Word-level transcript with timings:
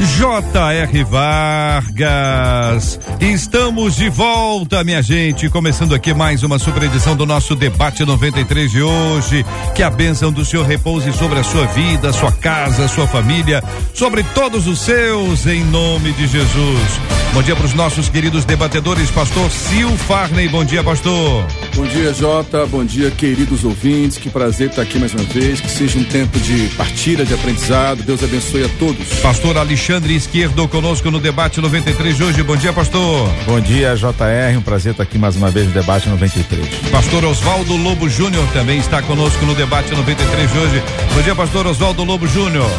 J.R. 0.00 1.04
Vargas. 1.04 2.98
Estamos 3.20 3.96
de 3.96 4.08
volta, 4.08 4.82
minha 4.82 5.02
gente. 5.02 5.50
Começando 5.50 5.94
aqui 5.94 6.14
mais 6.14 6.42
uma 6.42 6.58
super 6.58 6.84
edição 6.84 7.14
do 7.14 7.26
nosso 7.26 7.54
debate 7.54 8.02
93 8.02 8.70
de 8.70 8.80
hoje. 8.80 9.44
Que 9.74 9.82
a 9.82 9.90
bênção 9.90 10.32
do 10.32 10.42
Senhor 10.42 10.64
repouse 10.64 11.12
sobre 11.12 11.38
a 11.38 11.44
sua 11.44 11.66
vida, 11.66 12.14
sua 12.14 12.32
casa, 12.32 12.88
sua 12.88 13.06
família, 13.06 13.62
sobre 13.92 14.22
todos 14.34 14.66
os 14.66 14.78
seus, 14.80 15.44
em 15.46 15.62
nome 15.64 16.12
de 16.12 16.26
Jesus. 16.26 17.00
Bom 17.34 17.42
dia 17.42 17.54
para 17.54 17.66
os 17.66 17.74
nossos 17.74 18.08
queridos 18.08 18.44
debatedores, 18.44 19.10
pastor 19.10 19.50
Sil 19.52 19.92
Farney. 20.08 20.48
Bom 20.48 20.64
dia, 20.64 20.82
pastor. 20.82 21.46
Bom 21.76 21.84
dia, 21.84 22.12
Jota. 22.14 22.66
Bom 22.66 22.84
dia, 22.84 23.10
queridos 23.10 23.64
ouvintes. 23.64 24.16
Que 24.16 24.30
prazer 24.30 24.70
estar 24.70 24.82
aqui 24.82 24.98
mais 24.98 25.12
uma 25.12 25.22
vez. 25.24 25.60
Que 25.60 25.70
seja 25.70 25.98
um 25.98 26.04
tempo 26.04 26.40
de 26.40 26.68
partilha, 26.76 27.24
de 27.24 27.34
aprendizado. 27.34 28.02
Deus 28.02 28.24
abençoe 28.24 28.64
a 28.64 28.68
todos. 28.80 29.20
Pastor 29.20 29.58
Alexandre 29.58 29.89
Esquerdo 29.90 30.68
conosco 30.68 31.10
no 31.10 31.18
debate 31.18 31.60
93 31.60 32.16
de 32.16 32.22
hoje. 32.22 32.42
Bom 32.44 32.56
dia, 32.56 32.72
pastor. 32.72 33.28
Bom 33.44 33.58
dia, 33.58 33.96
JR. 33.96 34.56
Um 34.56 34.62
prazer 34.62 34.92
estar 34.92 35.02
aqui 35.02 35.18
mais 35.18 35.34
uma 35.34 35.50
vez 35.50 35.66
no 35.66 35.72
debate 35.72 36.08
93. 36.08 36.64
Pastor 36.92 37.24
Oswaldo 37.24 37.76
Lobo 37.76 38.08
Júnior 38.08 38.46
também 38.52 38.78
está 38.78 39.02
conosco 39.02 39.44
no 39.44 39.52
debate 39.52 39.90
93 39.92 40.52
de 40.52 40.58
hoje. 40.58 40.82
Bom 41.12 41.22
dia, 41.22 41.34
pastor 41.34 41.66
Oswaldo 41.66 42.04
Lobo 42.04 42.28
Júnior. 42.28 42.70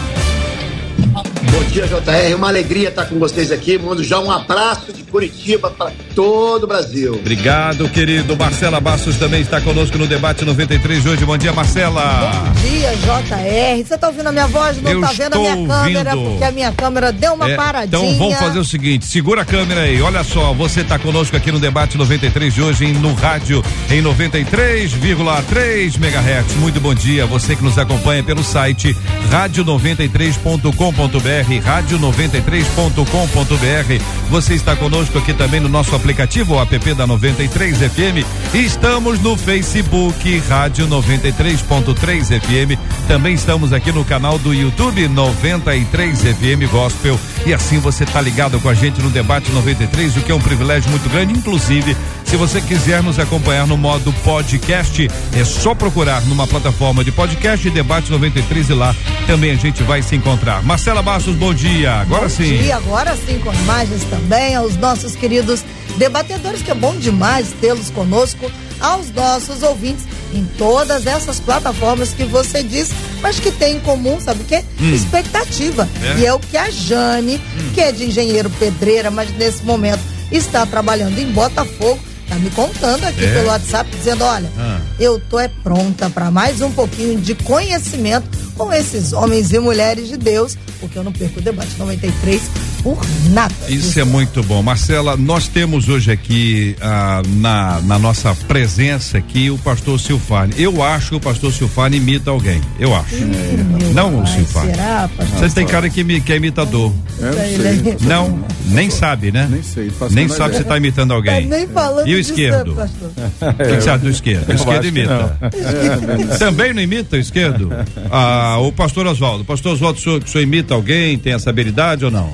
Bom 1.49 1.63
dia, 1.63 1.87
JR. 1.87 2.35
Uma 2.35 2.49
alegria 2.49 2.89
estar 2.89 3.05
com 3.05 3.17
vocês 3.17 3.51
aqui. 3.51 3.77
Mando 3.77 4.03
já 4.03 4.19
um 4.19 4.29
abraço 4.29 4.93
de 4.93 5.01
Curitiba 5.03 5.71
para 5.71 5.91
todo 6.13 6.65
o 6.65 6.67
Brasil. 6.67 7.15
Obrigado, 7.15 7.89
querido. 7.89 8.37
Marcela 8.37 8.79
Bastos 8.79 9.17
também 9.17 9.41
está 9.41 9.59
conosco 9.59 9.97
no 9.97 10.05
debate 10.05 10.45
93 10.45 11.01
de 11.01 11.09
hoje. 11.09 11.25
Bom 11.25 11.35
dia, 11.37 11.51
Marcela. 11.51 12.31
Bom 12.45 12.51
dia, 12.69 12.91
JR. 12.95 13.83
Você 13.83 13.95
está 13.95 14.07
ouvindo 14.07 14.27
a 14.27 14.31
minha 14.31 14.45
voz? 14.47 14.79
Não 14.81 15.01
está 15.01 15.13
vendo 15.13 15.35
a 15.35 15.39
minha 15.39 15.55
ouvindo. 15.55 15.69
câmera, 15.69 16.15
porque 16.15 16.43
a 16.43 16.51
minha 16.51 16.71
câmera 16.71 17.11
deu 17.11 17.33
uma 17.33 17.49
é, 17.49 17.55
paradinha. 17.55 18.03
Então 18.03 18.15
vamos 18.17 18.37
fazer 18.37 18.59
o 18.59 18.65
seguinte: 18.65 19.05
segura 19.05 19.41
a 19.41 19.45
câmera 19.45 19.81
aí. 19.81 19.99
Olha 20.01 20.23
só, 20.23 20.53
você 20.53 20.81
está 20.81 20.99
conosco 20.99 21.35
aqui 21.35 21.51
no 21.51 21.59
debate 21.59 21.97
93 21.97 22.53
de 22.53 22.61
hoje, 22.61 22.85
no 22.93 23.13
rádio, 23.13 23.63
em 23.89 24.03
93,3 24.03 25.97
MHz. 25.97 26.55
Muito 26.57 26.79
bom 26.79 26.93
dia. 26.93 27.25
Você 27.25 27.55
que 27.55 27.63
nos 27.63 27.79
acompanha 27.79 28.23
pelo 28.23 28.43
site 28.43 28.95
rádio93.com.br 29.31 31.30
rádio93.com.br. 31.39 34.03
Você 34.29 34.53
está 34.53 34.75
conosco 34.75 35.17
aqui 35.17 35.33
também 35.33 35.59
no 35.59 35.69
nosso 35.69 35.95
aplicativo, 35.95 36.55
o 36.55 36.61
app 36.61 36.93
da 36.93 37.07
93 37.07 37.77
FM. 37.77 38.25
Estamos 38.53 39.19
no 39.19 39.37
Facebook, 39.37 40.39
Rádio 40.49 40.87
93.3 40.87 42.39
FM. 42.39 42.77
Também 43.07 43.33
estamos 43.33 43.73
aqui 43.73 43.91
no 43.91 44.03
canal 44.03 44.37
do 44.37 44.53
YouTube 44.53 45.07
93 45.07 46.21
FM 46.21 46.69
Gospel. 46.71 47.19
E 47.45 47.53
assim 47.53 47.79
você 47.79 48.03
está 48.03 48.21
ligado 48.21 48.59
com 48.59 48.69
a 48.69 48.73
gente 48.73 49.01
no 49.01 49.09
debate 49.09 49.51
93, 49.51 50.17
o 50.17 50.21
que 50.21 50.31
é 50.31 50.35
um 50.35 50.41
privilégio 50.41 50.89
muito 50.91 51.09
grande, 51.09 51.33
inclusive 51.33 51.95
se 52.31 52.37
você 52.37 52.61
quiser 52.61 53.03
nos 53.03 53.19
acompanhar 53.19 53.67
no 53.67 53.75
modo 53.75 54.13
podcast, 54.23 55.05
é 55.33 55.43
só 55.43 55.75
procurar 55.75 56.21
numa 56.27 56.47
plataforma 56.47 57.03
de 57.03 57.11
podcast 57.11 57.69
Debate 57.69 58.09
93 58.09 58.69
e 58.69 58.73
lá 58.73 58.95
também 59.27 59.51
a 59.51 59.55
gente 59.55 59.83
vai 59.83 60.01
se 60.01 60.15
encontrar. 60.15 60.63
Marcela 60.63 61.01
Bastos, 61.01 61.35
bom 61.35 61.53
dia. 61.53 61.91
Agora 61.91 62.23
bom 62.23 62.29
sim. 62.29 62.55
Bom 62.55 62.63
dia, 62.63 62.77
agora 62.77 63.17
sim, 63.17 63.37
com 63.39 63.53
imagens 63.53 64.05
também 64.05 64.55
aos 64.55 64.77
nossos 64.77 65.13
queridos 65.13 65.65
debatedores, 65.97 66.61
que 66.61 66.71
é 66.71 66.73
bom 66.73 66.95
demais 66.95 67.53
tê-los 67.59 67.89
conosco, 67.89 68.49
aos 68.79 69.11
nossos 69.11 69.61
ouvintes 69.61 70.05
em 70.33 70.45
todas 70.57 71.05
essas 71.07 71.37
plataformas 71.37 72.13
que 72.13 72.23
você 72.23 72.63
disse, 72.63 72.93
mas 73.21 73.41
que 73.41 73.51
tem 73.51 73.75
em 73.75 73.79
comum, 73.81 74.21
sabe 74.21 74.43
o 74.43 74.45
quê? 74.45 74.63
Hum. 74.79 74.93
Expectativa. 74.93 75.85
É. 76.01 76.19
E 76.19 76.25
é 76.25 76.33
o 76.33 76.39
que 76.39 76.55
a 76.55 76.69
Jane, 76.69 77.35
hum. 77.35 77.71
que 77.73 77.81
é 77.81 77.91
de 77.91 78.05
engenheiro 78.05 78.49
pedreira, 78.51 79.11
mas 79.11 79.35
nesse 79.35 79.65
momento 79.65 79.99
está 80.31 80.65
trabalhando 80.65 81.19
em 81.19 81.29
Botafogo, 81.29 81.99
Tá 82.31 82.37
me 82.37 82.49
contando 82.51 83.03
aqui 83.03 83.25
é? 83.25 83.33
pelo 83.33 83.47
WhatsApp, 83.47 83.89
dizendo: 83.93 84.23
olha, 84.23 84.49
ah. 84.57 84.79
eu 84.97 85.19
tô 85.19 85.37
é 85.37 85.49
pronta 85.49 86.09
para 86.09 86.31
mais 86.31 86.61
um 86.61 86.71
pouquinho 86.71 87.19
de 87.19 87.35
conhecimento 87.35 88.25
com 88.55 88.71
esses 88.71 89.11
homens 89.11 89.51
e 89.51 89.59
mulheres 89.59 90.07
de 90.07 90.15
Deus, 90.15 90.57
porque 90.79 90.97
eu 90.97 91.03
não 91.03 91.11
perco 91.11 91.39
o 91.39 91.41
debate 91.41 91.71
93 91.77 92.41
por 92.81 92.97
nada. 93.31 93.53
Isso 93.67 93.99
é 93.99 94.03
muito 94.03 94.41
bom. 94.43 94.63
Marcela, 94.63 95.17
nós 95.17 95.47
temos 95.47 95.89
hoje 95.89 96.11
aqui 96.11 96.75
ah, 96.79 97.21
na, 97.35 97.81
na 97.81 97.99
nossa 97.99 98.33
presença 98.47 99.17
aqui 99.17 99.49
o 99.49 99.57
pastor 99.57 99.99
Silfane. 99.99 100.53
Eu 100.57 100.81
acho 100.81 101.09
que 101.09 101.15
o 101.15 101.19
pastor 101.19 101.51
Silfane 101.51 101.97
imita 101.97 102.31
alguém. 102.31 102.61
Eu 102.79 102.95
acho. 102.95 103.15
É. 103.15 103.93
Não, 103.93 104.25
Silfane. 104.25 104.71
Será, 104.71 105.09
pastor? 105.17 105.39
Você 105.39 105.49
tem 105.55 105.67
cara 105.67 105.89
que, 105.89 106.21
que 106.21 106.33
é 106.33 106.37
imitador. 106.37 106.93
É, 107.19 107.25
não, 107.25 107.33
sei. 107.33 107.97
não, 108.01 108.45
nem 108.67 108.89
sabe, 108.89 109.31
né? 109.31 109.47
Nem 109.49 109.61
sei. 109.61 109.91
Nem 110.09 110.27
sabe 110.27 110.55
se 110.55 110.61
está 110.61 110.77
imitando 110.77 111.13
alguém. 111.13 111.47
Tá 111.47 111.55
nem 111.57 111.67
falando 111.67 112.07
e 112.07 112.15
o 112.15 112.20
esquerdo? 112.21 112.71
O 112.71 112.75
que, 112.75 113.81
você 113.81 113.89
acha 113.89 113.97
do 113.99 114.09
esquerdo? 114.09 114.49
O 114.49 114.53
esquerdo 114.53 114.85
imita. 114.85 115.39
Não. 115.39 116.37
Também 116.39 116.73
não 116.73 116.81
imita 116.81 117.15
o 117.15 117.19
esquerdo? 117.19 117.69
Ah, 118.13 118.57
o 118.59 118.71
pastor 118.71 119.07
Oswaldo. 119.07 119.45
Pastor 119.45 119.73
Oswaldo, 119.73 119.97
o 119.97 120.01
senhor, 120.01 120.23
o 120.23 120.27
senhor 120.27 120.43
imita 120.43 120.73
alguém? 120.73 121.17
Tem 121.17 121.33
essa 121.33 121.49
habilidade 121.49 122.03
ou 122.03 122.11
não? 122.11 122.31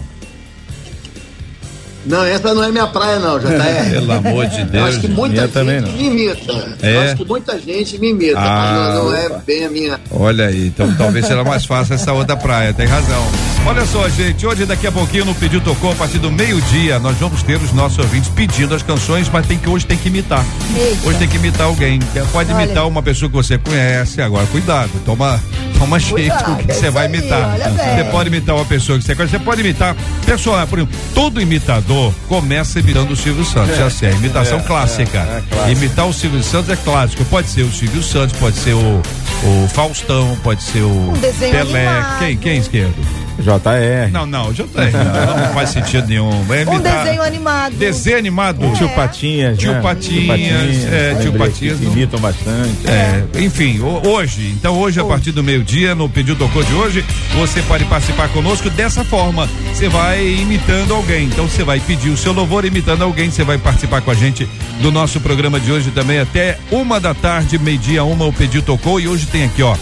Não, 2.07 2.23
essa 2.23 2.53
não 2.53 2.63
é 2.63 2.71
minha 2.71 2.87
praia, 2.87 3.19
não, 3.19 3.39
já 3.39 3.49
tá. 3.49 3.65
Pelo 3.91 4.11
amor 4.13 4.47
de 4.47 4.63
Deus. 4.63 4.73
Eu 4.73 4.85
acho 4.85 4.99
que 5.01 5.07
muita 5.09 5.41
gente 5.41 5.51
também 5.51 5.81
não. 5.81 5.91
me 5.91 6.05
imita. 6.05 6.77
É? 6.81 6.95
Eu 6.95 7.01
acho 7.01 7.15
que 7.17 7.25
muita 7.25 7.59
gente 7.59 7.99
me 7.99 8.09
imita, 8.09 8.39
ah, 8.39 8.49
mas 8.49 8.95
não, 8.95 9.05
não 9.05 9.15
é 9.15 9.41
bem 9.45 9.65
a 9.65 9.69
minha. 9.69 9.99
Olha 10.09 10.47
aí, 10.47 10.67
então 10.67 10.93
talvez 10.95 11.25
seja 11.25 11.43
mais 11.43 11.65
fácil 11.65 11.95
essa 11.95 12.13
outra 12.13 12.37
praia, 12.37 12.73
tem 12.73 12.87
razão. 12.87 13.27
Olha 13.65 13.85
só, 13.85 14.07
gente, 14.07 14.47
hoje 14.47 14.65
daqui 14.65 14.87
a 14.87 14.91
pouquinho 14.91 15.25
no 15.25 15.35
Pediu 15.35 15.59
Tocou, 15.59 15.91
a 15.91 15.95
partir 15.95 16.19
do 16.19 16.31
meio-dia, 16.31 16.99
nós 16.99 17.17
vamos 17.17 17.43
ter 17.43 17.57
os 17.57 17.73
nossos 17.73 17.97
ouvintes 17.97 18.29
pedindo 18.29 18.73
as 18.73 18.81
canções, 18.81 19.29
mas 19.29 19.45
tem 19.45 19.57
que 19.57 19.67
hoje 19.67 19.85
tem 19.85 19.97
que 19.97 20.07
imitar. 20.07 20.45
Eita. 20.77 21.09
Hoje 21.09 21.19
tem 21.19 21.27
que 21.27 21.35
imitar 21.35 21.67
alguém. 21.67 21.99
Pode 22.31 22.53
Olha. 22.53 22.63
imitar 22.63 22.87
uma 22.87 23.03
pessoa 23.03 23.29
que 23.29 23.35
você 23.35 23.57
conhece, 23.57 24.21
agora 24.21 24.47
cuidado, 24.47 24.89
toma, 25.05 25.41
toma 25.77 25.99
jeito 25.99 26.41
com 26.45 26.55
que 26.55 26.73
você 26.73 26.89
vai 26.89 27.07
imitar. 27.07 27.57
Você 27.57 28.03
pode 28.09 28.29
imitar 28.29 28.55
uma 28.55 28.65
pessoa 28.65 28.97
que 28.97 29.03
você 29.03 29.13
conhece, 29.13 29.37
você 29.37 29.43
pode 29.43 29.59
imitar 29.59 29.95
personagem, 30.25 30.67
por 30.67 30.79
exemplo, 30.79 30.97
todo 31.13 31.41
imitador 31.41 31.96
começa 32.27 32.79
imitando 32.79 33.11
o 33.11 33.15
Silvio 33.15 33.45
Santos. 33.45 33.71
É. 33.71 33.77
Já 33.77 33.89
sei, 33.89 34.11
imitação 34.11 34.59
é, 34.59 34.63
clássica. 34.63 35.17
É, 35.17 35.69
é 35.69 35.71
Imitar 35.71 36.07
o 36.07 36.13
Silvio 36.13 36.43
Santos 36.43 36.69
é 36.69 36.75
clássico. 36.75 37.23
Pode 37.25 37.47
ser 37.49 37.63
o 37.63 37.71
Silvio 37.71 38.03
Santos, 38.03 38.37
pode 38.39 38.57
ser 38.57 38.73
o, 38.73 39.01
o 39.03 39.67
Faustão, 39.69 40.37
pode 40.43 40.63
ser 40.63 40.81
o 40.81 40.89
um 40.89 41.13
Pelé. 41.19 41.87
Animado. 41.87 42.19
Quem, 42.19 42.37
quem 42.37 42.57
esquerdo? 42.57 43.26
JR. 43.39 44.11
Não, 44.11 44.25
não, 44.25 44.51
JR 44.51 44.65
não, 44.65 45.37
não 45.37 45.53
faz 45.53 45.69
sentido 45.69 46.07
nenhum. 46.07 46.31
É 46.53 46.69
um 46.69 46.79
desenho 46.79 47.21
animado. 47.21 47.75
Desenho 47.75 48.17
animado. 48.17 48.65
É. 48.65 48.71
Tio 48.71 48.89
Patinhas. 48.89 49.57
Tio 49.57 49.73
né? 49.73 49.81
Patinhas. 49.81 50.85
É, 50.91 51.17
tio 51.21 51.33
Patinhas. 51.33 51.81
Imitam 51.81 52.19
bastante. 52.19 52.87
É, 52.87 53.23
enfim, 53.39 53.79
hoje, 53.79 54.49
então 54.57 54.77
hoje, 54.77 54.99
a 54.99 55.05
partir 55.05 55.31
do 55.31 55.43
meio-dia, 55.43 55.93
no 55.93 56.09
Pedido 56.09 56.37
Tocou 56.37 56.63
de 56.63 56.73
hoje, 56.73 57.05
você 57.35 57.61
pode 57.63 57.85
participar 57.85 58.27
conosco 58.29 58.69
dessa 58.69 59.03
forma. 59.03 59.47
Você 59.73 59.87
vai 59.87 60.25
imitando 60.25 60.93
alguém. 60.93 61.25
Então 61.25 61.47
você 61.47 61.63
vai 61.63 61.79
pedir 61.79 62.09
o 62.09 62.17
seu 62.17 62.33
louvor 62.33 62.65
imitando 62.65 63.03
alguém. 63.03 63.29
Você 63.29 63.43
vai 63.43 63.57
participar 63.57 64.01
com 64.01 64.11
a 64.11 64.15
gente 64.15 64.47
do 64.81 64.91
nosso 64.91 65.19
programa 65.19 65.59
de 65.59 65.71
hoje 65.71 65.91
também 65.91 66.19
até 66.19 66.57
uma 66.71 66.99
da 66.99 67.13
tarde, 67.13 67.57
meio-dia, 67.57 68.03
uma, 68.03 68.25
o 68.25 68.33
Pedido 68.33 68.63
Tocou. 68.63 68.99
E 68.99 69.07
hoje 69.07 69.25
tem 69.27 69.45
aqui, 69.45 69.61
ó 69.61 69.75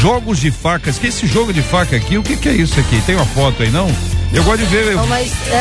jogos 0.00 0.38
de 0.38 0.50
facas. 0.50 0.98
Que 0.98 1.08
esse 1.08 1.26
jogo 1.26 1.52
de 1.52 1.62
faca 1.62 1.96
aqui, 1.96 2.18
o 2.18 2.22
que, 2.22 2.36
que 2.36 2.48
é 2.48 2.52
isso 2.52 2.78
aqui? 2.78 3.00
Tem 3.02 3.14
uma 3.14 3.26
foto 3.26 3.62
aí, 3.62 3.70
não? 3.70 3.88
Eu 4.32 4.44
gosto 4.44 4.58
de 4.58 4.66
ver. 4.66 4.92
Eu, 4.92 4.98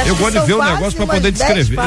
eu 0.08 0.16
gosto 0.16 0.40
de 0.40 0.46
ver 0.46 0.54
o 0.54 0.64
negócio 0.64 0.98
para 0.98 1.08
poder 1.08 1.32
descrever. 1.32 1.78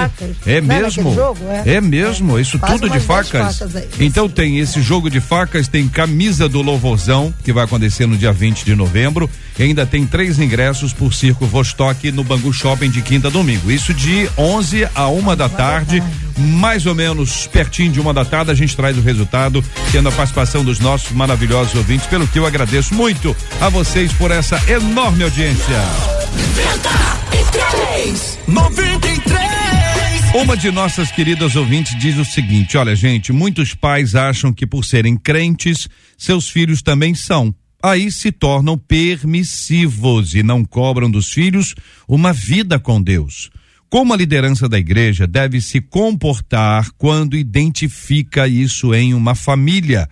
É 0.46 0.60
mesmo? 0.60 1.14
Jogo, 1.14 1.38
é? 1.50 1.74
é? 1.74 1.80
mesmo? 1.80 2.38
É. 2.38 2.40
Isso 2.40 2.58
Faz 2.58 2.72
tudo 2.72 2.90
de 2.90 3.00
facas? 3.00 3.58
facas 3.58 3.88
então 4.00 4.28
tem 4.28 4.58
esse 4.58 4.80
jogo 4.80 5.10
de 5.10 5.20
facas, 5.20 5.68
tem 5.68 5.88
camisa 5.88 6.48
do 6.48 6.62
Louvorzão, 6.62 7.32
que 7.44 7.52
vai 7.52 7.64
acontecer 7.64 8.06
no 8.06 8.16
dia 8.16 8.32
20 8.32 8.64
de 8.64 8.74
novembro. 8.74 9.28
E 9.58 9.64
ainda 9.64 9.84
tem 9.84 10.06
três 10.06 10.38
ingressos 10.38 10.92
por 10.92 11.12
Circo 11.12 11.46
Vostok 11.46 12.12
no 12.12 12.22
Bangu 12.22 12.52
Shopping 12.52 12.90
de 12.90 13.02
quinta 13.02 13.28
a 13.28 13.30
domingo. 13.30 13.70
Isso 13.70 13.92
de 13.92 14.28
11 14.38 14.88
a 14.94 15.08
uma 15.08 15.34
da 15.34 15.48
tarde. 15.48 16.02
Mais 16.38 16.86
ou 16.86 16.94
menos 16.94 17.48
pertinho 17.48 17.90
de 17.90 18.00
uma 18.00 18.14
da 18.14 18.24
tarde, 18.24 18.52
a 18.52 18.54
gente 18.54 18.76
traz 18.76 18.96
o 18.96 19.00
resultado, 19.00 19.64
tendo 19.90 20.08
a 20.08 20.12
participação 20.12 20.64
dos 20.64 20.78
nossos 20.78 21.10
maravilhosos 21.10 21.74
ouvintes, 21.74 22.06
pelo 22.06 22.28
que 22.28 22.38
eu 22.38 22.46
agradeço 22.46 22.94
muito 22.94 23.36
a 23.60 23.68
vocês 23.68 24.12
por 24.12 24.30
essa 24.30 24.62
enorme 24.70 25.24
audiência. 25.24 26.67
93 26.68 28.38
93 28.46 30.34
Uma 30.34 30.54
de 30.54 30.70
nossas 30.70 31.10
queridas 31.10 31.56
ouvintes 31.56 31.98
diz 31.98 32.18
o 32.18 32.24
seguinte: 32.24 32.76
olha, 32.76 32.94
gente, 32.94 33.32
muitos 33.32 33.74
pais 33.74 34.14
acham 34.14 34.52
que 34.52 34.66
por 34.66 34.84
serem 34.84 35.16
crentes, 35.16 35.88
seus 36.16 36.50
filhos 36.50 36.82
também 36.82 37.14
são. 37.14 37.54
Aí 37.82 38.10
se 38.10 38.30
tornam 38.30 38.76
permissivos 38.76 40.34
e 40.34 40.42
não 40.42 40.62
cobram 40.64 41.10
dos 41.10 41.32
filhos 41.32 41.74
uma 42.06 42.32
vida 42.32 42.78
com 42.78 43.00
Deus. 43.00 43.50
Como 43.88 44.12
a 44.12 44.16
liderança 44.16 44.68
da 44.68 44.78
igreja 44.78 45.26
deve 45.26 45.62
se 45.62 45.80
comportar 45.80 46.90
quando 46.98 47.36
identifica 47.36 48.46
isso 48.46 48.94
em 48.94 49.14
uma 49.14 49.34
família? 49.34 50.06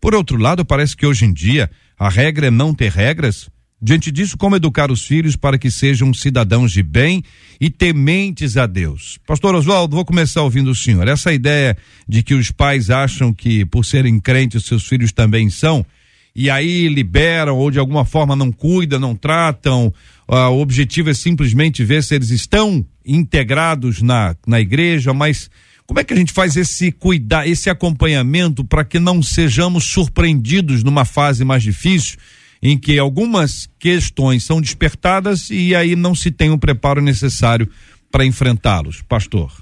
Por 0.00 0.14
outro 0.14 0.36
lado, 0.36 0.66
parece 0.66 0.94
que 0.94 1.06
hoje 1.06 1.24
em 1.24 1.32
dia 1.32 1.70
a 1.98 2.10
regra 2.10 2.48
é 2.48 2.50
não 2.50 2.74
ter 2.74 2.90
regras. 2.90 3.48
Diante 3.80 4.10
disso, 4.10 4.36
como 4.36 4.56
educar 4.56 4.90
os 4.90 5.04
filhos 5.04 5.36
para 5.36 5.58
que 5.58 5.70
sejam 5.70 6.14
cidadãos 6.14 6.72
de 6.72 6.82
bem 6.82 7.22
e 7.60 7.68
tementes 7.68 8.56
a 8.56 8.66
Deus? 8.66 9.18
Pastor 9.26 9.54
Oswaldo, 9.54 9.96
vou 9.96 10.04
começar 10.04 10.42
ouvindo 10.42 10.70
o 10.70 10.74
senhor. 10.74 11.06
Essa 11.06 11.32
ideia 11.32 11.76
de 12.08 12.22
que 12.22 12.34
os 12.34 12.50
pais 12.50 12.88
acham 12.88 13.32
que 13.32 13.64
por 13.64 13.84
serem 13.84 14.18
crentes 14.18 14.64
seus 14.64 14.86
filhos 14.86 15.12
também 15.12 15.50
são, 15.50 15.84
e 16.34 16.48
aí 16.48 16.88
liberam 16.88 17.56
ou 17.56 17.70
de 17.70 17.78
alguma 17.78 18.04
forma 18.04 18.34
não 18.34 18.50
cuidam, 18.50 18.98
não 18.98 19.14
tratam, 19.14 19.92
uh, 20.28 20.34
o 20.50 20.60
objetivo 20.60 21.10
é 21.10 21.14
simplesmente 21.14 21.84
ver 21.84 22.02
se 22.02 22.14
eles 22.14 22.30
estão 22.30 22.84
integrados 23.04 24.02
na, 24.02 24.34
na 24.46 24.60
igreja, 24.60 25.12
mas 25.12 25.50
como 25.86 26.00
é 26.00 26.04
que 26.04 26.14
a 26.14 26.16
gente 26.16 26.32
faz 26.32 26.56
esse 26.56 26.90
cuidar, 26.90 27.46
esse 27.46 27.68
acompanhamento 27.68 28.64
para 28.64 28.84
que 28.84 28.98
não 28.98 29.22
sejamos 29.22 29.84
surpreendidos 29.84 30.82
numa 30.82 31.04
fase 31.04 31.44
mais 31.44 31.62
difícil, 31.62 32.16
em 32.64 32.78
que 32.78 32.98
algumas 32.98 33.68
questões 33.78 34.42
são 34.42 34.58
despertadas 34.58 35.50
e 35.50 35.74
aí 35.74 35.94
não 35.94 36.14
se 36.14 36.30
tem 36.30 36.50
o 36.50 36.58
preparo 36.58 37.02
necessário 37.02 37.68
para 38.10 38.24
enfrentá-los, 38.24 39.02
pastor? 39.02 39.52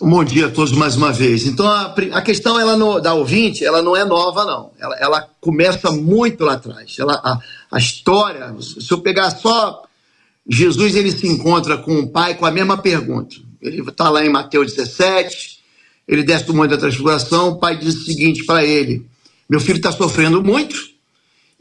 Bom 0.00 0.22
dia 0.22 0.46
a 0.46 0.50
todos 0.50 0.72
mais 0.72 0.94
uma 0.94 1.12
vez. 1.12 1.44
Então 1.44 1.66
a, 1.66 1.92
a 2.12 2.22
questão 2.22 2.58
ela 2.58 2.76
no, 2.76 3.00
da 3.00 3.14
ouvinte, 3.14 3.64
ela 3.64 3.82
não 3.82 3.96
é 3.96 4.04
nova 4.04 4.44
não. 4.44 4.70
Ela, 4.78 4.96
ela 5.00 5.30
começa 5.40 5.90
muito 5.90 6.44
lá 6.44 6.52
atrás. 6.52 6.96
Ela, 6.96 7.14
a, 7.14 7.38
a 7.72 7.78
história, 7.78 8.54
se 8.60 8.88
eu 8.88 8.98
pegar 8.98 9.30
só 9.30 9.82
Jesus, 10.48 10.94
ele 10.94 11.10
se 11.10 11.26
encontra 11.26 11.78
com 11.78 11.98
o 11.98 12.08
pai 12.10 12.36
com 12.36 12.46
a 12.46 12.50
mesma 12.50 12.78
pergunta. 12.78 13.34
Ele 13.60 13.80
está 13.80 14.08
lá 14.08 14.24
em 14.24 14.30
Mateus 14.30 14.72
17, 14.72 15.58
ele 16.06 16.22
desce 16.22 16.44
do 16.44 16.54
Monte 16.54 16.70
da 16.70 16.78
Transfiguração, 16.78 17.48
o 17.48 17.58
pai 17.58 17.76
diz 17.76 17.96
o 17.96 18.04
seguinte 18.04 18.44
para 18.44 18.64
ele: 18.64 19.04
Meu 19.50 19.60
filho 19.60 19.76
está 19.76 19.90
sofrendo 19.90 20.42
muito 20.42 20.91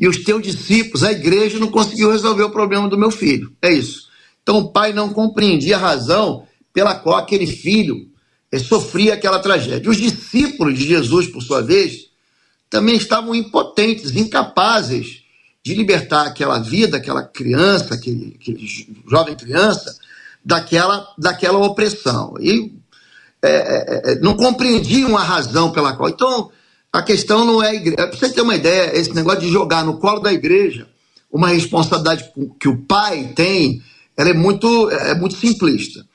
e 0.01 0.07
os 0.07 0.24
teus 0.24 0.42
discípulos, 0.42 1.03
a 1.03 1.12
igreja, 1.12 1.59
não 1.59 1.68
conseguiu 1.68 2.12
resolver 2.12 2.42
o 2.42 2.50
problema 2.50 2.89
do 2.89 2.98
meu 2.98 3.12
filho. 3.12 3.56
É 3.62 3.71
isso. 3.71 4.09
Então 4.42 4.57
o 4.57 4.71
pai 4.71 4.92
não 4.92 5.13
compreendia 5.13 5.77
a 5.77 5.80
razão 5.80 6.48
pela 6.74 6.95
qual 6.95 7.18
aquele 7.18 7.45
filho 7.45 8.09
eh, 8.51 8.57
sofria 8.57 9.13
aquela 9.13 9.38
tragédia. 9.38 9.92
Os 9.92 9.98
discípulos 9.98 10.75
de 10.75 10.88
Jesus, 10.88 11.27
por 11.27 11.44
sua 11.44 11.62
vez, 11.62 12.09
também 12.68 12.95
estavam 12.95 13.36
impotentes, 13.36 14.15
incapazes 14.15 15.21
de 15.63 15.75
libertar 15.75 16.25
aquela 16.25 16.57
vida, 16.57 16.98
aquela 16.98 17.21
criança, 17.21 17.94
aquele, 17.94 18.36
aquele 18.42 18.68
jovem 19.07 19.36
criança, 19.36 19.95
daquela, 20.44 21.07
daquela 21.15 21.59
opressão. 21.59 22.33
E 22.39 22.74
é, 23.44 23.51
é, 23.51 24.12
é, 24.13 24.19
não 24.19 24.36
compreendiam 24.36 25.15
a 25.15 25.24
razão 25.24 25.71
pela 25.71 25.95
qual. 25.95 26.09
Então, 26.09 26.51
a 26.93 27.01
questão 27.01 27.45
não 27.45 27.63
é 27.63 27.69
a 27.69 27.75
igreja. 27.75 28.07
Para 28.07 28.17
você 28.17 28.29
ter 28.29 28.41
uma 28.41 28.55
ideia, 28.55 28.97
esse 28.97 29.13
negócio 29.13 29.41
de 29.41 29.49
jogar 29.49 29.85
no 29.85 29.97
colo 29.97 30.19
da 30.19 30.33
igreja 30.33 30.88
uma 31.31 31.47
responsabilidade 31.47 32.29
que 32.59 32.67
o 32.67 32.77
pai 32.77 33.31
tem, 33.33 33.81
ela 34.17 34.29
é 34.29 34.33
muito, 34.33 34.89
é 34.89 35.15
muito 35.15 35.35
simplista. 35.35 36.05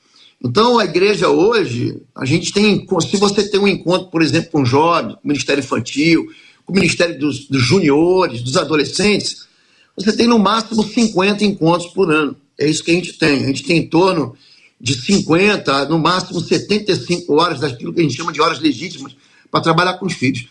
Então, 0.43 0.77
a 0.77 0.85
igreja 0.85 1.29
hoje, 1.29 1.99
a 2.15 2.23
gente 2.23 2.53
tem, 2.53 2.85
se 3.01 3.17
você 3.17 3.49
tem 3.49 3.59
um 3.59 3.67
encontro, 3.67 4.11
por 4.11 4.21
exemplo, 4.21 4.51
com 4.51 4.63
jovens, 4.63 5.15
com 5.15 5.21
o 5.23 5.27
Ministério 5.27 5.63
Infantil, 5.63 6.27
com 6.63 6.71
o 6.71 6.75
Ministério 6.75 7.17
dos, 7.17 7.47
dos 7.47 7.63
Juniores, 7.63 8.43
dos 8.43 8.55
Adolescentes, 8.55 9.47
você 9.95 10.15
tem 10.15 10.27
no 10.27 10.37
máximo 10.37 10.83
50 10.83 11.43
encontros 11.43 11.91
por 11.91 12.11
ano. 12.11 12.35
É 12.59 12.69
isso 12.69 12.83
que 12.83 12.91
a 12.91 12.93
gente 12.93 13.13
tem. 13.13 13.43
A 13.43 13.47
gente 13.47 13.63
tem 13.63 13.77
em 13.77 13.87
torno 13.87 14.35
de 14.79 14.93
50, 14.93 15.85
no 15.85 15.97
máximo 15.97 16.39
75 16.39 17.33
horas 17.33 17.59
daquilo 17.59 17.91
que 17.91 17.99
a 17.99 18.03
gente 18.03 18.15
chama 18.15 18.31
de 18.31 18.39
horas 18.39 18.59
legítimas 18.59 19.15
para 19.49 19.61
trabalhar 19.61 19.93
com 19.93 20.05
os 20.05 20.13
filhos. 20.13 20.47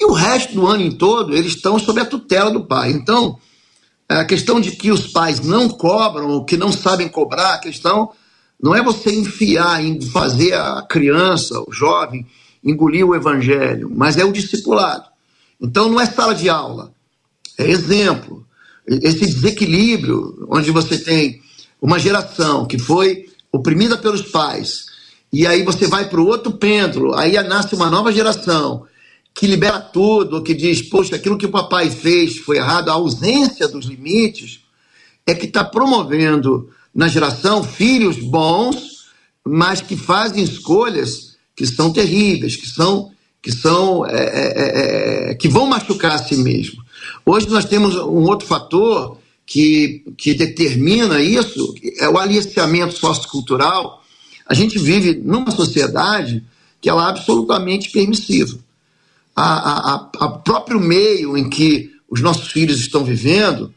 E 0.00 0.04
o 0.04 0.12
resto 0.12 0.54
do 0.54 0.66
ano 0.66 0.82
em 0.82 0.92
todo, 0.92 1.34
eles 1.34 1.54
estão 1.54 1.78
sob 1.78 2.00
a 2.00 2.06
tutela 2.06 2.50
do 2.50 2.64
pai. 2.64 2.92
Então, 2.92 3.38
a 4.08 4.24
questão 4.24 4.60
de 4.60 4.72
que 4.72 4.90
os 4.90 5.08
pais 5.08 5.40
não 5.40 5.68
cobram 5.68 6.28
ou 6.28 6.44
que 6.44 6.56
não 6.56 6.72
sabem 6.72 7.08
cobrar, 7.08 7.54
a 7.54 7.58
questão 7.58 8.10
não 8.60 8.74
é 8.74 8.82
você 8.82 9.14
enfiar 9.14 9.84
em 9.84 10.00
fazer 10.00 10.54
a 10.54 10.82
criança, 10.82 11.60
o 11.66 11.72
jovem, 11.72 12.26
engolir 12.64 13.06
o 13.06 13.14
evangelho, 13.14 13.90
mas 13.94 14.16
é 14.16 14.24
o 14.24 14.32
discipulado. 14.32 15.04
Então, 15.60 15.90
não 15.90 16.00
é 16.00 16.06
sala 16.06 16.34
de 16.34 16.48
aula, 16.48 16.92
é 17.58 17.68
exemplo 17.68 18.46
esse 18.86 19.26
desequilíbrio, 19.26 20.46
onde 20.50 20.70
você 20.70 20.96
tem 20.96 21.42
uma 21.80 21.98
geração 21.98 22.64
que 22.64 22.78
foi 22.78 23.26
oprimida 23.52 23.98
pelos 23.98 24.22
pais, 24.22 24.86
e 25.30 25.46
aí 25.46 25.62
você 25.62 25.86
vai 25.86 26.08
para 26.08 26.20
o 26.20 26.26
outro 26.26 26.52
pêndulo, 26.52 27.14
aí 27.14 27.34
nasce 27.42 27.74
uma 27.74 27.90
nova 27.90 28.10
geração 28.10 28.86
que 29.38 29.46
libera 29.46 29.78
tudo, 29.78 30.42
que 30.42 30.52
diz, 30.52 30.82
poxa, 30.82 31.14
aquilo 31.14 31.38
que 31.38 31.46
o 31.46 31.50
papai 31.50 31.88
fez 31.88 32.38
foi 32.38 32.56
errado, 32.56 32.88
a 32.88 32.94
ausência 32.94 33.68
dos 33.68 33.86
limites, 33.86 34.58
é 35.24 35.32
que 35.32 35.46
está 35.46 35.62
promovendo 35.62 36.68
na 36.92 37.06
geração 37.06 37.62
filhos 37.62 38.18
bons, 38.18 39.06
mas 39.44 39.80
que 39.80 39.96
fazem 39.96 40.42
escolhas 40.42 41.36
que 41.54 41.64
são 41.64 41.92
terríveis, 41.92 42.56
que 42.56 42.66
são 42.66 43.12
que 43.40 43.52
são 43.52 44.04
é, 44.04 44.10
é, 44.10 45.30
é, 45.30 45.34
que 45.34 45.48
vão 45.48 45.68
machucar 45.68 46.16
a 46.16 46.18
si 46.18 46.36
mesmo. 46.36 46.82
Hoje 47.24 47.48
nós 47.48 47.64
temos 47.64 47.94
um 47.94 48.24
outro 48.24 48.44
fator 48.44 49.18
que, 49.46 50.02
que 50.16 50.34
determina 50.34 51.22
isso, 51.22 51.76
é 52.00 52.08
o 52.08 52.18
aliciamento 52.18 52.98
sociocultural. 52.98 54.02
A 54.44 54.52
gente 54.52 54.80
vive 54.80 55.14
numa 55.14 55.52
sociedade 55.52 56.42
que 56.80 56.90
ela 56.90 57.06
é 57.06 57.10
absolutamente 57.10 57.90
permissiva. 57.90 58.58
A 59.40 60.28
próprio 60.44 60.80
meio 60.80 61.36
em 61.36 61.48
que 61.48 61.90
os 62.10 62.20
nossos 62.20 62.50
filhos 62.50 62.80
estão 62.80 63.04
vivendo 63.04 63.72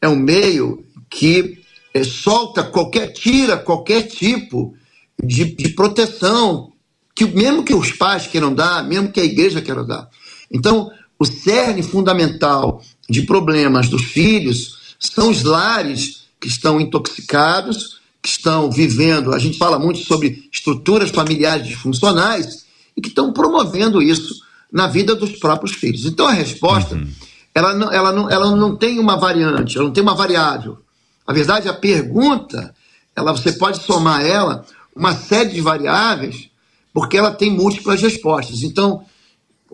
é 0.00 0.08
um 0.08 0.16
meio 0.16 0.84
que 1.10 1.58
é, 1.92 2.02
solta 2.02 2.62
qualquer, 2.62 3.12
tira 3.12 3.56
qualquer 3.56 4.02
tipo 4.02 4.74
de, 5.22 5.44
de 5.44 5.70
proteção, 5.70 6.72
que 7.14 7.26
mesmo 7.26 7.62
que 7.62 7.74
os 7.74 7.92
pais 7.92 8.26
queiram 8.26 8.54
dar, 8.54 8.82
mesmo 8.84 9.12
que 9.12 9.20
a 9.20 9.24
igreja 9.24 9.60
queira 9.60 9.84
dar. 9.84 10.08
Então, 10.50 10.90
o 11.18 11.24
cerne 11.24 11.82
fundamental 11.82 12.82
de 13.08 13.22
problemas 13.22 13.88
dos 13.88 14.02
filhos 14.02 14.96
são 14.98 15.30
os 15.30 15.42
lares 15.42 16.22
que 16.40 16.48
estão 16.48 16.80
intoxicados, 16.80 18.00
que 18.22 18.28
estão 18.28 18.70
vivendo. 18.70 19.34
A 19.34 19.38
gente 19.38 19.58
fala 19.58 19.78
muito 19.78 20.00
sobre 20.00 20.48
estruturas 20.52 21.10
familiares 21.10 21.66
disfuncionais 21.66 22.64
e 22.96 23.00
que 23.00 23.08
estão 23.08 23.32
promovendo 23.32 24.00
isso 24.00 24.41
na 24.72 24.86
vida 24.86 25.14
dos 25.14 25.32
próprios 25.32 25.74
filhos. 25.74 26.06
Então 26.06 26.26
a 26.26 26.32
resposta, 26.32 26.94
uhum. 26.94 27.08
ela, 27.54 27.74
não, 27.74 27.92
ela, 27.92 28.12
não, 28.12 28.30
ela 28.30 28.56
não 28.56 28.76
tem 28.76 28.98
uma 28.98 29.16
variante, 29.16 29.76
ela 29.76 29.86
não 29.86 29.92
tem 29.92 30.02
uma 30.02 30.14
variável. 30.14 30.78
A 31.26 31.32
verdade, 31.32 31.68
a 31.68 31.74
pergunta, 31.74 32.74
ela, 33.14 33.32
você 33.32 33.52
pode 33.52 33.82
somar 33.82 34.24
ela 34.24 34.64
uma 34.94 35.14
série 35.14 35.50
de 35.50 35.60
variáveis, 35.60 36.48
porque 36.92 37.16
ela 37.16 37.30
tem 37.30 37.50
múltiplas 37.50 38.00
respostas. 38.00 38.62
Então, 38.62 39.04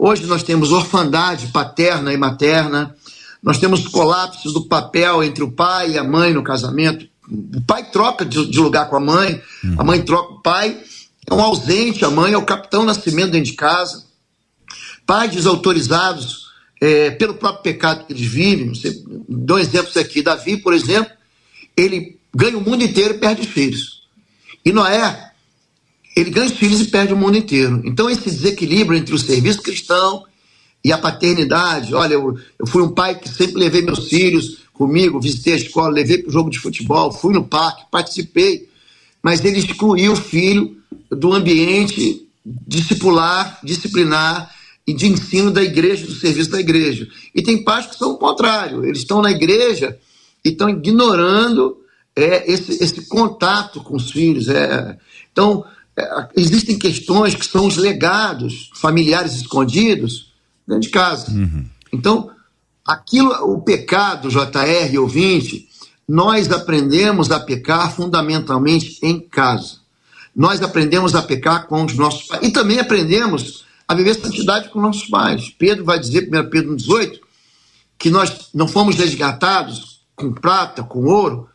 Hoje 0.01 0.27
nós 0.27 0.45
temos 0.45 0.71
orfandade 0.71 1.49
paterna 1.49 2.13
e 2.13 2.17
materna, 2.17 2.95
nós 3.43 3.59
temos 3.59 3.89
colapsos 3.89 4.53
do 4.53 4.69
papel 4.69 5.25
entre 5.25 5.43
o 5.43 5.51
pai 5.51 5.91
e 5.91 5.99
a 5.99 6.05
mãe 6.05 6.33
no 6.33 6.45
casamento. 6.45 7.05
O 7.29 7.61
pai 7.63 7.91
troca 7.91 8.25
de, 8.25 8.47
de 8.47 8.61
lugar 8.61 8.89
com 8.89 8.95
a 8.95 9.01
mãe, 9.01 9.43
a 9.77 9.83
mãe 9.83 10.01
troca 10.01 10.35
o 10.35 10.41
pai, 10.41 10.81
é 11.29 11.35
um 11.35 11.41
ausente, 11.41 12.05
a 12.05 12.11
mãe 12.11 12.33
é 12.33 12.39
o 12.39 12.47
capitão 12.47 12.85
nascimento 12.85 13.33
dentro 13.33 13.51
de 13.51 13.57
casa. 13.57 14.05
Pais 15.09 15.33
desautorizados 15.33 16.49
é, 16.79 17.11
pelo 17.13 17.33
próprio 17.33 17.63
pecado 17.63 18.05
que 18.05 18.13
eles 18.13 18.27
vivem. 18.27 18.69
Você, 18.69 19.03
dou 19.27 19.59
exemplos 19.59 19.97
aqui. 19.97 20.21
Davi, 20.21 20.59
por 20.59 20.75
exemplo, 20.75 21.11
ele 21.75 22.19
ganha 22.37 22.59
o 22.59 22.61
mundo 22.61 22.85
inteiro 22.85 23.15
e 23.15 23.19
perde 23.19 23.41
os 23.41 23.49
filhos. 23.49 24.03
E 24.63 24.71
Noé 24.71 25.31
ele 26.15 26.29
ganha 26.29 26.47
os 26.47 26.53
filhos 26.53 26.83
e 26.83 26.89
perde 26.89 27.15
o 27.15 27.17
mundo 27.17 27.39
inteiro. 27.39 27.81
Então, 27.87 28.11
esse 28.11 28.25
desequilíbrio 28.25 28.99
entre 28.99 29.15
o 29.15 29.19
serviço 29.19 29.63
cristão 29.63 30.25
e 30.85 30.93
a 30.93 30.99
paternidade. 30.99 31.95
Olha, 31.95 32.13
eu, 32.15 32.37
eu 32.59 32.67
fui 32.67 32.83
um 32.83 32.91
pai 32.91 33.15
que 33.15 33.31
sempre 33.31 33.57
levei 33.57 33.81
meus 33.81 34.11
filhos 34.11 34.59
comigo, 34.75 35.23
visitei 35.23 35.55
a 35.55 35.57
escola, 35.57 35.89
levei 35.89 36.19
para 36.19 36.29
o 36.29 36.33
jogo 36.33 36.51
de 36.51 36.59
futebol, 36.59 37.13
fui 37.13 37.33
no 37.33 37.45
parque, 37.45 37.85
participei, 37.91 38.69
mas 39.23 39.43
ele 39.43 39.59
excluiu 39.59 40.13
o 40.13 40.17
filho 40.17 40.77
do 41.11 41.33
ambiente 41.33 42.29
discipular, 42.45 43.59
disciplinar 43.65 44.55
e 44.89 44.95
de 44.95 45.07
ensino 45.07 45.51
da 45.51 45.63
igreja, 45.63 46.07
do 46.07 46.15
serviço 46.15 46.51
da 46.51 46.59
igreja. 46.59 47.07
E 47.35 47.43
tem 47.43 47.63
pais 47.63 47.85
que 47.85 47.97
são 47.97 48.13
o 48.13 48.17
contrário, 48.17 48.87
eles 48.87 49.01
estão 49.01 49.21
na 49.21 49.31
igreja 49.31 49.99
e 50.43 50.49
estão 50.49 50.71
ignorando 50.71 51.77
é 52.17 52.51
esse, 52.51 52.83
esse 52.83 53.07
contato 53.07 53.83
com 53.83 53.95
os 53.95 54.11
filhos. 54.11 54.49
É, 54.49 54.97
então, 55.31 55.63
é, 55.95 56.29
existem 56.35 56.79
questões 56.79 57.35
que 57.35 57.45
são 57.45 57.67
os 57.67 57.77
legados 57.77 58.71
familiares 58.75 59.35
escondidos 59.35 60.33
dentro 60.67 60.83
de 60.83 60.89
casa. 60.89 61.31
Uhum. 61.31 61.67
Então, 61.93 62.31
aquilo, 62.85 63.31
o 63.45 63.61
pecado, 63.61 64.31
JR 64.31 64.99
ouvinte, 64.99 65.69
nós 66.09 66.51
aprendemos 66.51 67.31
a 67.31 67.39
pecar 67.39 67.95
fundamentalmente 67.95 68.99
em 69.03 69.21
casa. 69.21 69.77
Nós 70.35 70.63
aprendemos 70.63 71.15
a 71.15 71.21
pecar 71.21 71.67
com 71.67 71.85
os 71.85 71.95
nossos 71.95 72.27
pais. 72.27 72.43
E 72.43 72.51
também 72.51 72.81
aprendemos 72.81 73.68
a 73.89 73.95
viver 73.95 74.15
santidade 74.15 74.69
com 74.69 74.81
nossos 74.81 75.09
pais. 75.09 75.49
Pedro 75.59 75.85
vai 75.85 75.99
dizer, 75.99 76.29
1 76.29 76.51
Pedro 76.51 76.77
18, 76.77 77.21
que 77.99 78.11
nós 78.11 78.51
não 78.53 78.69
fomos 78.69 78.97
resgatados 78.97 80.03
com 80.15 80.31
prata, 80.33 80.83
com 80.83 81.07
ouro, 81.07 81.49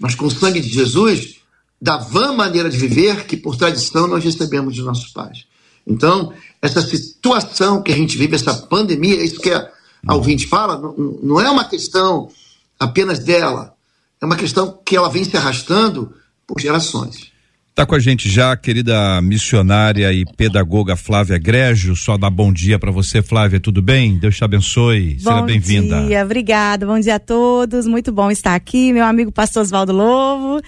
mas 0.00 0.14
com 0.14 0.24
o 0.24 0.30
sangue 0.30 0.60
de 0.60 0.68
Jesus, 0.68 1.36
da 1.80 1.98
vã 1.98 2.32
maneira 2.32 2.70
de 2.70 2.78
viver 2.78 3.26
que, 3.26 3.36
por 3.36 3.56
tradição, 3.56 4.06
nós 4.06 4.24
recebemos 4.24 4.74
de 4.74 4.80
nossos 4.80 5.12
pais. 5.12 5.44
Então, 5.86 6.32
essa 6.62 6.80
situação 6.80 7.82
que 7.82 7.92
a 7.92 7.96
gente 7.96 8.16
vive, 8.16 8.34
essa 8.34 8.54
pandemia, 8.54 9.22
isso 9.22 9.38
que 9.38 9.50
a, 9.52 9.70
ouvinte 10.14 10.46
fala, 10.46 10.80
não 11.22 11.40
é 11.40 11.50
uma 11.50 11.64
questão 11.66 12.30
apenas 12.78 13.18
dela, 13.18 13.74
é 14.20 14.24
uma 14.24 14.36
questão 14.36 14.78
que 14.84 14.96
ela 14.96 15.10
vem 15.10 15.24
se 15.24 15.36
arrastando 15.36 16.14
por 16.46 16.58
gerações. 16.58 17.33
Está 17.74 17.84
com 17.84 17.96
a 17.96 17.98
gente 17.98 18.30
já 18.30 18.52
a 18.52 18.56
querida 18.56 19.20
missionária 19.20 20.12
e 20.12 20.24
pedagoga 20.24 20.94
Flávia 20.94 21.36
Grégio. 21.38 21.96
Só 21.96 22.16
dá 22.16 22.30
bom 22.30 22.52
dia 22.52 22.78
para 22.78 22.92
você, 22.92 23.20
Flávia. 23.20 23.58
Tudo 23.58 23.82
bem? 23.82 24.16
Deus 24.16 24.36
te 24.36 24.44
abençoe. 24.44 25.14
Bom 25.20 25.30
Seja 25.32 25.42
bem-vinda. 25.42 26.00
Bom 26.00 26.06
dia, 26.06 26.24
obrigada. 26.24 26.86
Bom 26.86 27.00
dia 27.00 27.16
a 27.16 27.18
todos. 27.18 27.84
Muito 27.84 28.12
bom 28.12 28.30
estar 28.30 28.54
aqui. 28.54 28.92
Meu 28.92 29.04
amigo 29.04 29.32
pastor 29.32 29.62
Oswaldo 29.62 29.92
Lovo. 29.92 30.62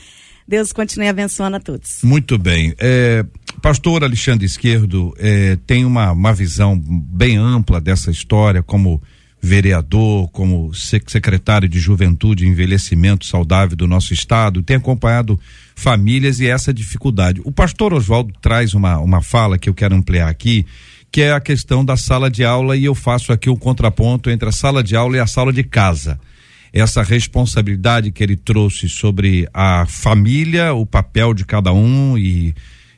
Deus 0.49 0.73
continue 0.73 1.07
abençoando 1.07 1.59
a 1.59 1.61
todos. 1.61 2.01
Muito 2.03 2.37
bem. 2.37 2.75
É, 2.77 3.25
pastor 3.63 4.03
Alexandre 4.03 4.45
Esquerdo 4.45 5.15
é, 5.17 5.57
tem 5.65 5.85
uma, 5.85 6.11
uma 6.11 6.33
visão 6.33 6.77
bem 6.77 7.37
ampla 7.37 7.81
dessa 7.81 8.11
história, 8.11 8.65
como 8.65 9.01
vereador, 9.47 10.29
como 10.31 10.75
secretário 10.75 11.69
de 11.69 11.79
Juventude 11.79 12.45
e 12.45 12.49
Envelhecimento 12.49 13.25
Saudável 13.25 13.76
do 13.76 13.87
nosso 13.87 14.12
estado, 14.12 14.62
tem 14.62 14.76
acompanhado 14.76 15.38
famílias 15.75 16.41
e 16.41 16.49
essa 16.49 16.75
dificuldade. 16.75 17.41
O 17.45 17.53
pastor 17.53 17.95
Oswaldo 17.95 18.33
traz 18.41 18.75
uma, 18.75 18.99
uma 18.99 19.23
fala 19.23 19.57
que 19.57 19.69
eu 19.69 19.75
quero 19.75 19.95
ampliar 19.95 20.29
aqui, 20.29 20.67
que 21.12 21.23
é 21.23 21.33
a 21.33 21.41
questão 21.41 21.85
da 21.85 21.97
sala 21.97 22.29
de 22.29 22.45
aula, 22.45 22.76
e 22.76 22.85
eu 22.85 22.95
faço 22.95 23.33
aqui 23.33 23.49
um 23.49 23.57
contraponto 23.57 24.29
entre 24.29 24.49
a 24.49 24.53
sala 24.53 24.83
de 24.83 24.97
aula 24.97 25.17
e 25.17 25.21
a 25.21 25.26
sala 25.26 25.53
de 25.53 25.62
casa. 25.62 26.19
Essa 26.73 27.03
responsabilidade 27.03 28.11
que 28.11 28.23
ele 28.23 28.37
trouxe 28.37 28.88
sobre 28.88 29.49
a 29.55 29.87
família, 29.87 30.75
o 30.75 30.85
papel 30.85 31.33
de 31.33 31.45
cada 31.45 31.73
um 31.73 32.19
e 32.19 32.55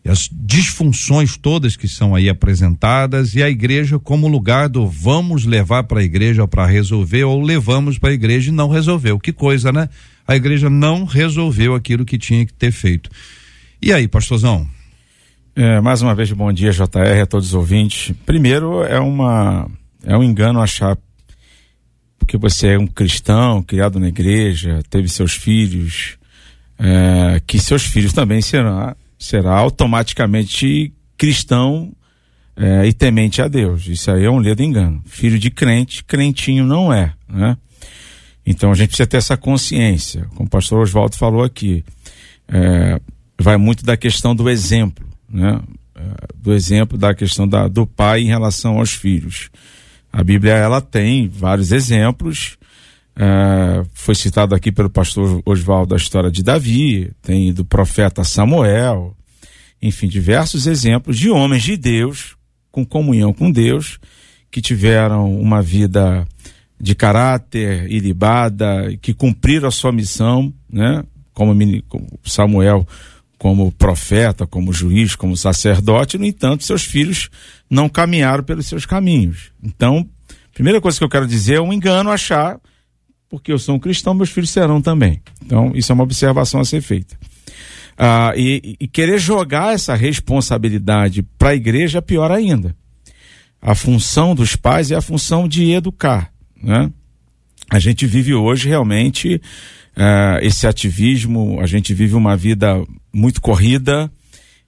as 0.08 0.28
disfunções 0.32 1.36
todas 1.36 1.76
que 1.76 1.86
são 1.86 2.14
aí 2.14 2.28
apresentadas 2.28 3.34
e 3.34 3.42
a 3.42 3.50
igreja 3.50 3.98
como 3.98 4.26
lugar 4.26 4.68
do 4.68 4.86
vamos 4.86 5.44
levar 5.44 5.84
para 5.84 6.00
a 6.00 6.04
igreja 6.04 6.46
para 6.48 6.66
resolver 6.66 7.24
ou 7.24 7.42
levamos 7.42 7.98
para 7.98 8.10
a 8.10 8.14
igreja 8.14 8.50
e 8.50 8.54
não 8.54 8.68
resolveu. 8.68 9.18
Que 9.18 9.32
coisa, 9.32 9.70
né? 9.70 9.88
A 10.26 10.36
igreja 10.36 10.70
não 10.70 11.04
resolveu 11.04 11.74
aquilo 11.74 12.04
que 12.04 12.18
tinha 12.18 12.44
que 12.46 12.52
ter 12.52 12.72
feito. 12.72 13.10
E 13.80 13.92
aí, 13.92 14.08
pastorzão? 14.08 14.68
É, 15.54 15.80
mais 15.80 16.02
uma 16.02 16.14
vez, 16.14 16.30
bom 16.32 16.52
dia, 16.52 16.70
JR, 16.70 17.20
a 17.22 17.26
todos 17.26 17.48
os 17.48 17.54
ouvintes. 17.54 18.14
Primeiro, 18.24 18.82
é 18.84 19.00
uma 19.00 19.68
é 20.04 20.16
um 20.16 20.22
engano 20.22 20.60
achar 20.60 20.96
porque 22.18 22.36
você 22.36 22.68
é 22.68 22.78
um 22.78 22.86
cristão, 22.86 23.62
criado 23.62 23.98
na 23.98 24.08
igreja, 24.08 24.82
teve 24.90 25.08
seus 25.08 25.32
filhos, 25.32 26.18
é, 26.78 27.40
que 27.46 27.58
seus 27.58 27.84
filhos 27.84 28.12
também 28.12 28.42
serão 28.42 28.94
será 29.18 29.56
automaticamente 29.56 30.92
cristão 31.16 31.92
é, 32.56 32.86
e 32.86 32.92
temente 32.92 33.40
a 33.40 33.48
Deus. 33.48 33.86
Isso 33.86 34.10
aí 34.10 34.24
é 34.24 34.30
um 34.30 34.38
ledo 34.38 34.62
engano. 34.62 35.02
Filho 35.06 35.38
de 35.38 35.50
crente, 35.50 36.04
crentinho 36.04 36.64
não 36.64 36.92
é, 36.92 37.12
né? 37.28 37.56
Então 38.44 38.72
a 38.72 38.74
gente 38.74 38.88
precisa 38.88 39.06
ter 39.06 39.18
essa 39.18 39.36
consciência. 39.36 40.26
Como 40.34 40.46
o 40.46 40.50
pastor 40.50 40.80
Oswaldo 40.80 41.16
falou 41.16 41.44
aqui, 41.44 41.84
é, 42.48 43.00
vai 43.38 43.56
muito 43.56 43.84
da 43.84 43.96
questão 43.96 44.34
do 44.34 44.48
exemplo, 44.48 45.06
né? 45.28 45.60
É, 45.94 46.00
do 46.36 46.52
exemplo 46.52 46.96
da 46.98 47.14
questão 47.14 47.46
da, 47.46 47.68
do 47.68 47.86
pai 47.86 48.22
em 48.22 48.28
relação 48.28 48.78
aos 48.78 48.92
filhos. 48.92 49.50
A 50.12 50.24
Bíblia 50.24 50.54
ela 50.54 50.80
tem 50.80 51.28
vários 51.28 51.70
exemplos 51.70 52.57
Uh, 53.18 53.84
foi 53.94 54.14
citado 54.14 54.54
aqui 54.54 54.70
pelo 54.70 54.88
pastor 54.88 55.42
Oswaldo 55.44 55.92
a 55.92 55.96
história 55.96 56.30
de 56.30 56.40
Davi, 56.40 57.10
tem 57.20 57.52
do 57.52 57.64
profeta 57.64 58.22
Samuel, 58.22 59.16
enfim, 59.82 60.06
diversos 60.06 60.68
exemplos 60.68 61.18
de 61.18 61.28
homens 61.28 61.64
de 61.64 61.76
Deus, 61.76 62.36
com 62.70 62.86
comunhão 62.86 63.32
com 63.32 63.50
Deus, 63.50 63.98
que 64.52 64.60
tiveram 64.60 65.34
uma 65.36 65.60
vida 65.60 66.24
de 66.80 66.94
caráter 66.94 67.90
ilibada, 67.90 68.96
que 69.02 69.12
cumpriram 69.12 69.66
a 69.66 69.72
sua 69.72 69.90
missão, 69.90 70.54
né? 70.70 71.02
Como 71.34 71.52
Samuel, 72.24 72.86
como 73.36 73.72
profeta, 73.72 74.46
como 74.46 74.72
juiz, 74.72 75.16
como 75.16 75.36
sacerdote, 75.36 76.18
no 76.18 76.24
entanto, 76.24 76.62
seus 76.62 76.84
filhos 76.84 77.30
não 77.68 77.88
caminharam 77.88 78.44
pelos 78.44 78.66
seus 78.66 78.86
caminhos. 78.86 79.50
Então, 79.60 80.08
primeira 80.54 80.80
coisa 80.80 80.98
que 80.98 81.04
eu 81.04 81.08
quero 81.08 81.26
dizer 81.26 81.54
é 81.56 81.60
um 81.60 81.72
engano 81.72 82.10
achar 82.10 82.60
porque 83.28 83.52
eu 83.52 83.58
sou 83.58 83.74
um 83.74 83.78
cristão, 83.78 84.14
meus 84.14 84.30
filhos 84.30 84.50
serão 84.50 84.80
também. 84.80 85.20
Então, 85.44 85.72
isso 85.74 85.92
é 85.92 85.94
uma 85.94 86.04
observação 86.04 86.60
a 86.60 86.64
ser 86.64 86.80
feita. 86.80 87.16
Ah, 87.96 88.32
e, 88.36 88.76
e 88.78 88.86
querer 88.86 89.18
jogar 89.18 89.74
essa 89.74 89.94
responsabilidade 89.94 91.22
para 91.36 91.50
a 91.50 91.54
igreja 91.54 91.98
é 91.98 92.00
pior 92.00 92.30
ainda. 92.30 92.74
A 93.60 93.74
função 93.74 94.34
dos 94.34 94.54
pais 94.54 94.92
é 94.92 94.94
a 94.94 95.02
função 95.02 95.48
de 95.48 95.72
educar. 95.72 96.32
Né? 96.62 96.90
A 97.68 97.78
gente 97.78 98.06
vive 98.06 98.32
hoje 98.34 98.68
realmente 98.68 99.40
ah, 99.96 100.38
esse 100.40 100.66
ativismo, 100.66 101.58
a 101.60 101.66
gente 101.66 101.92
vive 101.92 102.14
uma 102.14 102.36
vida 102.36 102.82
muito 103.12 103.40
corrida 103.40 104.10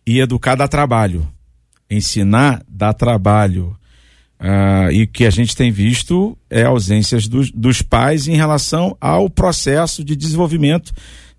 e 0.04 0.18
educar 0.18 0.56
dá 0.56 0.66
trabalho. 0.66 1.26
Ensinar 1.88 2.62
dá 2.68 2.92
trabalho. 2.92 3.76
Uh, 4.40 4.90
e 4.90 5.02
o 5.02 5.06
que 5.06 5.26
a 5.26 5.30
gente 5.30 5.54
tem 5.54 5.70
visto 5.70 6.36
é 6.48 6.62
ausências 6.62 7.28
dos, 7.28 7.50
dos 7.50 7.82
pais 7.82 8.26
em 8.26 8.34
relação 8.34 8.96
ao 8.98 9.28
processo 9.28 10.02
de 10.02 10.16
desenvolvimento 10.16 10.92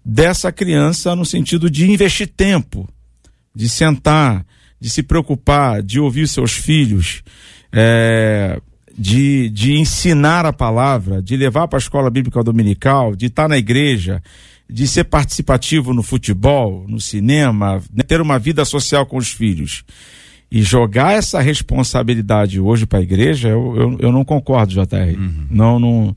dessa 0.06 0.52
criança 0.52 1.16
no 1.16 1.26
sentido 1.26 1.68
de 1.68 1.90
investir 1.90 2.28
tempo, 2.28 2.88
de 3.56 3.68
sentar, 3.68 4.46
de 4.80 4.88
se 4.88 5.02
preocupar, 5.02 5.82
de 5.82 6.00
ouvir 6.00 6.28
seus 6.28 6.54
filhos, 6.54 7.24
é, 7.72 8.62
de, 8.96 9.50
de 9.50 9.74
ensinar 9.74 10.46
a 10.46 10.54
palavra, 10.54 11.24
de 11.24 11.36
levar 11.36 11.68
para 11.68 11.78
a 11.78 11.82
escola 11.82 12.10
bíblica 12.10 12.44
dominical, 12.44 13.16
de 13.16 13.28
estar 13.28 13.48
na 13.48 13.58
igreja, 13.58 14.22
de 14.70 14.88
ser 14.88 15.06
participativo 15.06 15.92
no 15.92 16.04
futebol, 16.04 16.86
no 16.88 17.00
cinema, 17.00 17.82
ter 18.08 18.22
uma 18.22 18.38
vida 18.38 18.64
social 18.64 19.08
com 19.08 19.18
os 19.18 19.32
filhos. 19.32 19.84
E 20.52 20.62
jogar 20.62 21.14
essa 21.14 21.40
responsabilidade 21.40 22.60
hoje 22.60 22.86
para 22.86 23.00
a 23.00 23.02
igreja, 23.02 23.48
eu, 23.48 23.74
eu, 23.78 23.98
eu, 24.00 24.12
não 24.12 24.26
concordo, 24.26 24.74
JR. 24.74 25.18
Uhum. 25.18 25.48
Não, 25.50 25.80
não. 25.80 26.16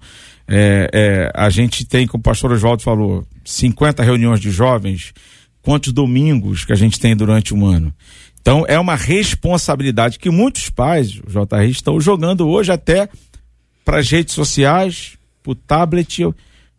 É, 0.48 0.90
é, 0.92 1.32
a 1.32 1.48
gente 1.48 1.84
tem, 1.84 2.06
como 2.06 2.20
o 2.20 2.24
pastor 2.24 2.50
Oswaldo 2.50 2.82
falou, 2.82 3.24
50 3.44 4.02
reuniões 4.02 4.40
de 4.40 4.50
jovens, 4.50 5.12
quantos 5.62 5.92
domingos 5.92 6.64
que 6.64 6.72
a 6.72 6.76
gente 6.76 6.98
tem 6.98 7.14
durante 7.14 7.54
um 7.54 7.64
ano. 7.64 7.94
Então, 8.40 8.64
é 8.68 8.78
uma 8.78 8.96
responsabilidade 8.96 10.18
que 10.18 10.28
muitos 10.28 10.68
pais, 10.68 11.10
JR, 11.12 11.64
estão 11.70 12.00
jogando 12.00 12.46
hoje 12.48 12.72
até 12.72 13.08
para 13.84 14.00
as 14.00 14.10
redes 14.10 14.34
sociais, 14.34 15.16
para 15.42 15.52
o 15.52 15.54
tablet, 15.54 16.22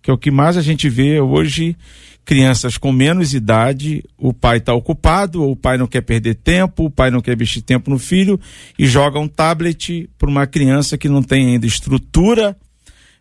que 0.01 0.11
é 0.11 0.13
o 0.13 0.17
que 0.17 0.29
mais 0.29 0.57
a 0.57 0.61
gente 0.61 0.89
vê 0.89 1.21
hoje 1.21 1.75
crianças 2.25 2.77
com 2.77 2.91
menos 2.91 3.33
idade, 3.33 4.03
o 4.17 4.33
pai 4.33 4.57
está 4.57 4.73
ocupado, 4.73 5.43
ou 5.43 5.51
o 5.51 5.55
pai 5.55 5.77
não 5.77 5.85
quer 5.85 6.01
perder 6.01 6.35
tempo, 6.35 6.85
o 6.85 6.89
pai 6.89 7.11
não 7.11 7.21
quer 7.21 7.33
investir 7.33 7.61
tempo 7.61 7.89
no 7.91 7.99
filho 7.99 8.39
e 8.77 8.87
joga 8.87 9.19
um 9.19 9.27
tablet 9.27 10.09
para 10.17 10.29
uma 10.29 10.47
criança 10.47 10.97
que 10.97 11.07
não 11.07 11.21
tem 11.21 11.53
ainda 11.53 11.67
estrutura 11.67 12.57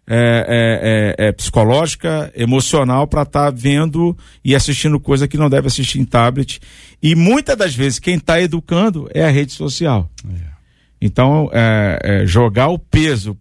é, 0.06 1.14
é, 1.18 1.24
é, 1.26 1.28
é 1.28 1.32
psicológica, 1.32 2.32
emocional 2.34 3.06
para 3.06 3.22
estar 3.22 3.52
tá 3.52 3.56
vendo 3.56 4.16
e 4.44 4.54
assistindo 4.54 4.98
coisa 4.98 5.28
que 5.28 5.38
não 5.38 5.48
deve 5.50 5.66
assistir 5.66 5.98
em 5.98 6.04
tablet. 6.04 6.60
E 7.02 7.14
muitas 7.14 7.56
das 7.56 7.74
vezes 7.74 7.98
quem 7.98 8.16
está 8.16 8.40
educando 8.40 9.08
é 9.14 9.22
a 9.22 9.30
rede 9.30 9.52
social. 9.52 10.10
É. 10.28 10.54
Então, 11.00 11.50
é, 11.52 12.22
jogar 12.26 12.68
o 12.68 12.78
peso 12.78 13.36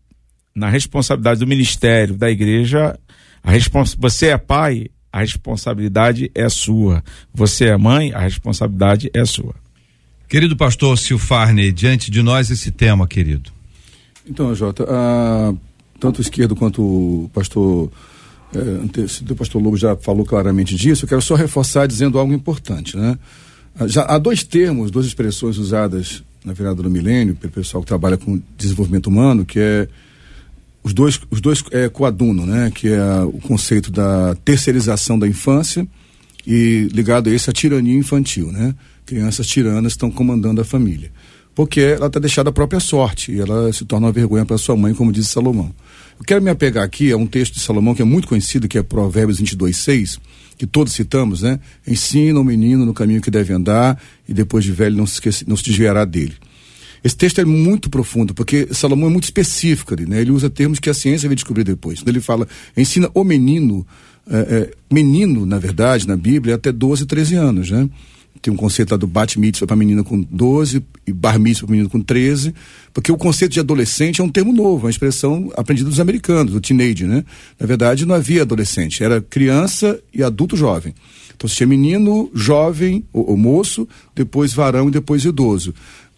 na 0.54 0.70
responsabilidade 0.70 1.40
do 1.40 1.48
ministério, 1.48 2.16
da 2.16 2.30
igreja, 2.30 2.98
a 3.42 3.52
respons 3.52 3.96
você 3.96 4.28
é 4.28 4.38
pai, 4.38 4.88
a 5.14 5.20
responsabilidade 5.20 6.32
é 6.34 6.50
sua. 6.50 7.04
Você 7.32 7.66
é 7.66 7.78
mãe, 7.78 8.12
a 8.14 8.20
responsabilidade 8.20 9.12
é 9.14 9.24
sua. 9.24 9.54
Querido 10.28 10.58
pastor 10.58 10.98
Silfarne, 10.98 11.72
diante 11.72 12.10
de 12.10 12.24
nós 12.24 12.50
esse 12.50 12.72
tema, 12.72 13.08
querido. 13.08 13.52
Então, 14.28 14.56
Jota, 14.56 14.84
uh, 14.86 15.56
tanto 16.00 16.18
o 16.18 16.22
esquerdo 16.22 16.56
quanto 16.56 16.82
o 16.82 17.30
pastor 17.32 17.92
é, 18.56 19.32
o 19.32 19.36
pastor 19.36 19.62
Lobo 19.62 19.78
já 19.78 19.96
falou 19.96 20.26
claramente 20.26 20.76
disso, 20.76 21.06
eu 21.06 21.10
quero 21.10 21.22
só 21.22 21.36
reforçar 21.36 21.88
dizendo 21.88 22.18
algo 22.18 22.34
importante, 22.34 22.98
né? 22.98 23.18
Já 23.88 24.04
há 24.04 24.18
dois 24.20 24.44
termos, 24.44 24.92
duas 24.92 25.06
expressões 25.06 25.58
usadas 25.58 26.24
na 26.46 26.54
virada 26.54 26.82
do 26.82 26.90
milênio 26.90 27.36
pelo 27.36 27.52
pessoal 27.52 27.82
que 27.82 27.88
trabalha 27.88 28.18
com 28.18 28.40
desenvolvimento 28.58 29.08
humano, 29.08 29.46
que 29.46 29.60
é 29.60 29.88
os 30.84 30.94
dois, 30.94 31.20
os 31.32 31.40
dois 31.40 31.64
é, 31.72 31.88
coaduno, 31.88 32.46
né? 32.46 32.72
Que 32.74 32.90
é 32.90 33.22
o 33.24 33.40
conceito 33.40 33.92
da 33.92 34.36
terceirização 34.44 35.18
da 35.18 35.28
infância 35.28 35.88
e 36.46 36.90
ligado 36.92 37.30
a 37.30 37.34
esse 37.34 37.50
a 37.50 37.54
tirania 37.54 37.98
infantil, 37.98 38.52
né? 38.52 38.76
Crianças 39.06 39.48
tiranas 39.48 39.94
estão 39.94 40.12
comandando 40.12 40.62
a 40.62 40.66
família. 40.66 41.12
Porque 41.56 41.80
ela 41.82 42.08
está 42.08 42.20
deixada 42.20 42.50
à 42.50 42.54
própria 42.54 42.80
sorte 42.80 43.32
e 43.32 43.40
ela 43.40 43.72
se 43.72 43.86
torna 43.86 44.08
uma 44.08 44.12
vergonha 44.12 44.46
para 44.46 44.58
sua 44.58 44.76
mãe, 44.76 44.94
como 44.94 45.12
diz 45.12 45.28
Salomão. 45.28 45.74
Eu 46.20 46.26
quero 46.26 46.42
me 46.42 46.50
apegar 46.50 46.84
aqui 46.84 47.12
a 47.12 47.18
um 47.18 47.28
texto 47.28 47.54
de 47.54 47.60
Salomão 47.60 47.94
que 47.94 48.02
é 48.02 48.06
muito 48.06 48.28
conhecido, 48.28 48.68
que 48.68 48.78
é 48.78 48.84
Provérbios 48.84 49.38
22, 49.38 49.76
6, 49.78 50.20
que 50.58 50.66
todos 50.66 50.94
citamos, 50.94 51.44
né? 51.44 51.60
Ensina 51.88 52.40
o 52.40 52.44
menino 52.44 52.86
no 52.86 52.94
caminho 52.94 53.22
que 53.22 53.32
deve 53.32 53.54
andar 53.54 54.02
e 54.28 54.34
depois 54.34 54.64
de 54.64 54.72
velho 54.72 54.98
não 54.98 55.06
se, 55.06 55.14
esquece, 55.14 55.48
não 55.48 55.56
se 55.56 55.64
desviará 55.64 56.06
dele. 56.06 56.34
Esse 57.04 57.18
texto 57.18 57.42
é 57.42 57.46
muito 57.46 57.90
profundo, 57.90 58.34
porque 58.34 58.70
Salomão 58.72 59.10
é 59.10 59.12
muito 59.12 59.26
específico 59.26 59.94
ali, 59.94 60.06
né? 60.06 60.22
Ele 60.22 60.32
usa 60.32 60.50
termos 60.50 60.80
que 60.80 60.90
a 60.90 60.94
ciência 60.94 61.28
vai 61.28 61.36
descobrir 61.36 61.64
depois. 61.64 62.02
Ele 62.06 62.22
fala, 62.22 62.48
ensina 62.78 63.10
o 63.14 63.24
menino, 63.24 63.86
é, 64.30 64.38
é, 64.38 64.72
menino, 64.92 65.46
na 65.46 65.60
verdade, 65.60 66.08
na 66.08 66.16
Bíblia, 66.16 66.54
é 66.54 66.56
até 66.56 66.72
12, 66.72 67.06
13 67.06 67.36
anos, 67.36 67.72
né? 67.72 67.90
Tem 68.42 68.54
um 68.54 68.58
conceito 68.58 68.92
lá 68.92 68.98
do 68.98 69.08
bat 69.08 69.40
mitzvah 69.40 69.68
para 69.68 69.76
menina 69.76 70.04
com 70.04 70.20
12 70.22 70.84
e 71.08 71.14
bar 71.14 71.40
mitzvah 71.40 71.66
para 71.66 71.72
menino 71.72 71.90
com 71.90 72.02
13, 72.02 72.54
porque 72.94 73.12
o 73.12 73.18
conceito 73.18 73.54
de 73.54 73.60
adolescente 73.60 74.20
é 74.20 74.24
um 74.24 74.30
termo 74.30 74.52
novo, 74.52 74.86
uma 74.86 74.90
expressão 74.90 75.52
aprendida 75.56 75.90
dos 75.90 76.00
americanos, 76.00 76.52
do 76.52 76.60
teenage, 76.60 77.06
né? 77.06 77.24
Na 77.60 77.66
verdade, 77.66 78.06
não 78.06 78.16
havia 78.16 78.42
adolescente, 78.42 79.04
era 79.04 79.22
criança 79.22 80.00
e 80.14 80.24
adulto 80.24 80.58
jovem. 80.58 80.94
Então, 81.36 81.48
se 81.48 81.56
tinha 81.56 81.68
menino, 81.68 82.30
jovem, 82.34 83.04
ou, 83.14 83.32
ou 83.32 83.38
moço, 83.38 83.88
depois 84.16 84.54
varão 84.54 84.88
e 84.88 84.92
depois 84.92 85.26
idoso. 85.26 85.74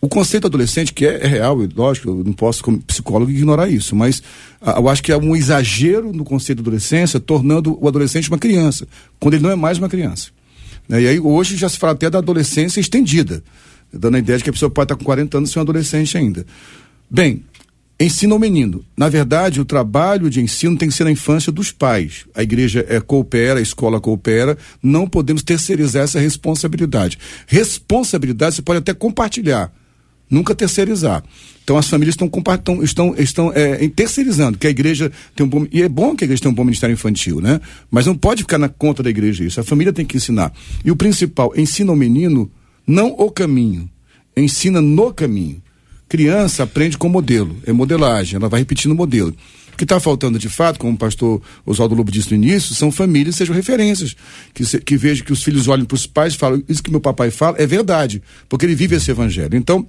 O 0.05 0.07
conceito 0.07 0.45
adolescente, 0.45 0.93
que 0.93 1.03
é, 1.03 1.23
é 1.23 1.27
real, 1.27 1.57
lógico, 1.75 2.09
eu 2.09 2.23
não 2.23 2.31
posso, 2.31 2.63
como 2.63 2.79
psicólogo, 2.79 3.31
ignorar 3.31 3.67
isso, 3.67 3.95
mas 3.95 4.21
ah, 4.61 4.75
eu 4.77 4.87
acho 4.87 5.01
que 5.01 5.11
é 5.11 5.17
um 5.17 5.35
exagero 5.35 6.13
no 6.13 6.23
conceito 6.23 6.59
de 6.59 6.61
adolescência, 6.61 7.19
tornando 7.19 7.75
o 7.81 7.87
adolescente 7.87 8.29
uma 8.29 8.37
criança, 8.37 8.87
quando 9.19 9.33
ele 9.33 9.41
não 9.41 9.49
é 9.49 9.55
mais 9.55 9.79
uma 9.79 9.89
criança. 9.89 10.29
Né? 10.87 11.01
E 11.01 11.07
aí 11.07 11.19
hoje 11.19 11.57
já 11.57 11.67
se 11.67 11.79
fala 11.79 11.93
até 11.93 12.07
da 12.07 12.19
adolescência 12.19 12.79
estendida, 12.79 13.43
dando 13.91 14.13
a 14.13 14.19
ideia 14.19 14.37
de 14.37 14.43
que 14.43 14.49
a 14.51 14.53
pessoa 14.53 14.69
pode 14.69 14.85
estar 14.85 14.95
com 14.95 15.03
40 15.03 15.39
anos 15.39 15.49
e 15.49 15.53
ser 15.53 15.57
um 15.57 15.63
adolescente 15.63 16.15
ainda. 16.15 16.45
Bem, 17.09 17.43
ensina 17.99 18.35
o 18.35 18.39
menino. 18.39 18.85
Na 18.95 19.09
verdade, 19.09 19.59
o 19.59 19.65
trabalho 19.65 20.29
de 20.29 20.39
ensino 20.39 20.77
tem 20.77 20.87
que 20.87 20.93
ser 20.93 21.05
na 21.05 21.11
infância 21.11 21.51
dos 21.51 21.71
pais. 21.71 22.27
A 22.35 22.43
igreja 22.43 22.85
é, 22.87 23.01
coopera, 23.01 23.57
a 23.57 23.63
escola 23.63 23.99
coopera, 23.99 24.55
não 24.83 25.07
podemos 25.07 25.41
terceirizar 25.41 26.03
essa 26.03 26.19
responsabilidade. 26.19 27.17
Responsabilidade 27.47 28.57
você 28.57 28.61
pode 28.61 28.77
até 28.77 28.93
compartilhar, 28.93 29.73
nunca 30.29 30.55
terceirizar. 30.55 31.23
Então 31.63 31.77
as 31.77 31.87
famílias 31.87 32.13
estão 32.13 32.27
estão 32.27 32.83
estão, 32.83 33.15
estão 33.17 33.51
é, 33.55 33.87
terceirizando, 33.89 34.57
que 34.57 34.67
a 34.67 34.69
igreja 34.69 35.11
tem 35.35 35.45
um 35.45 35.49
bom 35.49 35.65
e 35.71 35.81
é 35.81 35.89
bom 35.89 36.15
que 36.15 36.23
a 36.23 36.25
igreja 36.25 36.43
tenha 36.43 36.51
um 36.51 36.55
bom 36.55 36.63
ministério 36.63 36.93
infantil, 36.93 37.41
né? 37.41 37.59
Mas 37.89 38.05
não 38.05 38.15
pode 38.15 38.43
ficar 38.43 38.57
na 38.57 38.69
conta 38.69 39.01
da 39.01 39.09
igreja 39.09 39.43
isso. 39.43 39.59
A 39.59 39.63
família 39.63 39.91
tem 39.91 40.05
que 40.05 40.17
ensinar. 40.17 40.53
E 40.83 40.91
o 40.91 40.95
principal, 40.95 41.53
ensina 41.55 41.91
o 41.91 41.95
menino 41.95 42.51
não 42.85 43.07
o 43.17 43.31
caminho, 43.31 43.89
ensina 44.37 44.79
no 44.79 45.13
caminho. 45.13 45.61
Criança 46.07 46.63
aprende 46.63 46.99
com 46.99 47.09
modelo, 47.09 47.57
é 47.65 47.73
modelagem, 47.73 48.35
ela 48.35 48.47
vai 48.47 48.59
repetindo 48.59 48.91
o 48.91 48.95
modelo. 48.95 49.35
O 49.73 49.77
que 49.77 49.83
está 49.83 49.99
faltando 49.99 50.39
de 50.39 50.47
fato, 50.47 50.79
como 50.79 50.93
o 50.93 50.97
pastor 50.97 51.41
Oswaldo 51.65 51.95
Lobo 51.95 52.09
disse 52.09 52.29
no 52.29 52.41
início, 52.41 52.73
são 52.73 52.91
famílias, 52.91 53.35
sejam 53.35 53.53
referências. 53.53 54.15
Que, 54.53 54.63
se, 54.63 54.79
que 54.79 54.95
vejam 54.95 55.25
que 55.25 55.33
os 55.33 55.43
filhos 55.43 55.67
olhem 55.67 55.83
para 55.83 55.95
os 55.95 56.07
pais 56.07 56.33
e 56.33 56.37
falam, 56.37 56.63
isso 56.69 56.81
que 56.81 56.89
meu 56.89 57.01
papai 57.01 57.29
fala 57.29 57.57
é 57.59 57.67
verdade, 57.67 58.21
porque 58.47 58.65
ele 58.65 58.73
vive 58.73 58.95
esse 58.95 59.11
evangelho. 59.11 59.57
Então, 59.57 59.85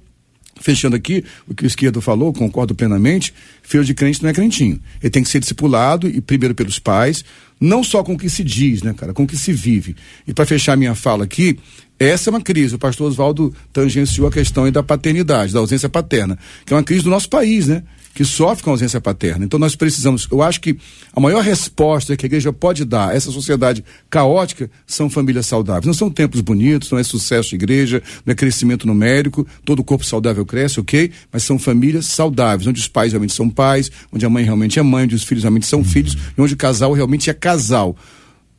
Fechando 0.59 0.95
aqui, 0.95 1.23
o 1.47 1.53
que 1.53 1.63
o 1.63 1.67
esquerdo 1.67 2.01
falou, 2.01 2.33
concordo 2.33 2.73
plenamente, 2.73 3.33
filho 3.61 3.85
de 3.85 3.93
crente 3.93 4.21
não 4.23 4.29
é 4.29 4.33
crentinho. 4.33 4.79
Ele 5.01 5.09
tem 5.09 5.23
que 5.23 5.29
ser 5.29 5.39
discipulado, 5.39 6.07
e 6.07 6.19
primeiro 6.19 6.55
pelos 6.55 6.79
pais, 6.79 7.23
não 7.59 7.83
só 7.83 8.03
com 8.03 8.13
o 8.13 8.17
que 8.17 8.29
se 8.29 8.43
diz, 8.43 8.81
né, 8.81 8.93
cara, 8.93 9.13
com 9.13 9.23
o 9.23 9.27
que 9.27 9.37
se 9.37 9.51
vive. 9.53 9.95
E 10.27 10.33
para 10.33 10.45
fechar 10.45 10.77
minha 10.77 10.95
fala 10.95 11.23
aqui, 11.23 11.57
essa 11.99 12.29
é 12.29 12.31
uma 12.31 12.41
crise. 12.41 12.75
O 12.75 12.79
pastor 12.79 13.07
Oswaldo 13.07 13.53
tangenciou 13.73 14.27
a 14.27 14.31
questão 14.31 14.69
da 14.71 14.83
paternidade, 14.83 15.53
da 15.53 15.59
ausência 15.59 15.89
paterna, 15.89 16.37
que 16.65 16.73
é 16.73 16.75
uma 16.75 16.83
crise 16.83 17.03
do 17.03 17.09
nosso 17.09 17.29
país, 17.29 17.67
né? 17.67 17.83
Que 18.17 18.25
sofre 18.25 18.63
com 18.63 18.71
a 18.71 18.73
ausência 18.73 18.99
paterna. 18.99 19.45
Então 19.45 19.59
nós 19.59 19.75
precisamos, 19.75 20.27
eu 20.31 20.41
acho 20.41 20.59
que 20.59 20.75
a 21.13 21.19
maior 21.19 21.43
resposta 21.43 22.17
que 22.17 22.25
a 22.25 22.27
igreja 22.27 22.51
pode 22.51 22.83
dar 22.83 23.09
a 23.09 23.13
essa 23.15 23.29
sociedade 23.29 23.85
caótica 24.09 24.71
são 24.87 25.07
famílias 25.07 25.45
saudáveis. 25.45 25.85
Não 25.85 25.93
são 25.93 26.09
tempos 26.09 26.41
bonitos, 26.41 26.89
não 26.89 26.97
é 26.97 27.03
sucesso 27.03 27.49
de 27.49 27.55
igreja, 27.57 28.01
não 28.25 28.31
é 28.31 28.35
crescimento 28.35 28.87
numérico, 28.87 29.45
todo 29.63 29.83
corpo 29.83 30.03
saudável 30.03 30.43
cresce, 30.47 30.79
ok? 30.79 31.11
Mas 31.31 31.43
são 31.43 31.59
famílias 31.59 32.07
saudáveis, 32.07 32.65
onde 32.65 32.79
os 32.79 32.87
pais 32.87 33.11
realmente 33.11 33.35
são 33.35 33.51
pais, 33.51 33.91
onde 34.11 34.25
a 34.25 34.29
mãe 34.31 34.43
realmente 34.43 34.79
é 34.79 34.81
mãe, 34.81 35.03
onde 35.03 35.13
os 35.13 35.23
filhos 35.23 35.43
realmente 35.43 35.67
são 35.67 35.83
filhos, 35.83 36.17
e 36.35 36.41
onde 36.41 36.55
o 36.55 36.57
casal 36.57 36.93
realmente 36.93 37.29
é 37.29 37.35
casal. 37.35 37.95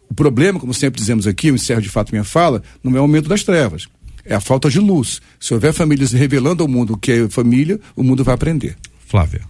O 0.09 0.15
problema, 0.15 0.61
como 0.61 0.73
sempre 0.73 1.01
dizemos 1.01 1.27
aqui, 1.27 1.49
eu 1.49 1.57
encerro 1.57 1.83
de 1.83 1.89
fato 1.89 2.13
minha 2.13 2.23
fala, 2.23 2.63
não 2.81 2.93
é 2.93 3.01
o 3.01 3.03
aumento 3.03 3.29
das 3.29 3.43
trevas. 3.43 3.89
É 4.25 4.37
a 4.37 4.41
falta 4.41 4.71
de 4.71 4.79
luz. 4.79 5.21
Se 5.41 5.53
houver 5.53 5.73
famílias 5.73 6.13
revelando 6.13 6.63
ao 6.63 6.69
mundo 6.69 6.93
o 6.93 6.97
que 6.97 7.11
é 7.11 7.29
família, 7.29 7.81
o 7.97 8.05
mundo 8.05 8.23
vai 8.23 8.37
aprender. 8.37 8.77
Flávia. 9.09 9.49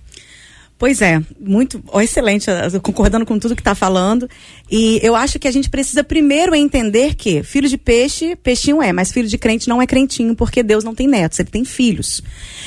Pois 0.79 1.03
é, 1.03 1.21
muito 1.41 1.83
excelente, 1.95 2.47
concordando 2.81 3.27
com 3.27 3.37
tudo 3.37 3.57
que 3.57 3.61
está 3.61 3.75
falando. 3.75 4.31
E 4.71 5.01
eu 5.03 5.17
acho 5.17 5.37
que 5.37 5.49
a 5.49 5.51
gente 5.51 5.69
precisa 5.69 6.05
primeiro 6.05 6.55
entender 6.55 7.17
que 7.17 7.43
filho 7.43 7.69
de 7.69 7.77
peixe, 7.77 8.37
peixinho 8.37 8.81
é, 8.81 8.93
mas 8.93 9.11
filho 9.11 9.27
de 9.27 9.37
crente 9.37 9.69
não 9.69 9.83
é 9.83 9.87
crentinho, 9.89 10.37
porque 10.37 10.63
Deus 10.63 10.85
não 10.85 10.95
tem 10.95 11.09
netos, 11.09 11.41
ele 11.41 11.49
tem 11.49 11.65
filhos. 11.65 12.23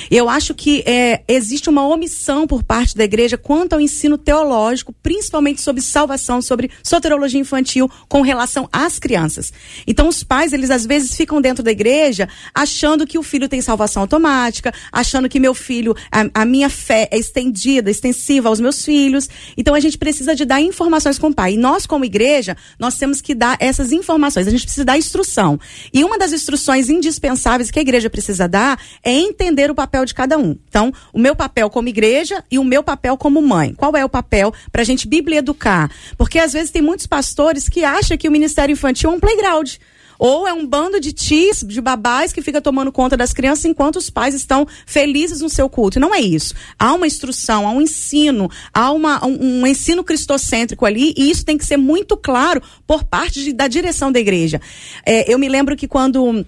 Eu 0.10 0.28
acho 0.28 0.54
que 0.54 0.84
é, 0.86 1.21
existe 1.26 1.69
uma 1.69 1.88
omissão 1.88 2.45
por 2.45 2.63
parte 2.63 2.97
da 2.97 3.06
igreja 3.06 3.38
quanto 3.38 3.74
ao 3.74 3.80
ensino 3.80 4.17
teológico, 4.17 4.93
principalmente 5.02 5.62
sobre 5.62 5.82
salvação, 5.82 6.41
sobre 6.41 6.69
soterologia 6.84 7.39
infantil, 7.39 7.89
com 8.10 8.21
relação 8.21 8.67
às 8.74 9.00
crianças. 9.00 9.54
Então, 9.88 10.10
os 10.10 10.21
pais, 10.21 10.52
eles 10.52 10.69
às 10.69 10.86
vezes 10.86 11.15
ficam 11.15 11.39
dentro 11.39 11.63
da 11.63 11.71
igreja 11.71 12.28
achando 12.54 13.08
que 13.08 13.17
o 13.17 13.24
filho 13.24 13.47
tem 13.47 13.62
salvação 13.62 14.02
automática, 14.02 14.74
achando 14.91 15.30
que 15.30 15.39
meu 15.39 15.54
filho, 15.54 15.95
a, 16.12 16.41
a 16.41 16.45
minha 16.45 16.69
fé 16.69 17.08
é 17.10 17.17
estendida, 17.17 17.89
extensiva 18.01 18.49
aos 18.49 18.59
meus 18.59 18.83
filhos. 18.83 19.29
Então 19.55 19.75
a 19.75 19.79
gente 19.79 19.97
precisa 19.97 20.35
de 20.35 20.43
dar 20.43 20.59
informações 20.59 21.19
com 21.19 21.27
o 21.27 21.33
pai. 21.33 21.53
E 21.53 21.57
nós, 21.57 21.85
como 21.85 22.03
igreja, 22.03 22.57
nós 22.79 22.97
temos 22.97 23.21
que 23.21 23.35
dar 23.35 23.55
essas 23.59 23.91
informações. 23.91 24.47
A 24.47 24.51
gente 24.51 24.63
precisa 24.63 24.83
dar 24.83 24.97
instrução. 24.97 25.59
E 25.93 26.03
uma 26.03 26.17
das 26.17 26.33
instruções 26.33 26.89
indispensáveis 26.89 27.69
que 27.69 27.77
a 27.77 27.81
igreja 27.81 28.09
precisa 28.09 28.47
dar 28.47 28.81
é 29.03 29.11
entender 29.11 29.69
o 29.69 29.75
papel 29.75 30.03
de 30.05 30.13
cada 30.13 30.37
um. 30.37 30.57
Então, 30.67 30.91
o 31.13 31.19
meu 31.19 31.35
papel 31.35 31.69
como 31.69 31.87
igreja 31.87 32.43
e 32.49 32.57
o 32.57 32.63
meu 32.63 32.83
papel 32.83 33.15
como 33.17 33.41
mãe. 33.41 33.73
Qual 33.73 33.95
é 33.95 34.03
o 34.03 34.09
papel 34.09 34.53
para 34.71 34.81
a 34.81 34.85
gente 34.85 35.07
biblioeducar? 35.07 35.91
Porque 36.17 36.39
às 36.39 36.53
vezes 36.53 36.71
tem 36.71 36.81
muitos 36.81 37.05
pastores 37.05 37.69
que 37.69 37.83
acham 37.83 38.17
que 38.17 38.27
o 38.27 38.31
ministério 38.31 38.73
infantil 38.73 39.11
é 39.11 39.13
um 39.13 39.19
playground. 39.19 39.75
Ou 40.21 40.47
é 40.47 40.53
um 40.53 40.67
bando 40.67 40.99
de 40.99 41.12
tis, 41.12 41.65
de 41.67 41.81
babás 41.81 42.31
que 42.31 42.43
fica 42.43 42.62
tomando 42.62 42.91
conta 42.91 43.17
das 43.17 43.34
crianças 43.34 43.65
enquanto 43.65 43.95
os 43.95 44.12
pais 44.12 44.36
estão 44.36 44.67
felizes 44.86 45.41
no 45.41 45.49
seu 45.49 45.67
culto. 45.67 45.99
Não 45.99 46.13
é 46.13 46.21
isso. 46.21 46.53
Há 46.77 46.93
uma 46.93 47.07
instrução, 47.07 47.67
há 47.67 47.71
um 47.71 47.81
ensino, 47.81 48.47
há 48.71 48.91
uma, 48.91 49.25
um, 49.25 49.62
um 49.62 49.65
ensino 49.65 50.03
cristocêntrico 50.03 50.86
ali 50.86 51.12
e 51.17 51.31
isso 51.31 51.43
tem 51.43 51.57
que 51.57 51.65
ser 51.65 51.77
muito 51.77 52.15
claro 52.15 52.62
por 52.86 53.03
parte 53.03 53.43
de, 53.43 53.51
da 53.51 53.67
direção 53.67 54.12
da 54.12 54.19
igreja. 54.19 54.62
É, 55.03 55.34
eu 55.34 55.39
me 55.39 55.49
lembro 55.49 55.75
que 55.75 55.88
quando 55.88 56.45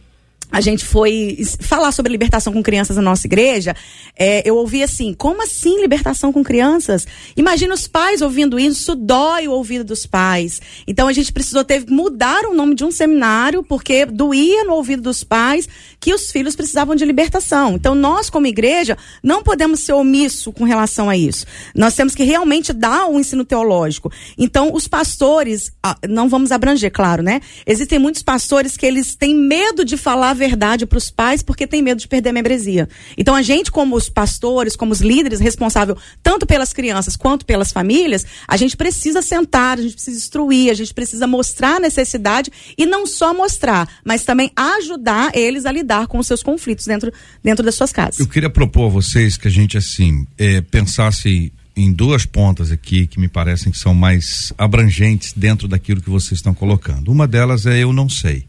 a 0.52 0.62
gente 0.62 0.86
foi 0.86 1.38
falar 1.60 1.92
sobre 1.92 2.12
libertação 2.12 2.54
com 2.54 2.62
crianças 2.62 2.96
na 2.96 3.02
nossa 3.02 3.26
igreja, 3.26 3.76
é, 4.16 4.48
eu 4.48 4.56
ouvi 4.56 4.84
assim, 4.84 5.14
como 5.14 5.42
assim 5.42 5.82
libertação 5.82 6.32
com 6.32 6.44
crianças? 6.44 7.08
Imagina 7.36 7.74
os 7.74 7.88
pais 7.88 8.22
ouvindo 8.22 8.60
isso, 8.60 8.96
dói 8.96 9.48
o 9.48 9.52
ouvido 9.52 9.84
dos 9.84 10.06
pais. 10.06 10.62
Então 10.88 11.08
a 11.08 11.14
gente 11.14 11.34
precisou 11.34 11.64
ter 11.64 11.84
mudar 11.90 12.46
o 12.46 12.54
nome 12.54 12.76
de 12.76 12.84
um 12.84 12.92
seminário, 12.92 13.64
porque 13.64 14.06
doía 14.06 14.64
no 14.64 14.74
ouvido 14.74 15.02
dos 15.02 15.24
pais 15.24 15.68
que 16.00 16.14
os 16.14 16.32
filhos 16.32 16.56
precisavam 16.56 16.96
de 16.96 17.06
libertação. 17.06 17.76
Então 17.76 17.96
nós, 17.96 18.30
como 18.30 18.46
igreja, 18.46 18.98
não 19.24 19.42
podemos 19.42 19.80
ser 19.80 19.94
omisso 19.94 20.52
com 20.52 20.64
relação 20.64 21.10
a 21.10 21.18
isso. 21.18 21.46
Nós 21.74 21.96
temos 21.96 22.14
que 22.14 22.24
realmente 22.24 22.74
dar 22.74 23.06
o 23.06 23.16
um 23.16 23.20
ensino 23.20 23.44
teológico. 23.44 24.12
Então 24.38 24.72
os 24.74 24.88
pastores, 24.88 25.72
não 26.08 26.30
vamos 26.30 26.52
abranger, 26.52 26.92
claro, 26.92 27.24
né? 27.24 27.42
Existem 27.66 27.98
muitos 27.98 28.22
pastores 28.22 28.78
que 28.78 28.86
eles 28.86 29.16
têm 29.16 29.34
medo 29.34 29.84
de 29.84 29.98
falar 29.98 30.34
verdade 30.44 30.86
para 30.86 30.98
os 30.98 31.10
pais 31.10 31.42
porque 31.42 31.66
tem 31.66 31.82
medo 31.82 32.00
de 32.00 32.08
perder 32.08 32.30
a 32.30 32.34
membresia. 32.34 32.90
Então 33.18 33.34
a 33.34 33.42
gente, 33.42 33.72
como 33.72 33.96
os 33.96 34.10
pastores, 34.10 34.76
como 34.76 34.92
os 34.92 35.00
líderes 35.00 35.40
responsáveis 35.40 35.98
tanto 36.22 36.46
pelas 36.46 36.74
crianças 36.74 37.16
quanto 37.16 37.46
pelas 37.46 37.72
famílias, 37.72 38.26
a 38.46 38.58
gente 38.58 38.76
precisa 38.76 39.22
sentar, 39.22 39.78
a 39.78 39.82
gente 39.82 39.94
precisa 39.94 40.18
instruir, 40.18 40.70
a 40.70 40.74
gente 40.74 40.94
precisa 40.94 41.26
mostrar 41.26 41.78
a 41.78 41.80
necessidade 41.80 42.52
e 42.78 42.86
não 42.86 43.08
só 43.08 43.34
mostrar, 43.34 43.88
mas 44.04 44.26
também 44.26 44.52
ajudar 44.54 45.32
eles 45.34 45.66
a 45.66 45.72
lidar 45.72 46.08
com 46.08 46.18
os 46.18 46.28
seus 46.28 46.44
conflitos 46.44 46.86
dentro, 46.86 47.12
dentro 47.42 47.64
das 47.64 47.76
suas 47.76 47.94
casas. 47.94 48.20
Eu 48.20 48.28
queria 48.28 48.50
propor 48.50 48.88
a 48.88 48.90
vocês 48.90 49.38
que 49.38 49.48
a 49.48 49.52
gente 49.52 49.78
assim 49.78 50.28
é, 50.38 50.60
pensasse 50.60 51.54
em 51.76 51.92
duas 51.92 52.26
pontas 52.26 52.72
aqui 52.72 53.08
que 53.08 53.20
me 53.20 53.28
parecem 53.28 53.72
que 53.72 53.78
são 53.78 53.94
mais 53.94 54.54
abrangentes 54.58 55.34
dentro 55.34 55.68
daquilo 55.68 56.02
que 56.02 56.10
vocês 56.10 56.40
estão 56.40 56.54
colocando. 56.54 57.12
Uma 57.12 57.28
delas 57.28 57.66
é 57.66 57.80
eu 57.80 57.94
não 57.94 58.10
sei. 58.10 58.46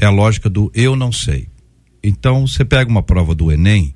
É 0.00 0.06
a 0.06 0.10
lógica 0.10 0.48
do 0.48 0.72
eu 0.74 0.96
não 0.96 1.12
sei. 1.12 1.46
Então, 2.02 2.46
você 2.46 2.64
pega 2.64 2.90
uma 2.90 3.02
prova 3.02 3.34
do 3.34 3.52
Enem 3.52 3.94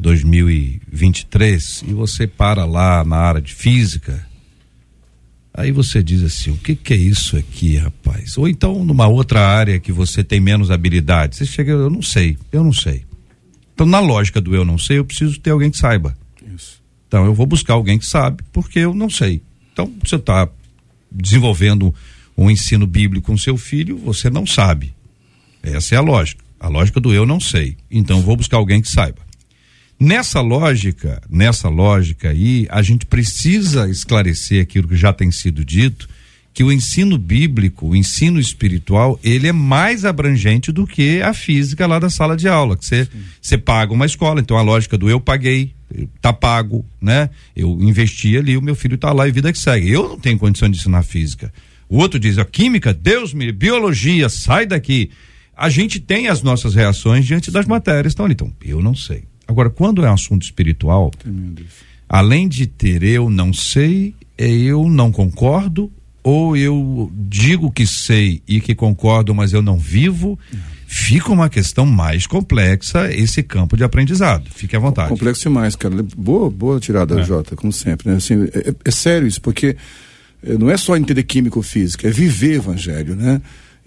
2023 0.00 1.84
e 1.86 1.92
você 1.92 2.26
para 2.26 2.64
lá 2.64 3.04
na 3.04 3.16
área 3.16 3.40
de 3.40 3.54
física, 3.54 4.26
aí 5.54 5.70
você 5.70 6.02
diz 6.02 6.24
assim: 6.24 6.50
o 6.50 6.56
que, 6.56 6.74
que 6.74 6.92
é 6.92 6.96
isso 6.96 7.36
aqui, 7.36 7.76
rapaz? 7.76 8.36
Ou 8.36 8.48
então 8.48 8.84
numa 8.84 9.06
outra 9.06 9.46
área 9.46 9.78
que 9.78 9.92
você 9.92 10.24
tem 10.24 10.40
menos 10.40 10.70
habilidade, 10.70 11.36
você 11.36 11.46
chega, 11.46 11.70
eu 11.70 11.90
não 11.90 12.02
sei, 12.02 12.36
eu 12.50 12.64
não 12.64 12.72
sei. 12.72 13.04
Então, 13.72 13.86
na 13.86 14.00
lógica 14.00 14.40
do 14.40 14.54
eu 14.54 14.64
não 14.64 14.78
sei, 14.78 14.98
eu 14.98 15.04
preciso 15.04 15.38
ter 15.38 15.50
alguém 15.50 15.70
que 15.70 15.78
saiba. 15.78 16.16
Isso. 16.54 16.82
Então, 17.06 17.24
eu 17.24 17.34
vou 17.34 17.46
buscar 17.46 17.74
alguém 17.74 17.98
que 17.98 18.06
sabe, 18.06 18.42
porque 18.52 18.80
eu 18.80 18.94
não 18.94 19.08
sei. 19.08 19.42
Então, 19.72 19.92
você 20.02 20.16
está 20.16 20.48
desenvolvendo 21.12 21.94
um 22.36 22.50
ensino 22.50 22.86
bíblico 22.86 23.26
com 23.26 23.38
seu 23.38 23.56
filho, 23.56 23.96
você 23.98 24.28
não 24.28 24.46
sabe. 24.46 24.95
Essa 25.66 25.94
é 25.94 25.98
a 25.98 26.00
lógica. 26.00 26.44
A 26.58 26.68
lógica 26.68 27.00
do 27.00 27.12
eu 27.12 27.26
não 27.26 27.40
sei. 27.40 27.76
Então, 27.90 28.22
vou 28.22 28.36
buscar 28.36 28.56
alguém 28.56 28.80
que 28.80 28.88
saiba. 28.88 29.26
Nessa 29.98 30.40
lógica, 30.40 31.22
nessa 31.28 31.68
lógica 31.68 32.30
aí, 32.30 32.66
a 32.70 32.82
gente 32.82 33.06
precisa 33.06 33.88
esclarecer 33.88 34.62
aquilo 34.62 34.88
que 34.88 34.96
já 34.96 35.12
tem 35.12 35.30
sido 35.30 35.64
dito, 35.64 36.08
que 36.52 36.62
o 36.62 36.72
ensino 36.72 37.18
bíblico, 37.18 37.88
o 37.88 37.96
ensino 37.96 38.38
espiritual, 38.38 39.18
ele 39.22 39.46
é 39.48 39.52
mais 39.52 40.04
abrangente 40.04 40.70
do 40.70 40.86
que 40.86 41.20
a 41.22 41.34
física 41.34 41.86
lá 41.86 41.98
da 41.98 42.08
sala 42.08 42.36
de 42.36 42.48
aula, 42.48 42.76
que 42.76 42.84
você 42.84 43.08
você 43.40 43.58
paga 43.58 43.92
uma 43.92 44.06
escola, 44.06 44.40
então 44.40 44.56
a 44.56 44.62
lógica 44.62 44.96
do 44.96 45.08
eu 45.08 45.20
paguei, 45.20 45.72
tá 46.20 46.32
pago, 46.32 46.84
né? 47.00 47.30
Eu 47.54 47.78
investi 47.80 48.36
ali, 48.36 48.56
o 48.56 48.62
meu 48.62 48.74
filho 48.74 48.98
tá 48.98 49.12
lá 49.12 49.28
e 49.28 49.32
vida 49.32 49.52
que 49.52 49.58
segue. 49.58 49.90
Eu 49.90 50.08
não 50.08 50.18
tenho 50.18 50.38
condição 50.38 50.68
de 50.68 50.78
ensinar 50.78 51.02
física. 51.02 51.52
O 51.88 51.98
outro 51.98 52.18
diz, 52.18 52.38
a 52.38 52.44
química, 52.44 52.92
Deus 52.92 53.32
me, 53.32 53.50
biologia, 53.52 54.28
sai 54.28 54.66
daqui. 54.66 55.10
A 55.56 55.70
gente 55.70 55.98
tem 55.98 56.28
as 56.28 56.42
nossas 56.42 56.74
reações 56.74 57.24
diante 57.24 57.50
das 57.50 57.66
matérias, 57.66 58.12
então, 58.12 58.30
então, 58.30 58.52
eu 58.62 58.82
não 58.82 58.94
sei. 58.94 59.24
Agora, 59.48 59.70
quando 59.70 60.04
é 60.04 60.10
um 60.10 60.14
assunto 60.14 60.42
espiritual, 60.42 61.10
além 62.08 62.46
de 62.46 62.66
ter 62.66 63.02
eu 63.02 63.30
não 63.30 63.52
sei, 63.52 64.14
é 64.36 64.48
eu 64.48 64.88
não 64.88 65.10
concordo, 65.10 65.90
ou 66.22 66.56
eu 66.56 67.10
digo 67.14 67.70
que 67.70 67.86
sei 67.86 68.42
e 68.46 68.60
que 68.60 68.74
concordo, 68.74 69.34
mas 69.34 69.52
eu 69.52 69.62
não 69.62 69.78
vivo, 69.78 70.38
fica 70.86 71.32
uma 71.32 71.48
questão 71.48 71.86
mais 71.86 72.26
complexa 72.26 73.10
esse 73.12 73.42
campo 73.42 73.76
de 73.76 73.84
aprendizado. 73.84 74.50
Fique 74.54 74.74
à 74.74 74.78
vontade. 74.78 75.08
Complexo 75.08 75.44
demais, 75.44 75.76
cara. 75.76 75.94
Boa, 76.16 76.50
boa 76.50 76.80
tirada, 76.80 77.20
é. 77.20 77.22
Jota, 77.22 77.54
como 77.56 77.72
sempre. 77.72 78.10
Né? 78.10 78.16
Assim, 78.16 78.44
é, 78.52 78.74
é, 78.84 78.90
sério 78.90 79.26
isso, 79.26 79.40
porque 79.40 79.76
eh, 80.42 80.58
não 80.58 80.68
é 80.68 80.76
só 80.76 80.96
entender 80.96 81.22
química 81.22 81.58
ou 81.58 81.62
física, 81.62 82.08
é 82.08 82.10
viver 82.10 82.56
evangelho, 82.56 83.14
né? 83.14 83.40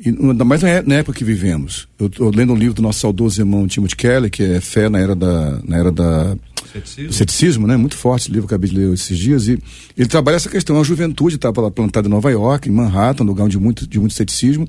E, 0.04 0.10
ainda 0.10 0.46
mais 0.46 0.62
na 0.62 0.96
época 0.96 1.18
que 1.18 1.24
vivemos. 1.26 1.88
Eu 2.00 2.08
estou 2.08 2.32
lendo 2.34 2.54
um 2.54 2.56
livro 2.56 2.74
do 2.74 2.82
nosso 2.82 3.00
saudoso 3.00 3.42
irmão 3.42 3.68
Timothy 3.68 3.96
Keller, 3.96 4.32
que 4.32 4.44
é 4.44 4.62
Fé 4.62 4.88
na 4.88 5.00
Era 5.00 5.16
da, 5.16 5.62
na 5.64 5.78
era 5.78 5.92
da 5.92 6.38
ceticismo. 6.72 7.14
ceticismo, 7.14 7.68
né? 7.68 7.76
Muito 7.76 7.98
forte 7.98 8.24
esse 8.24 8.32
livro 8.32 8.48
que 8.48 8.54
eu 8.54 8.56
acabei 8.56 8.70
de 8.70 8.78
ler 8.78 8.94
esses 8.94 9.18
dias. 9.18 9.48
E 9.48 9.60
ele 9.98 10.08
trabalha 10.08 10.38
essa 10.38 10.50
questão. 10.50 10.80
A 10.80 10.84
juventude 10.84 11.36
estava 11.36 11.70
plantada 11.70 12.08
em 12.08 12.12
Nova 12.12 12.32
York, 12.32 12.70
em 12.70 12.72
Manhattan, 12.72 13.24
lugar 13.24 13.50
de 13.50 13.60
muito, 13.60 13.86
de 13.86 14.00
muito 14.00 14.14
ceticismo. 14.14 14.68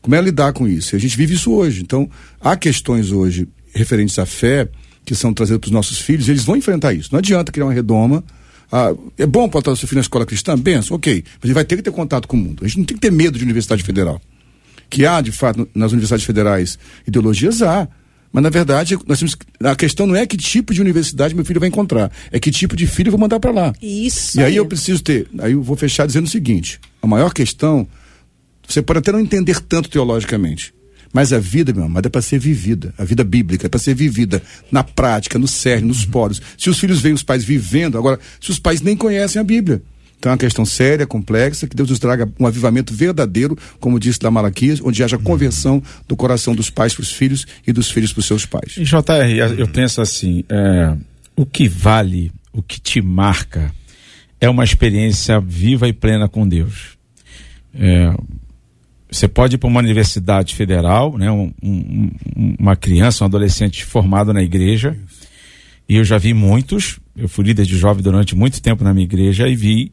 Como 0.00 0.16
é 0.16 0.20
lidar 0.20 0.52
com 0.52 0.66
isso? 0.66 0.94
E 0.94 0.96
a 0.96 1.00
gente 1.00 1.16
vive 1.16 1.34
isso 1.34 1.52
hoje. 1.52 1.82
Então, 1.82 2.10
há 2.40 2.56
questões 2.56 3.12
hoje 3.12 3.48
referentes 3.72 4.18
à 4.18 4.26
fé 4.26 4.68
que 5.04 5.14
são 5.14 5.32
trazidas 5.32 5.60
para 5.60 5.66
os 5.66 5.72
nossos 5.72 5.98
filhos, 5.98 6.28
eles 6.28 6.44
vão 6.44 6.56
enfrentar 6.56 6.92
isso. 6.92 7.08
Não 7.10 7.18
adianta 7.18 7.50
criar 7.50 7.66
uma 7.66 7.72
redoma. 7.72 8.22
Ah, 8.70 8.94
é 9.18 9.26
bom 9.26 9.48
botar 9.48 9.72
o 9.72 9.76
seu 9.76 9.86
filho 9.86 9.98
na 9.98 10.02
escola 10.02 10.24
cristã? 10.24 10.56
Benção, 10.56 10.96
ok. 10.96 11.24
Mas 11.34 11.44
ele 11.44 11.54
vai 11.54 11.64
ter 11.64 11.76
que 11.76 11.82
ter 11.82 11.90
contato 11.90 12.26
com 12.26 12.36
o 12.36 12.40
mundo. 12.40 12.64
A 12.64 12.68
gente 12.68 12.78
não 12.78 12.84
tem 12.84 12.96
que 12.96 13.00
ter 13.00 13.12
medo 13.12 13.36
de 13.36 13.44
universidade 13.44 13.82
federal 13.82 14.20
que 14.92 15.06
há, 15.06 15.22
de 15.22 15.32
fato, 15.32 15.66
nas 15.74 15.90
universidades 15.90 16.26
federais 16.26 16.78
ideologias, 17.08 17.62
há. 17.62 17.88
Mas, 18.30 18.42
na 18.42 18.50
verdade, 18.50 18.98
nós 19.06 19.18
temos, 19.18 19.36
a 19.64 19.74
questão 19.74 20.06
não 20.06 20.14
é 20.14 20.26
que 20.26 20.36
tipo 20.36 20.74
de 20.74 20.82
universidade 20.82 21.34
meu 21.34 21.44
filho 21.46 21.58
vai 21.58 21.68
encontrar, 21.70 22.12
é 22.30 22.38
que 22.38 22.50
tipo 22.50 22.76
de 22.76 22.86
filho 22.86 23.08
eu 23.08 23.12
vou 23.12 23.20
mandar 23.20 23.40
para 23.40 23.50
lá. 23.50 23.72
Isso. 23.80 24.38
E 24.38 24.40
aí, 24.40 24.52
aí 24.52 24.56
eu 24.56 24.66
preciso 24.66 25.02
ter, 25.02 25.26
aí 25.38 25.52
eu 25.52 25.62
vou 25.62 25.76
fechar 25.76 26.06
dizendo 26.06 26.26
o 26.26 26.30
seguinte: 26.30 26.78
a 27.00 27.06
maior 27.06 27.32
questão, 27.32 27.88
você 28.68 28.82
pode 28.82 28.98
até 28.98 29.12
não 29.12 29.20
entender 29.20 29.60
tanto 29.60 29.88
teologicamente, 29.88 30.74
mas 31.10 31.32
a 31.32 31.38
vida, 31.38 31.72
meu 31.72 31.84
amado, 31.84 32.06
é 32.06 32.10
para 32.10 32.22
ser 32.22 32.38
vivida. 32.38 32.92
A 32.98 33.04
vida 33.04 33.24
bíblica 33.24 33.66
é 33.66 33.68
para 33.70 33.80
ser 33.80 33.94
vivida 33.94 34.42
na 34.70 34.84
prática, 34.84 35.38
no 35.38 35.48
cerne, 35.48 35.88
nos 35.88 36.04
poros. 36.04 36.40
Se 36.58 36.68
os 36.68 36.78
filhos 36.78 37.00
veem 37.00 37.14
os 37.14 37.22
pais 37.22 37.44
vivendo, 37.44 37.96
agora, 37.96 38.18
se 38.40 38.50
os 38.50 38.58
pais 38.58 38.82
nem 38.82 38.96
conhecem 38.96 39.40
a 39.40 39.44
Bíblia. 39.44 39.82
Então 40.22 40.30
é 40.30 40.34
uma 40.34 40.38
questão 40.38 40.64
séria, 40.64 41.04
complexa, 41.04 41.66
que 41.66 41.74
Deus 41.74 41.90
nos 41.90 41.98
traga 41.98 42.30
um 42.38 42.46
avivamento 42.46 42.94
verdadeiro, 42.94 43.58
como 43.80 43.98
disse 43.98 44.20
da 44.20 44.30
Malaquias, 44.30 44.80
onde 44.80 45.02
haja 45.02 45.18
conversão 45.18 45.82
do 46.06 46.14
coração 46.14 46.54
dos 46.54 46.70
pais 46.70 46.94
para 46.94 47.02
os 47.02 47.10
filhos 47.10 47.44
e 47.66 47.72
dos 47.72 47.90
filhos 47.90 48.12
para 48.12 48.20
os 48.20 48.26
seus 48.26 48.46
pais. 48.46 48.76
E 48.76 48.84
JR, 48.84 49.58
eu 49.58 49.66
penso 49.66 50.00
assim, 50.00 50.44
é, 50.48 50.96
o 51.34 51.44
que 51.44 51.66
vale, 51.66 52.30
o 52.52 52.62
que 52.62 52.80
te 52.80 53.02
marca, 53.02 53.74
é 54.40 54.48
uma 54.48 54.62
experiência 54.62 55.40
viva 55.40 55.88
e 55.88 55.92
plena 55.92 56.28
com 56.28 56.46
Deus. 56.46 56.96
É, 57.74 58.14
você 59.10 59.26
pode 59.26 59.56
ir 59.56 59.58
para 59.58 59.68
uma 59.68 59.80
universidade 59.80 60.54
federal, 60.54 61.18
né, 61.18 61.32
um, 61.32 61.52
um, 61.60 62.10
uma 62.60 62.76
criança, 62.76 63.24
um 63.24 63.26
adolescente 63.26 63.84
formado 63.84 64.32
na 64.32 64.40
igreja, 64.40 64.96
e 65.88 65.96
eu 65.96 66.04
já 66.04 66.16
vi 66.16 66.32
muitos, 66.32 67.00
eu 67.16 67.28
fui 67.28 67.44
líder 67.44 67.66
de 67.66 67.76
jovem 67.76 68.04
durante 68.04 68.36
muito 68.36 68.62
tempo 68.62 68.84
na 68.84 68.94
minha 68.94 69.04
igreja 69.04 69.48
e 69.48 69.56
vi 69.56 69.90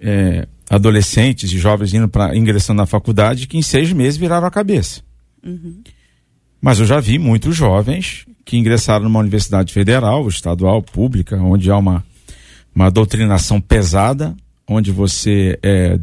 é, 0.00 0.46
adolescentes 0.70 1.50
e 1.52 1.58
jovens 1.58 1.94
indo 1.94 2.08
para 2.08 2.36
ingressando 2.36 2.78
na 2.78 2.86
faculdade 2.86 3.46
que 3.46 3.56
em 3.56 3.62
seis 3.62 3.92
meses 3.92 4.18
viraram 4.18 4.46
a 4.46 4.50
cabeça. 4.50 5.00
Uhum. 5.44 5.82
Mas 6.60 6.80
eu 6.80 6.86
já 6.86 7.00
vi 7.00 7.18
muitos 7.18 7.56
jovens 7.56 8.26
que 8.44 8.56
ingressaram 8.56 9.04
numa 9.04 9.20
universidade 9.20 9.72
federal, 9.72 10.26
estadual, 10.28 10.82
pública, 10.82 11.36
onde 11.36 11.70
há 11.70 11.76
uma, 11.76 12.04
uma 12.74 12.90
doutrinação 12.90 13.60
pesada, 13.60 14.36
onde 14.66 14.90
você 14.90 15.58
é, 15.62 15.98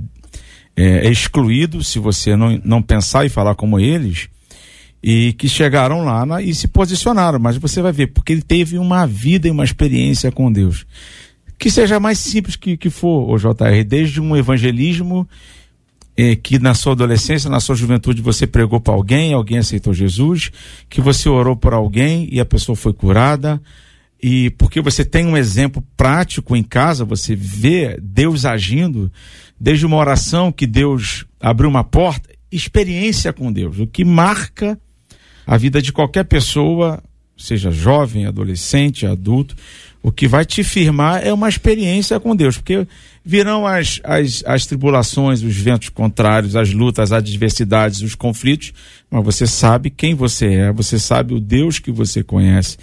é, 0.75 1.07
é 1.07 1.11
excluído 1.11 1.83
se 1.83 1.99
você 1.99 2.35
não, 2.35 2.59
não 2.63 2.81
pensar 2.81 3.25
e 3.25 3.29
falar 3.29 3.55
como 3.55 3.79
eles, 3.79 4.29
e 5.03 5.33
que 5.33 5.49
chegaram 5.49 6.05
lá 6.05 6.25
na, 6.25 6.41
e 6.41 6.53
se 6.55 6.67
posicionaram. 6.67 7.39
Mas 7.39 7.57
você 7.57 7.81
vai 7.81 7.91
ver, 7.91 8.07
porque 8.07 8.31
ele 8.31 8.41
teve 8.41 8.77
uma 8.77 9.05
vida 9.05 9.47
e 9.47 9.51
uma 9.51 9.63
experiência 9.63 10.31
com 10.31 10.51
Deus 10.51 10.85
que 11.57 11.71
seja 11.71 11.99
mais 11.99 12.19
simples 12.19 12.55
que, 12.55 12.77
que 12.77 12.89
for, 12.89 13.29
o 13.29 13.37
JR, 13.37 13.83
desde 13.85 14.19
um 14.21 14.35
evangelismo 14.35 15.27
eh, 16.17 16.35
que 16.35 16.59
na 16.59 16.73
sua 16.73 16.93
adolescência, 16.93 17.49
na 17.49 17.59
sua 17.59 17.75
juventude 17.75 18.21
você 18.21 18.47
pregou 18.47 18.79
para 18.79 18.93
alguém, 18.93 19.33
alguém 19.33 19.57
aceitou 19.57 19.93
Jesus, 19.93 20.51
que 20.89 21.01
você 21.01 21.27
orou 21.27 21.55
por 21.55 21.73
alguém 21.73 22.27
e 22.31 22.39
a 22.39 22.45
pessoa 22.45 22.75
foi 22.75 22.93
curada, 22.93 23.61
e 24.21 24.49
porque 24.51 24.81
você 24.81 25.03
tem 25.03 25.25
um 25.25 25.35
exemplo 25.35 25.83
prático 25.97 26.55
em 26.55 26.63
casa, 26.63 27.03
você 27.03 27.35
vê 27.35 27.99
Deus 28.01 28.45
agindo, 28.45 29.11
desde 29.59 29.85
uma 29.85 29.97
oração 29.97 30.51
que 30.51 30.65
Deus 30.65 31.25
abriu 31.39 31.69
uma 31.69 31.83
porta, 31.83 32.29
experiência 32.51 33.33
com 33.33 33.51
Deus, 33.51 33.79
o 33.79 33.87
que 33.87 34.05
marca 34.05 34.79
a 35.45 35.57
vida 35.57 35.81
de 35.81 35.91
qualquer 35.91 36.23
pessoa, 36.23 37.03
seja 37.37 37.69
jovem, 37.69 38.25
adolescente, 38.25 39.05
adulto, 39.05 39.55
o 40.05 40.11
que 40.11 40.27
vai 40.27 40.45
te 40.45 40.63
firmar 40.63 41.25
é 41.25 41.33
uma 41.33 41.49
experiência 41.49 42.19
com 42.19 42.35
Deus, 42.35 42.57
porque 42.57 42.85
virão 43.25 43.65
as, 43.65 43.99
as, 44.03 44.43
as 44.45 44.67
tribulações, 44.67 45.41
os 45.41 45.55
ventos 45.55 45.89
contrários, 45.89 46.55
as 46.55 46.71
lutas, 46.71 47.11
as 47.11 47.11
adversidades, 47.11 48.03
os 48.03 48.13
conflitos, 48.13 48.71
mas 49.09 49.25
você 49.25 49.47
sabe 49.47 49.89
quem 49.89 50.13
você 50.13 50.45
é, 50.45 50.71
você 50.71 50.99
sabe 50.99 51.33
o 51.33 51.39
Deus 51.39 51.79
que 51.79 51.91
você 51.91 52.21
conhece, 52.21 52.77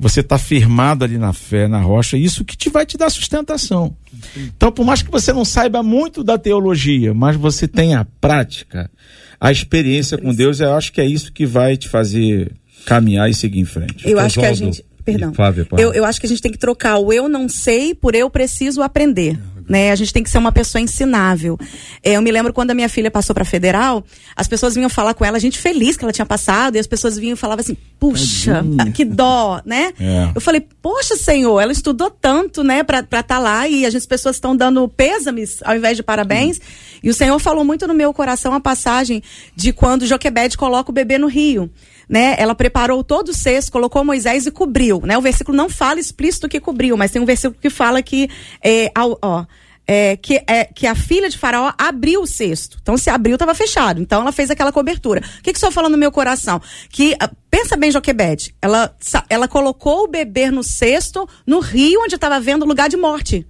você 0.00 0.20
está 0.20 0.38
firmado 0.38 1.04
ali 1.04 1.18
na 1.18 1.34
fé, 1.34 1.68
na 1.68 1.78
rocha, 1.78 2.16
isso 2.16 2.42
que 2.42 2.56
te 2.56 2.70
vai 2.70 2.86
te 2.86 2.96
dar 2.96 3.10
sustentação. 3.10 3.94
Então, 4.34 4.72
por 4.72 4.86
mais 4.86 5.02
que 5.02 5.10
você 5.10 5.30
não 5.30 5.44
saiba 5.44 5.82
muito 5.82 6.24
da 6.24 6.38
teologia, 6.38 7.12
mas 7.12 7.36
você 7.36 7.68
tenha 7.68 8.00
a 8.00 8.06
prática, 8.18 8.90
a 9.38 9.52
experiência 9.52 10.16
com 10.16 10.32
Deus, 10.32 10.58
eu 10.58 10.72
acho 10.72 10.90
que 10.90 11.02
é 11.02 11.06
isso 11.06 11.34
que 11.34 11.44
vai 11.44 11.76
te 11.76 11.90
fazer 11.90 12.50
caminhar 12.86 13.28
e 13.28 13.34
seguir 13.34 13.60
em 13.60 13.66
frente. 13.66 14.08
Eu 14.08 14.18
acho 14.18 14.40
que 14.40 14.46
a 14.46 14.54
gente 14.54 14.82
Perdão. 15.04 15.34
Flávia, 15.34 15.66
eu, 15.78 15.92
eu 15.92 16.04
acho 16.04 16.20
que 16.20 16.26
a 16.26 16.28
gente 16.28 16.40
tem 16.40 16.52
que 16.52 16.58
trocar 16.58 16.98
o 16.98 17.12
eu 17.12 17.28
não 17.28 17.48
sei 17.48 17.94
por 17.94 18.14
eu 18.14 18.30
preciso 18.30 18.82
aprender. 18.82 19.38
né? 19.68 19.90
A 19.90 19.96
gente 19.96 20.12
tem 20.12 20.22
que 20.22 20.30
ser 20.30 20.38
uma 20.38 20.52
pessoa 20.52 20.80
ensinável. 20.80 21.58
É, 22.02 22.12
eu 22.12 22.22
me 22.22 22.30
lembro 22.30 22.52
quando 22.52 22.70
a 22.70 22.74
minha 22.74 22.88
filha 22.88 23.10
passou 23.10 23.34
para 23.34 23.44
federal, 23.44 24.04
as 24.36 24.46
pessoas 24.46 24.74
vinham 24.74 24.88
falar 24.88 25.14
com 25.14 25.24
ela, 25.24 25.36
a 25.36 25.40
gente 25.40 25.58
feliz 25.58 25.96
que 25.96 26.04
ela 26.04 26.12
tinha 26.12 26.26
passado, 26.26 26.76
e 26.76 26.78
as 26.78 26.86
pessoas 26.86 27.16
vinham 27.16 27.34
e 27.34 27.36
falavam 27.36 27.62
assim: 27.62 27.76
"Puxa, 27.98 28.64
Tadinha. 28.76 28.92
que 28.92 29.04
dó", 29.04 29.60
né? 29.64 29.92
É. 29.98 30.32
Eu 30.34 30.40
falei: 30.40 30.66
"Poxa, 30.80 31.16
Senhor, 31.16 31.60
ela 31.60 31.72
estudou 31.72 32.10
tanto, 32.10 32.62
né, 32.62 32.82
para 32.82 33.00
estar 33.00 33.22
tá 33.22 33.38
lá 33.38 33.66
e 33.66 33.86
as 33.86 34.06
pessoas 34.06 34.36
estão 34.36 34.56
dando 34.56 34.86
pêsames 34.88 35.58
ao 35.64 35.76
invés 35.76 35.96
de 35.96 36.02
parabéns". 36.02 36.60
E 37.02 37.10
o 37.10 37.14
Senhor 37.14 37.38
falou 37.38 37.64
muito 37.64 37.86
no 37.86 37.94
meu 37.94 38.12
coração 38.12 38.54
a 38.54 38.60
passagem 38.60 39.22
de 39.56 39.72
quando 39.72 40.06
Joquebede 40.06 40.56
coloca 40.56 40.90
o 40.90 40.94
bebê 40.94 41.18
no 41.18 41.26
rio 41.26 41.70
né? 42.12 42.36
Ela 42.36 42.54
preparou 42.54 43.02
todo 43.02 43.30
o 43.30 43.34
cesto, 43.34 43.72
colocou 43.72 44.04
Moisés 44.04 44.44
e 44.44 44.50
cobriu, 44.50 45.00
né? 45.02 45.16
O 45.16 45.22
versículo 45.22 45.56
não 45.56 45.70
fala 45.70 45.98
explícito 45.98 46.46
que 46.46 46.60
cobriu, 46.60 46.94
mas 46.94 47.10
tem 47.10 47.22
um 47.22 47.24
versículo 47.24 47.58
que 47.58 47.70
fala 47.70 48.02
que, 48.02 48.28
é, 48.62 48.92
ó, 48.94 49.46
é, 49.86 50.14
que, 50.18 50.42
é, 50.46 50.64
que 50.66 50.86
a 50.86 50.94
filha 50.94 51.30
de 51.30 51.38
Faraó 51.38 51.72
abriu 51.78 52.20
o 52.20 52.26
cesto. 52.26 52.76
Então, 52.82 52.98
se 52.98 53.08
abriu, 53.08 53.36
estava 53.36 53.54
fechado. 53.54 53.98
Então, 53.98 54.20
ela 54.20 54.30
fez 54.30 54.50
aquela 54.50 54.70
cobertura. 54.70 55.22
O 55.38 55.42
que, 55.42 55.52
que 55.54 55.56
o 55.56 55.60
senhor 55.60 55.72
falou 55.72 55.88
no 55.88 55.96
meu 55.96 56.12
coração? 56.12 56.60
Que, 56.90 57.14
uh, 57.14 57.34
pensa 57.50 57.78
bem, 57.78 57.90
Joquebede, 57.90 58.54
ela, 58.60 58.94
ela 59.30 59.48
colocou 59.48 60.04
o 60.04 60.08
bebê 60.08 60.50
no 60.50 60.62
cesto, 60.62 61.26
no 61.46 61.60
rio, 61.60 62.02
onde 62.02 62.16
estava 62.16 62.38
vendo 62.38 62.66
lugar 62.66 62.90
de 62.90 62.96
morte. 62.98 63.46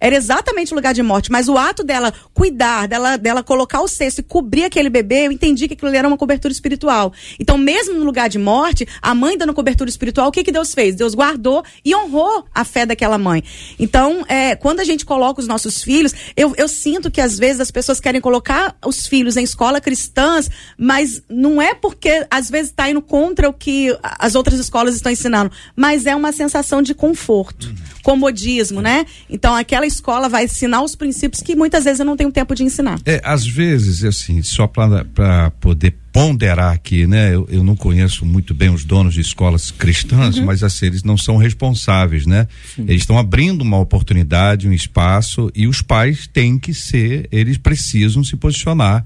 Era 0.00 0.16
exatamente 0.16 0.72
o 0.72 0.76
lugar 0.76 0.94
de 0.94 1.02
morte, 1.02 1.30
mas 1.30 1.48
o 1.48 1.56
ato 1.56 1.82
dela 1.82 2.12
cuidar, 2.32 2.86
dela, 2.86 3.16
dela 3.16 3.42
colocar 3.42 3.80
o 3.80 3.88
cesto 3.88 4.20
e 4.20 4.24
cobrir 4.24 4.64
aquele 4.64 4.88
bebê, 4.88 5.26
eu 5.26 5.32
entendi 5.32 5.66
que 5.66 5.74
aquilo 5.74 5.94
era 5.94 6.06
uma 6.06 6.16
cobertura 6.16 6.52
espiritual. 6.52 7.12
Então, 7.38 7.58
mesmo 7.58 7.94
no 7.94 8.04
lugar 8.04 8.28
de 8.28 8.38
morte, 8.38 8.86
a 9.02 9.14
mãe 9.14 9.36
dando 9.36 9.54
cobertura 9.54 9.90
espiritual, 9.90 10.28
o 10.28 10.32
que, 10.32 10.44
que 10.44 10.52
Deus 10.52 10.74
fez? 10.74 10.94
Deus 10.94 11.14
guardou 11.14 11.64
e 11.84 11.94
honrou 11.94 12.46
a 12.54 12.64
fé 12.64 12.86
daquela 12.86 13.18
mãe. 13.18 13.42
Então, 13.78 14.24
é, 14.28 14.54
quando 14.56 14.80
a 14.80 14.84
gente 14.84 15.04
coloca 15.04 15.40
os 15.40 15.48
nossos 15.48 15.82
filhos, 15.82 16.14
eu, 16.36 16.54
eu 16.56 16.68
sinto 16.68 17.10
que 17.10 17.20
às 17.20 17.38
vezes 17.38 17.60
as 17.60 17.70
pessoas 17.70 18.00
querem 18.00 18.20
colocar 18.20 18.76
os 18.84 19.06
filhos 19.06 19.36
em 19.36 19.44
escola 19.44 19.80
cristãs, 19.80 20.50
mas 20.76 21.22
não 21.28 21.60
é 21.60 21.74
porque 21.74 22.26
às 22.30 22.50
vezes 22.50 22.70
está 22.70 22.88
indo 22.90 23.02
contra 23.02 23.48
o 23.48 23.52
que 23.52 23.96
as 24.02 24.34
outras 24.34 24.58
escolas 24.58 24.94
estão 24.94 25.10
ensinando, 25.10 25.50
mas 25.74 26.06
é 26.06 26.14
uma 26.14 26.32
sensação 26.32 26.82
de 26.82 26.94
conforto. 26.94 27.74
Comodismo, 28.08 28.80
né? 28.80 29.04
Então, 29.28 29.54
aquela 29.54 29.86
escola 29.86 30.30
vai 30.30 30.44
ensinar 30.44 30.80
os 30.80 30.94
princípios 30.94 31.42
que 31.42 31.54
muitas 31.54 31.84
vezes 31.84 32.00
eu 32.00 32.06
não 32.06 32.16
tenho 32.16 32.32
tempo 32.32 32.54
de 32.54 32.64
ensinar. 32.64 32.98
É, 33.04 33.20
às 33.22 33.46
vezes, 33.46 34.02
assim, 34.02 34.40
só 34.42 34.66
para 34.66 35.50
poder 35.60 35.94
ponderar 36.10 36.72
aqui, 36.72 37.06
né? 37.06 37.34
Eu, 37.34 37.46
eu, 37.50 37.62
não 37.62 37.76
conheço 37.76 38.24
muito 38.24 38.54
bem 38.54 38.70
os 38.70 38.82
donos 38.82 39.12
de 39.12 39.20
escolas 39.20 39.70
cristãs, 39.70 40.38
uhum. 40.38 40.46
mas 40.46 40.62
assim, 40.62 40.86
eles 40.86 41.02
não 41.02 41.18
são 41.18 41.36
responsáveis, 41.36 42.24
né? 42.24 42.48
Sim. 42.74 42.86
Eles 42.88 43.02
estão 43.02 43.18
abrindo 43.18 43.60
uma 43.60 43.78
oportunidade, 43.78 44.66
um 44.66 44.72
espaço, 44.72 45.50
e 45.54 45.66
os 45.66 45.82
pais 45.82 46.26
têm 46.26 46.58
que 46.58 46.72
ser, 46.72 47.28
eles 47.30 47.58
precisam 47.58 48.24
se 48.24 48.36
posicionar 48.36 49.04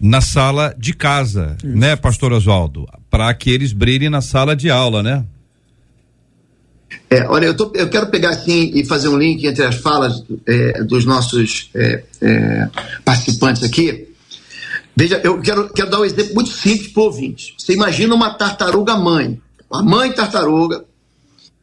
na 0.00 0.20
sala 0.20 0.72
de 0.78 0.92
casa, 0.92 1.56
Isso. 1.64 1.76
né, 1.76 1.96
pastor 1.96 2.32
Oswaldo? 2.32 2.86
Para 3.10 3.34
que 3.34 3.50
eles 3.50 3.72
brilhem 3.72 4.08
na 4.08 4.20
sala 4.20 4.54
de 4.54 4.70
aula, 4.70 5.02
né? 5.02 5.24
É, 7.10 7.26
olha, 7.28 7.46
eu, 7.46 7.56
tô, 7.56 7.72
eu, 7.74 7.88
quero 7.88 8.08
pegar 8.08 8.30
assim 8.30 8.72
e 8.74 8.84
fazer 8.84 9.08
um 9.08 9.18
link 9.18 9.44
entre 9.44 9.64
as 9.64 9.76
falas 9.76 10.22
é, 10.46 10.82
dos 10.84 11.04
nossos 11.04 11.70
é, 11.74 12.04
é 12.20 12.68
participantes 13.04 13.62
aqui. 13.62 14.08
Veja, 14.94 15.20
eu 15.22 15.40
quero, 15.40 15.68
quero 15.72 15.90
dar 15.90 16.00
um 16.00 16.04
exemplo 16.04 16.34
muito 16.34 16.50
simples 16.50 16.88
para 16.88 17.02
o 17.02 17.06
ouvinte. 17.06 17.54
Você 17.58 17.74
imagina 17.74 18.14
uma 18.14 18.34
tartaruga 18.34 18.96
mãe. 18.96 19.40
A 19.70 19.82
mãe 19.82 20.12
tartaruga, 20.12 20.84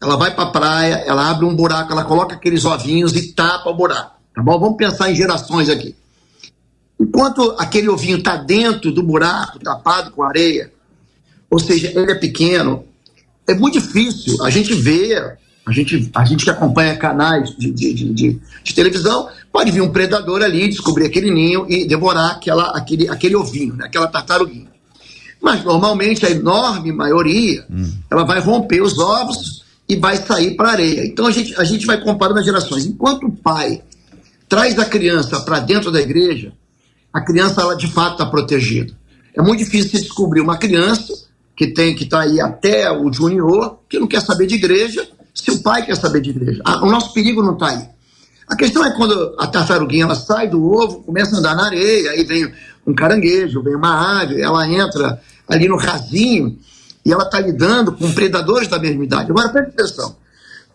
ela 0.01 0.17
vai 0.17 0.35
para 0.35 0.43
a 0.43 0.51
praia, 0.51 1.03
ela 1.07 1.29
abre 1.29 1.45
um 1.45 1.55
buraco, 1.55 1.91
ela 1.91 2.03
coloca 2.03 2.35
aqueles 2.35 2.63
ovinhos 2.65 3.15
e 3.15 3.33
tapa 3.33 3.69
o 3.69 3.73
buraco. 3.73 4.17
Tá 4.35 4.41
bom? 4.41 4.59
Vamos 4.59 4.77
pensar 4.77 5.11
em 5.11 5.15
gerações 5.15 5.69
aqui. 5.69 5.95
Enquanto 6.99 7.55
aquele 7.57 7.89
ovinho 7.89 8.17
está 8.17 8.35
dentro 8.35 8.91
do 8.91 9.01
buraco, 9.01 9.59
tapado 9.59 10.11
com 10.11 10.23
areia, 10.23 10.71
ou 11.49 11.59
seja, 11.59 11.91
ele 11.95 12.11
é 12.11 12.15
pequeno, 12.15 12.85
é 13.47 13.53
muito 13.53 13.79
difícil. 13.79 14.43
A 14.43 14.49
gente 14.49 14.73
vê, 14.73 15.15
a 15.65 15.71
gente, 15.71 16.09
a 16.13 16.25
gente 16.25 16.43
que 16.43 16.49
acompanha 16.49 16.97
canais 16.97 17.55
de, 17.57 17.71
de, 17.71 17.93
de, 17.93 18.39
de 18.63 18.73
televisão, 18.73 19.29
pode 19.51 19.71
vir 19.71 19.81
um 19.81 19.91
predador 19.91 20.41
ali, 20.41 20.67
descobrir 20.67 21.05
aquele 21.05 21.31
ninho 21.31 21.65
e 21.69 21.85
devorar 21.85 22.31
aquela, 22.31 22.75
aquele, 22.77 23.09
aquele 23.09 23.35
ovinho, 23.35 23.75
né? 23.75 23.85
aquela 23.85 24.07
tartaruguinha. 24.07 24.71
Mas 25.41 25.63
normalmente 25.63 26.25
a 26.25 26.31
enorme 26.31 26.91
maioria, 26.91 27.65
hum. 27.69 27.91
ela 28.09 28.23
vai 28.23 28.39
romper 28.39 28.81
os 28.81 28.97
ovos 28.97 29.63
e 29.87 29.95
vai 29.95 30.15
sair 30.17 30.55
para 30.55 30.69
a 30.69 30.71
areia. 30.71 31.05
Então 31.05 31.27
a 31.27 31.31
gente, 31.31 31.53
a 31.59 31.63
gente 31.63 31.85
vai 31.85 31.99
comparando 31.99 32.39
as 32.39 32.45
gerações. 32.45 32.85
Enquanto 32.85 33.27
o 33.27 33.31
pai 33.31 33.81
traz 34.47 34.79
a 34.79 34.85
criança 34.85 35.41
para 35.41 35.59
dentro 35.59 35.91
da 35.91 36.01
igreja, 36.01 36.53
a 37.11 37.21
criança 37.21 37.61
ela 37.61 37.75
de 37.75 37.87
fato 37.87 38.13
está 38.13 38.25
protegida. 38.25 38.93
É 39.35 39.41
muito 39.41 39.59
difícil 39.59 39.99
descobrir 39.99 40.41
uma 40.41 40.57
criança 40.57 41.13
que 41.55 41.67
tem 41.67 41.95
que 41.95 42.03
estar 42.03 42.17
tá 42.17 42.23
aí 42.23 42.39
até 42.39 42.91
o 42.91 43.11
junior, 43.11 43.79
que 43.87 43.99
não 43.99 44.07
quer 44.07 44.21
saber 44.21 44.47
de 44.47 44.55
igreja, 44.55 45.07
se 45.33 45.51
o 45.51 45.61
pai 45.61 45.85
quer 45.85 45.95
saber 45.95 46.21
de 46.21 46.31
igreja. 46.31 46.61
Ah, 46.65 46.83
o 46.83 46.89
nosso 46.89 47.13
perigo 47.13 47.41
não 47.41 47.53
está 47.53 47.69
aí. 47.69 47.89
A 48.47 48.55
questão 48.55 48.85
é 48.85 48.91
quando 48.95 49.35
a 49.39 49.47
tartaruguinha 49.47 50.03
ela 50.03 50.15
sai 50.15 50.47
do 50.47 50.63
ovo, 50.63 51.03
começa 51.03 51.35
a 51.35 51.39
andar 51.39 51.55
na 51.55 51.65
areia, 51.65 52.11
aí 52.11 52.23
vem 52.23 52.51
um 52.85 52.93
caranguejo, 52.93 53.63
vem 53.63 53.75
uma 53.75 54.21
ave, 54.21 54.41
ela 54.41 54.67
entra 54.67 55.21
ali 55.47 55.67
no 55.67 55.77
rasinho 55.77 56.57
e 57.05 57.11
ela 57.11 57.23
está 57.23 57.39
lidando 57.39 57.93
com 57.93 58.11
predadores 58.13 58.67
da 58.67 58.79
mesma 58.79 59.03
idade. 59.03 59.31
Agora, 59.31 59.49
preste 59.49 59.69
atenção. 59.69 60.15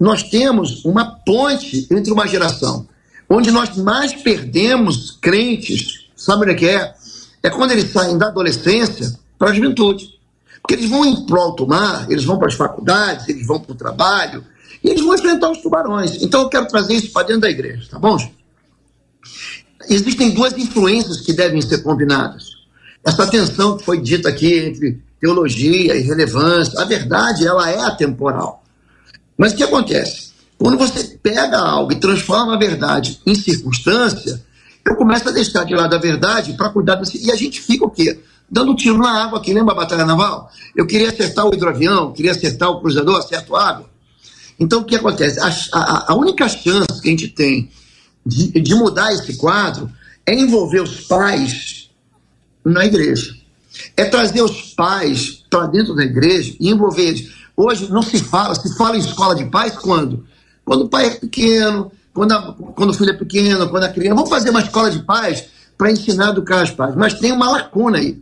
Nós 0.01 0.23
temos 0.23 0.85
uma 0.85 1.05
ponte 1.25 1.87
entre 1.91 2.13
uma 2.13 2.27
geração 2.27 2.87
onde 3.29 3.51
nós 3.51 3.77
mais 3.77 4.15
perdemos 4.15 5.19
crentes, 5.21 6.07
sabe 6.17 6.51
o 6.51 6.57
que 6.57 6.67
é? 6.67 6.95
É 7.43 7.51
quando 7.51 7.73
eles 7.73 7.91
saem 7.91 8.17
da 8.17 8.29
adolescência 8.29 9.13
para 9.39 9.51
a 9.51 9.55
juventude. 9.55 10.18
Porque 10.61 10.75
eles 10.75 10.91
vão 10.91 11.25
para 11.25 11.37
o 11.37 11.41
alto 11.41 11.67
mar, 11.67 12.07
eles 12.11 12.25
vão 12.25 12.39
para 12.39 12.49
as 12.49 12.55
faculdades, 12.55 13.29
eles 13.29 13.47
vão 13.47 13.61
para 13.61 13.73
o 13.73 13.75
trabalho, 13.75 14.45
e 14.83 14.89
eles 14.91 15.03
vão 15.03 15.15
enfrentar 15.15 15.51
os 15.51 15.59
tubarões. 15.59 16.23
Então 16.23 16.43
eu 16.43 16.49
quero 16.49 16.67
trazer 16.67 16.95
isso 16.95 17.13
para 17.13 17.27
dentro 17.27 17.43
da 17.43 17.51
igreja, 17.51 17.89
tá 17.91 17.99
bom, 17.99 18.19
gente? 18.19 18.39
Existem 19.89 20.31
duas 20.31 20.53
influências 20.53 21.21
que 21.21 21.33
devem 21.33 21.63
ser 21.63 21.83
combinadas. 21.83 22.59
Essa 23.05 23.27
tensão 23.27 23.77
que 23.77 23.85
foi 23.85 24.01
dita 24.01 24.29
aqui 24.29 24.59
entre 24.59 25.01
teologia 25.21 25.97
e 25.97 26.03
relevância, 26.03 26.81
a 26.81 26.85
verdade, 26.85 27.47
ela 27.47 27.71
é 27.71 27.81
atemporal. 27.81 28.63
Mas 29.37 29.53
o 29.53 29.57
que 29.57 29.63
acontece? 29.63 30.29
Quando 30.59 30.77
você 30.77 31.17
pega 31.23 31.59
algo 31.59 31.93
e 31.93 31.97
transforma 32.01 32.55
a 32.55 32.59
verdade 32.59 33.21
em 33.25 33.35
circunstância, 33.35 34.45
eu 34.85 34.97
começo 34.97 35.29
a 35.29 35.33
deixar 35.33 35.65
de 35.65 35.75
lado 35.75 35.95
a 35.95 35.99
verdade 35.99 36.55
para 36.55 36.71
cuidar 36.71 36.97
desse. 36.97 37.25
E 37.25 37.31
a 37.31 37.37
gente 37.37 37.61
fica 37.61 37.85
o 37.85 37.91
quê? 37.91 38.19
Dando 38.51 38.75
tiro 38.75 38.99
na 38.99 39.25
água 39.25 39.39
aqui. 39.39 39.53
Lembra 39.53 39.73
a 39.73 39.77
Batalha 39.77 40.05
Naval? 40.05 40.51
Eu 40.75 40.87
queria 40.87 41.11
acertar 41.11 41.47
o 41.47 41.55
hidroavião, 41.55 42.13
queria 42.13 42.33
acertar 42.33 42.71
o 42.71 42.81
cruzador, 42.81 43.19
acerto 43.19 43.55
a 43.55 43.69
água. 43.69 43.91
Então, 44.59 44.81
o 44.81 44.85
que 44.85 44.97
acontece? 44.97 45.39
A, 45.41 45.49
a, 45.73 46.13
a 46.13 46.15
única 46.17 46.49
chance 46.49 47.01
que 47.01 47.09
a 47.09 47.11
gente 47.11 47.29
tem 47.29 47.71
de, 48.27 48.51
de 48.61 48.75
mudar 48.75 49.13
esse 49.13 49.37
quadro 49.37 49.91
é 50.27 50.35
envolver 50.35 50.81
os 50.81 51.01
pais 51.03 51.91
na 52.65 52.85
igreja. 52.85 53.37
É 53.97 54.05
trazer 54.05 54.43
os 54.43 54.75
pais 54.75 55.45
para 55.49 55.67
dentro 55.67 55.95
da 55.95 56.03
igreja 56.03 56.55
e 56.59 56.69
envolver 56.69 57.03
eles. 57.03 57.33
Hoje 57.57 57.91
não 57.91 58.03
se 58.03 58.19
fala, 58.19 58.55
se 58.55 58.77
fala 58.77 58.97
em 58.97 59.01
escola 59.01 59.35
de 59.35 59.45
pais 59.47 59.77
quando? 59.77 60.27
Quando 60.65 60.85
o 60.85 60.89
pai 60.89 61.07
é 61.07 61.11
pequeno, 61.11 61.91
quando, 62.13 62.33
a, 62.33 62.53
quando 62.75 62.91
o 62.91 62.95
filho 62.95 63.11
é 63.11 63.17
pequeno, 63.17 63.69
quando 63.69 63.85
a 63.85 63.89
criança. 63.89 64.17
Vamos 64.17 64.31
fazer 64.31 64.51
uma 64.51 64.61
escola 64.61 64.91
de 64.91 64.99
pais 65.01 65.45
para 65.77 65.91
ensinar 65.91 66.29
a 66.29 66.31
educar 66.31 66.65
os 66.65 66.71
pais. 66.71 66.95
Mas 66.97 67.15
tem 67.15 67.33
uma 67.33 67.51
lacuna 67.51 67.99
aí. 67.99 68.21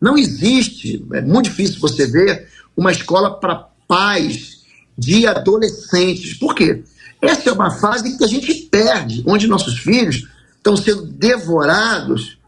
Não 0.00 0.18
existe, 0.18 1.04
é 1.12 1.20
muito 1.22 1.46
difícil 1.50 1.80
você 1.80 2.06
ver 2.06 2.48
uma 2.76 2.92
escola 2.92 3.38
para 3.38 3.68
pais 3.86 4.64
de 4.96 5.26
adolescentes. 5.26 6.34
Por 6.34 6.54
quê? 6.54 6.82
Essa 7.20 7.50
é 7.50 7.52
uma 7.52 7.70
fase 7.70 8.16
que 8.16 8.24
a 8.24 8.28
gente 8.28 8.52
perde, 8.70 9.22
onde 9.26 9.46
nossos 9.46 9.78
filhos 9.78 10.28
estão 10.56 10.76
sendo 10.76 11.02
devorados 11.06 12.38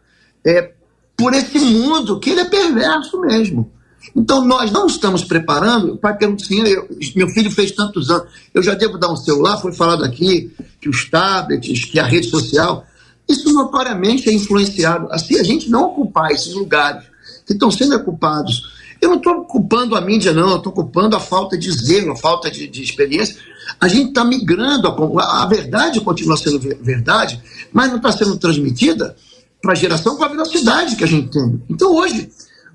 é, 0.44 0.72
por 1.16 1.32
esse 1.32 1.58
mundo 1.58 2.20
que 2.20 2.30
ele 2.30 2.40
é 2.40 2.44
perverso 2.44 3.20
mesmo. 3.20 3.72
Então 4.14 4.44
nós 4.44 4.70
não 4.70 4.86
estamos 4.86 5.24
preparando. 5.24 5.94
O 5.94 5.98
pai 5.98 6.16
pergunta 6.16 6.44
assim: 6.44 6.60
eu, 6.60 6.88
meu 7.14 7.28
filho 7.28 7.50
fez 7.50 7.72
tantos 7.72 8.10
anos, 8.10 8.28
eu 8.54 8.62
já 8.62 8.74
devo 8.74 8.98
dar 8.98 9.10
um 9.10 9.16
celular? 9.16 9.58
Foi 9.58 9.72
falado 9.72 10.04
aqui 10.04 10.52
que 10.80 10.88
os 10.88 11.08
tablets, 11.08 11.84
que 11.84 11.98
a 11.98 12.04
rede 12.04 12.28
social, 12.28 12.86
isso 13.28 13.52
notoriamente 13.52 14.28
é 14.28 14.32
influenciado. 14.32 15.08
Assim, 15.10 15.38
a 15.38 15.42
gente 15.42 15.68
não 15.70 15.86
ocupar 15.86 16.30
esses 16.30 16.54
lugares 16.54 17.04
que 17.46 17.52
estão 17.52 17.70
sendo 17.70 17.98
culpados. 18.02 18.74
Eu 19.00 19.10
não 19.10 19.16
estou 19.16 19.44
culpando 19.44 19.94
a 19.94 20.00
mídia, 20.00 20.32
não, 20.32 20.50
eu 20.50 20.56
estou 20.56 20.72
culpando 20.72 21.16
a 21.16 21.20
falta 21.20 21.56
de 21.56 21.70
zelo, 21.70 22.12
a 22.12 22.16
falta 22.16 22.50
de, 22.50 22.66
de 22.66 22.82
experiência. 22.82 23.36
A 23.80 23.88
gente 23.88 24.08
está 24.08 24.24
migrando, 24.24 24.88
a, 24.88 25.42
a, 25.42 25.46
verdade 25.46 26.00
continua 26.00 26.36
sendo 26.36 26.58
verdade, 26.58 27.40
mas 27.72 27.88
não 27.88 27.96
está 27.96 28.10
sendo 28.10 28.36
transmitida 28.36 29.14
para 29.60 29.72
a 29.72 29.76
geração 29.76 30.16
com 30.16 30.24
a 30.24 30.28
velocidade 30.28 30.96
que 30.96 31.04
a 31.04 31.06
gente 31.06 31.30
tem. 31.30 31.62
Então 31.68 31.94
hoje, 31.94 32.30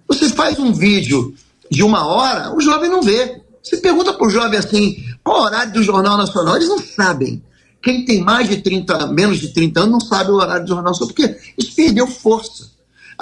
você 0.08 0.30
faz 0.30 0.60
um 0.60 0.74
vídeo 0.74 1.34
de 1.70 1.84
uma 1.84 2.06
hora, 2.06 2.56
o 2.56 2.62
jovem 2.62 2.90
não 2.90 3.02
vê. 3.02 3.42
Você 3.64 3.78
pergunta 3.78 4.14
para 4.14 4.28
o 4.28 4.30
jovem 4.30 4.60
assim, 4.60 5.04
qual 5.24 5.42
o 5.42 5.44
horário 5.46 5.74
do 5.74 5.84
Jornal 5.84 6.18
Nacional? 6.18 6.56
Eles 6.56 6.70
não 6.70 6.80
sabem. 6.80 7.42
Quem 7.82 8.06
tem 8.06 8.22
mais 8.22 8.48
de 8.48 8.58
30, 8.58 9.08
menos 9.08 9.40
de 9.40 9.50
30 9.50 9.80
anos, 9.80 9.92
não 9.92 10.00
sabe 10.00 10.30
o 10.32 10.36
horário 10.36 10.66
do 10.66 10.70
Jornal 10.70 10.92
Nacional, 10.92 11.14
porque 11.14 11.38
isso 11.58 11.76
perdeu 11.76 12.06
força. 12.06 12.70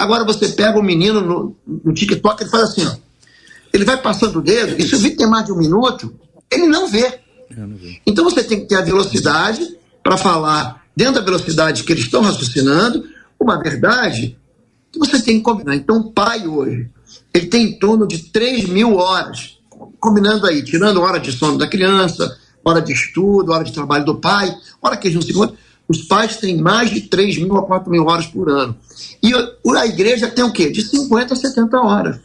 Agora 0.00 0.24
você 0.24 0.48
pega 0.48 0.78
o 0.78 0.82
menino 0.82 1.20
no, 1.20 1.56
no 1.84 1.92
TikTok, 1.92 2.42
ele 2.42 2.50
faz 2.50 2.64
assim, 2.64 2.86
ó. 2.86 2.96
Ele 3.70 3.84
vai 3.84 4.00
passando 4.00 4.38
o 4.38 4.42
dedo, 4.42 4.80
e 4.80 4.88
se 4.88 4.94
o 4.94 4.98
vídeo 4.98 5.18
tem 5.18 5.28
mais 5.28 5.44
de 5.44 5.52
um 5.52 5.58
minuto, 5.58 6.14
ele 6.50 6.66
não 6.66 6.88
vê. 6.88 7.20
Então 8.06 8.24
você 8.24 8.42
tem 8.42 8.60
que 8.60 8.66
ter 8.66 8.76
a 8.76 8.80
velocidade 8.80 9.76
para 10.02 10.16
falar 10.16 10.86
dentro 10.96 11.16
da 11.16 11.20
velocidade 11.20 11.84
que 11.84 11.92
eles 11.92 12.04
estão 12.04 12.22
raciocinando, 12.22 13.04
uma 13.38 13.62
verdade 13.62 14.38
que 14.90 14.98
você 14.98 15.20
tem 15.20 15.36
que 15.36 15.42
combinar. 15.42 15.76
Então, 15.76 15.98
o 15.98 16.12
pai 16.12 16.46
hoje, 16.46 16.88
ele 17.34 17.46
tem 17.46 17.66
em 17.66 17.78
torno 17.78 18.08
de 18.08 18.18
3 18.30 18.70
mil 18.70 18.96
horas, 18.96 19.58
combinando 20.00 20.46
aí, 20.46 20.64
tirando 20.64 21.02
hora 21.02 21.20
de 21.20 21.30
sono 21.30 21.58
da 21.58 21.68
criança, 21.68 22.38
hora 22.64 22.80
de 22.80 22.94
estudo, 22.94 23.52
hora 23.52 23.64
de 23.64 23.72
trabalho 23.72 24.06
do 24.06 24.16
pai, 24.16 24.50
hora 24.80 24.96
que 24.96 25.08
eles 25.08 25.14
não 25.14 25.22
se 25.22 25.30
encontram. 25.30 25.58
Os 25.90 26.02
pais 26.02 26.36
têm 26.36 26.56
mais 26.56 26.88
de 26.88 27.00
3 27.00 27.38
mil 27.38 27.56
a 27.56 27.66
4 27.66 27.90
mil 27.90 28.06
horas 28.06 28.24
por 28.24 28.48
ano. 28.48 28.76
E 29.20 29.32
a 29.34 29.86
igreja 29.86 30.28
tem 30.28 30.44
o 30.44 30.52
quê? 30.52 30.70
De 30.70 30.84
50 30.84 31.34
a 31.34 31.36
70 31.36 31.80
horas. 31.80 32.20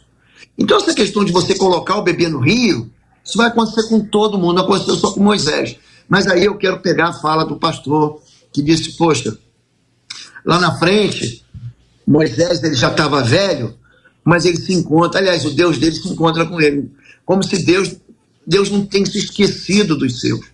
Então, 0.56 0.76
essa 0.76 0.94
questão 0.94 1.24
de 1.24 1.32
você 1.32 1.56
colocar 1.56 1.96
o 1.96 2.04
bebê 2.04 2.28
no 2.28 2.38
rio, 2.38 2.88
isso 3.24 3.36
vai 3.36 3.48
acontecer 3.48 3.88
com 3.88 3.98
todo 3.98 4.38
mundo, 4.38 4.54
não 4.54 4.62
aconteceu 4.62 4.94
só 4.94 5.10
com 5.10 5.18
Moisés. 5.18 5.78
Mas 6.08 6.28
aí 6.28 6.44
eu 6.44 6.56
quero 6.56 6.78
pegar 6.78 7.08
a 7.08 7.12
fala 7.12 7.44
do 7.44 7.56
pastor 7.56 8.22
que 8.52 8.62
disse: 8.62 8.92
Poxa, 8.96 9.36
lá 10.44 10.60
na 10.60 10.78
frente, 10.78 11.44
Moisés 12.06 12.62
ele 12.62 12.76
já 12.76 12.92
estava 12.92 13.24
velho, 13.24 13.74
mas 14.24 14.44
ele 14.44 14.58
se 14.58 14.74
encontra, 14.74 15.18
aliás, 15.18 15.44
o 15.44 15.50
Deus 15.50 15.76
dele 15.76 15.96
se 15.96 16.08
encontra 16.08 16.46
com 16.46 16.60
ele, 16.60 16.88
como 17.24 17.42
se 17.42 17.64
Deus, 17.64 17.96
Deus 18.46 18.70
não 18.70 18.86
tenha 18.86 19.06
se 19.06 19.18
esquecido 19.18 19.96
dos 19.96 20.20
seus. 20.20 20.46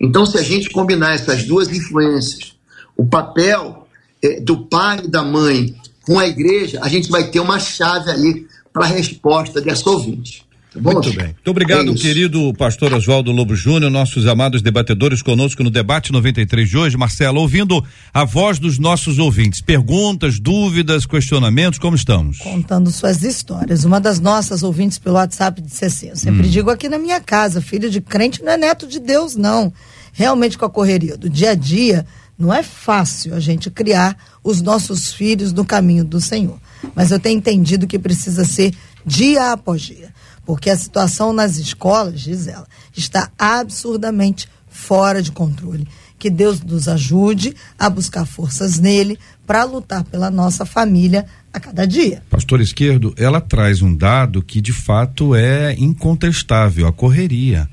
Então, 0.00 0.24
se 0.24 0.38
a 0.38 0.42
gente 0.42 0.70
combinar 0.70 1.14
essas 1.14 1.44
duas 1.44 1.68
influências, 1.68 2.56
o 2.96 3.06
papel 3.06 3.86
é, 4.22 4.40
do 4.40 4.66
pai 4.66 5.00
e 5.04 5.08
da 5.08 5.22
mãe 5.22 5.74
com 6.02 6.18
a 6.18 6.26
igreja, 6.26 6.80
a 6.82 6.88
gente 6.88 7.10
vai 7.10 7.30
ter 7.30 7.40
uma 7.40 7.58
chave 7.58 8.10
aí 8.10 8.46
para 8.72 8.84
a 8.84 8.88
resposta 8.88 9.60
dessa 9.60 9.88
ouvinte. 9.90 10.47
Tá 10.72 10.80
Muito 10.80 11.10
bem. 11.14 11.26
Muito 11.26 11.50
obrigado, 11.50 11.90
é 11.90 11.94
querido 11.94 12.52
pastor 12.52 12.92
Oswaldo 12.92 13.32
Lobo 13.32 13.56
Júnior, 13.56 13.90
nossos 13.90 14.26
amados 14.26 14.60
debatedores 14.60 15.22
conosco 15.22 15.64
no 15.64 15.70
debate 15.70 16.12
93 16.12 16.68
de 16.68 16.76
hoje. 16.76 16.96
Marcelo, 16.96 17.40
ouvindo 17.40 17.82
a 18.12 18.24
voz 18.26 18.58
dos 18.58 18.78
nossos 18.78 19.18
ouvintes, 19.18 19.62
perguntas, 19.62 20.38
dúvidas, 20.38 21.06
questionamentos, 21.06 21.78
como 21.78 21.96
estamos? 21.96 22.38
Contando 22.38 22.90
suas 22.90 23.22
histórias. 23.22 23.84
Uma 23.84 23.98
das 23.98 24.20
nossas 24.20 24.62
ouvintes 24.62 24.98
pelo 24.98 25.16
WhatsApp 25.16 25.62
disse 25.62 25.86
assim: 25.86 26.08
Eu 26.08 26.16
sempre 26.16 26.46
hum. 26.46 26.50
digo 26.50 26.68
aqui 26.68 26.86
na 26.86 26.98
minha 26.98 27.20
casa, 27.20 27.62
filho 27.62 27.88
de 27.88 28.02
crente 28.02 28.42
não 28.42 28.52
é 28.52 28.58
neto 28.58 28.86
de 28.86 29.00
Deus, 29.00 29.36
não. 29.36 29.72
Realmente, 30.12 30.58
com 30.58 30.66
a 30.66 30.70
correria 30.70 31.16
do 31.16 31.30
dia 31.30 31.52
a 31.52 31.54
dia, 31.54 32.04
não 32.38 32.52
é 32.52 32.62
fácil 32.62 33.34
a 33.34 33.40
gente 33.40 33.70
criar 33.70 34.14
os 34.44 34.60
nossos 34.60 35.14
filhos 35.14 35.50
no 35.50 35.64
caminho 35.64 36.04
do 36.04 36.20
Senhor. 36.20 36.58
Mas 36.94 37.10
eu 37.10 37.18
tenho 37.18 37.38
entendido 37.38 37.86
que 37.86 37.98
precisa 37.98 38.44
ser 38.44 38.74
dia 39.06 39.52
após 39.52 39.80
dia 39.80 40.18
porque 40.48 40.70
a 40.70 40.76
situação 40.78 41.30
nas 41.30 41.58
escolas, 41.58 42.22
diz 42.22 42.46
ela, 42.46 42.66
está 42.96 43.30
absurdamente 43.38 44.48
fora 44.66 45.20
de 45.20 45.30
controle. 45.30 45.86
Que 46.18 46.30
Deus 46.30 46.62
nos 46.62 46.88
ajude 46.88 47.54
a 47.78 47.90
buscar 47.90 48.24
forças 48.24 48.78
nele 48.78 49.18
para 49.46 49.64
lutar 49.64 50.04
pela 50.04 50.30
nossa 50.30 50.64
família 50.64 51.26
a 51.52 51.60
cada 51.60 51.86
dia. 51.86 52.22
Pastor 52.30 52.62
Esquerdo, 52.62 53.12
ela 53.18 53.42
traz 53.42 53.82
um 53.82 53.94
dado 53.94 54.40
que 54.42 54.62
de 54.62 54.72
fato 54.72 55.34
é 55.34 55.74
incontestável, 55.74 56.86
a 56.86 56.92
correria. 56.94 57.68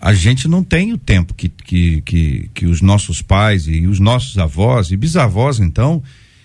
A 0.00 0.14
gente 0.14 0.48
não 0.48 0.64
tem 0.64 0.94
o 0.94 0.98
tempo 0.98 1.34
que, 1.34 1.50
que, 1.50 2.00
que, 2.00 2.50
que 2.54 2.64
os 2.64 2.80
nossos 2.80 3.20
pais 3.20 3.66
e 3.66 3.86
os 3.86 4.00
nossos 4.00 4.38
avós 4.38 4.90
e 4.90 4.96
bisavós, 4.96 5.60
então, 5.60 6.02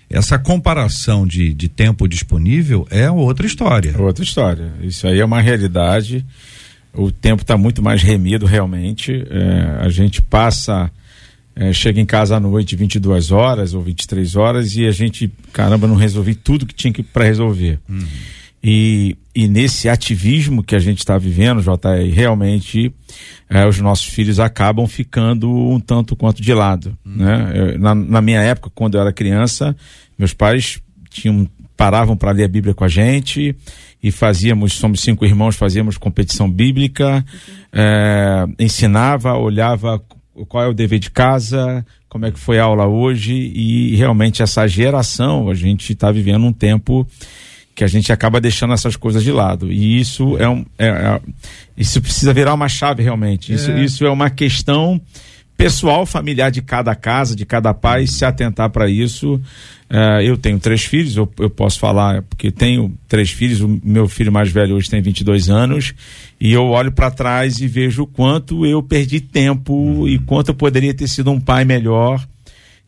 essa 0.08 0.38
comparação 0.38 1.26
de, 1.26 1.52
de 1.52 1.68
tempo 1.68 2.06
disponível 2.08 2.86
é 2.90 3.10
outra 3.10 3.46
história. 3.46 3.92
É 3.96 4.00
outra 4.00 4.24
história. 4.24 4.72
Isso 4.82 5.06
aí 5.06 5.20
é 5.20 5.24
uma 5.24 5.40
realidade. 5.40 6.24
O 6.94 7.10
tempo 7.10 7.42
está 7.42 7.56
muito 7.56 7.82
mais 7.82 8.02
remido, 8.02 8.46
realmente. 8.46 9.12
É, 9.28 9.84
a 9.84 9.88
gente 9.88 10.22
passa, 10.22 10.90
é, 11.54 11.72
chega 11.72 12.00
em 12.00 12.06
casa 12.06 12.36
à 12.36 12.40
noite 12.40 12.76
22 12.76 13.32
horas 13.32 13.74
ou 13.74 13.82
23 13.82 14.36
horas 14.36 14.76
e 14.76 14.86
a 14.86 14.92
gente, 14.92 15.30
caramba, 15.52 15.86
não 15.86 15.96
resolvi 15.96 16.34
tudo 16.34 16.66
que 16.66 16.74
tinha 16.74 16.94
para 17.12 17.24
resolver. 17.24 17.78
Uhum. 17.88 18.06
E, 18.62 19.16
e 19.34 19.46
nesse 19.46 19.88
ativismo 19.88 20.62
que 20.62 20.74
a 20.74 20.78
gente 20.78 20.98
está 20.98 21.16
vivendo, 21.16 21.62
JR, 21.62 22.12
realmente 22.12 22.92
é, 23.48 23.66
os 23.66 23.78
nossos 23.78 24.06
filhos 24.06 24.40
acabam 24.40 24.86
ficando 24.86 25.50
um 25.50 25.78
tanto 25.78 26.16
quanto 26.16 26.42
de 26.42 26.52
lado. 26.52 26.96
Hum. 27.04 27.16
Né? 27.16 27.76
na, 27.78 27.94
na, 27.94 28.20
minha 28.20 28.40
época, 28.40 28.70
quando 28.74 28.96
eu 28.96 29.00
era 29.00 29.12
criança, 29.12 29.76
meus 30.18 30.32
pais 30.32 30.80
tinham 31.10 31.48
paravam 31.76 32.16
para 32.16 32.32
ler 32.32 32.44
a 32.44 32.48
Bíblia 32.48 32.74
com 32.74 32.84
a 32.84 32.88
gente 32.88 33.54
e 34.02 34.10
fazíamos, 34.10 34.72
somos 34.72 35.00
cinco 35.00 35.24
irmãos, 35.24 35.56
fazíamos 35.56 35.98
competição 35.98 36.50
bíblica, 36.50 37.24
é, 37.72 38.46
ensinava, 38.58 39.34
olhava 39.34 40.02
qual 40.48 40.64
é 40.64 40.68
o 40.68 40.74
dever 40.74 40.98
de 40.98 41.10
casa, 41.10 41.84
como 42.08 42.26
é 42.26 42.30
que 42.30 42.38
foi 42.38 42.58
a 42.58 42.64
aula 42.64 42.86
hoje 42.86 43.34
e 43.34 43.94
realmente 43.96 44.42
essa 44.42 44.66
geração, 44.66 45.48
a 45.50 45.54
gente 45.54 45.92
está 45.92 46.10
vivendo 46.10 46.44
um 46.44 46.52
tempo 46.52 47.06
que 47.76 47.84
a 47.84 47.86
gente 47.86 48.10
acaba 48.10 48.40
deixando 48.40 48.72
essas 48.72 48.96
coisas 48.96 49.22
de 49.22 49.30
lado. 49.30 49.70
E 49.70 50.00
isso 50.00 50.36
é 50.38 50.48
um. 50.48 50.64
É, 50.78 50.88
é, 50.88 51.20
isso 51.76 52.00
precisa 52.00 52.32
virar 52.32 52.54
uma 52.54 52.70
chave 52.70 53.02
realmente. 53.02 53.52
Isso, 53.52 53.70
é. 53.70 53.84
isso 53.84 54.06
é 54.06 54.10
uma 54.10 54.30
questão 54.30 54.98
pessoal, 55.58 56.06
familiar 56.06 56.50
de 56.50 56.62
cada 56.62 56.94
casa, 56.94 57.36
de 57.36 57.44
cada 57.44 57.74
pai, 57.74 58.06
se 58.06 58.24
atentar 58.24 58.70
para 58.70 58.88
isso. 58.88 59.38
É, 59.90 60.22
eu 60.24 60.38
tenho 60.38 60.58
três 60.58 60.84
filhos, 60.84 61.16
eu, 61.16 61.30
eu, 61.38 61.50
posso 61.50 61.78
falar, 61.78 62.22
porque 62.22 62.50
tenho 62.50 62.96
três 63.06 63.30
filhos, 63.30 63.60
o 63.60 63.80
meu 63.84 64.08
filho 64.08 64.32
mais 64.32 64.50
velho 64.50 64.74
hoje 64.74 64.90
tem 64.90 65.02
22 65.02 65.48
anos, 65.50 65.94
e 66.40 66.52
eu 66.52 66.64
olho 66.64 66.90
para 66.90 67.10
trás 67.10 67.60
e 67.60 67.68
vejo 67.68 68.02
o 68.02 68.06
quanto 68.06 68.66
eu 68.66 68.82
perdi 68.82 69.20
tempo 69.20 69.74
uhum. 69.74 70.08
e 70.08 70.18
quanto 70.18 70.48
eu 70.48 70.54
poderia 70.54 70.94
ter 70.94 71.08
sido 71.08 71.30
um 71.30 71.38
pai 71.38 71.64
melhor. 71.64 72.26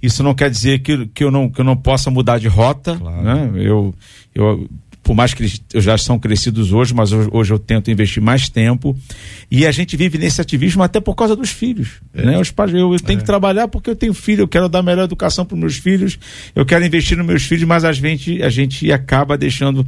Isso 0.02 0.22
não 0.22 0.34
quer 0.34 0.50
dizer 0.50 0.80
que, 0.80 1.06
que, 1.06 1.24
eu, 1.24 1.30
não, 1.30 1.50
que 1.50 1.60
eu 1.60 1.64
não 1.64 1.76
possa 1.76 2.10
mudar 2.10 2.38
de 2.38 2.48
rota. 2.48 2.96
Claro. 2.96 3.22
Né? 3.22 3.50
Eu, 3.56 3.94
eu, 4.34 4.68
por 5.08 5.14
mais 5.14 5.32
que 5.32 5.42
eles 5.42 5.60
já 5.76 5.96
são 5.96 6.18
crescidos 6.18 6.70
hoje, 6.70 6.92
mas 6.92 7.12
hoje, 7.12 7.30
hoje, 7.32 7.52
eu 7.52 7.58
tento 7.58 7.90
investir 7.90 8.22
mais 8.22 8.48
tempo. 8.50 8.94
E 9.50 9.66
a 9.66 9.72
gente 9.72 9.96
vive 9.96 10.18
nesse 10.18 10.38
ativismo 10.38 10.82
até 10.82 11.00
por 11.00 11.14
causa 11.14 11.34
dos 11.34 11.50
filhos. 11.50 11.92
É. 12.12 12.26
Né? 12.26 12.38
Os 12.38 12.50
pais, 12.50 12.74
eu, 12.74 12.92
eu 12.92 13.00
tenho 13.00 13.16
é. 13.16 13.20
que 13.20 13.26
trabalhar 13.26 13.68
porque 13.68 13.88
eu 13.88 13.96
tenho 13.96 14.12
filho, 14.12 14.42
eu 14.42 14.48
quero 14.48 14.68
dar 14.68 14.82
melhor 14.82 15.04
educação 15.04 15.46
para 15.46 15.56
meus 15.56 15.76
filhos, 15.76 16.18
eu 16.54 16.66
quero 16.66 16.84
investir 16.84 17.16
nos 17.16 17.26
meus 17.26 17.42
filhos, 17.44 17.64
mas 17.64 17.84
a 17.84 17.92
gente, 17.92 18.42
a 18.42 18.50
gente 18.50 18.92
acaba 18.92 19.38
deixando 19.38 19.86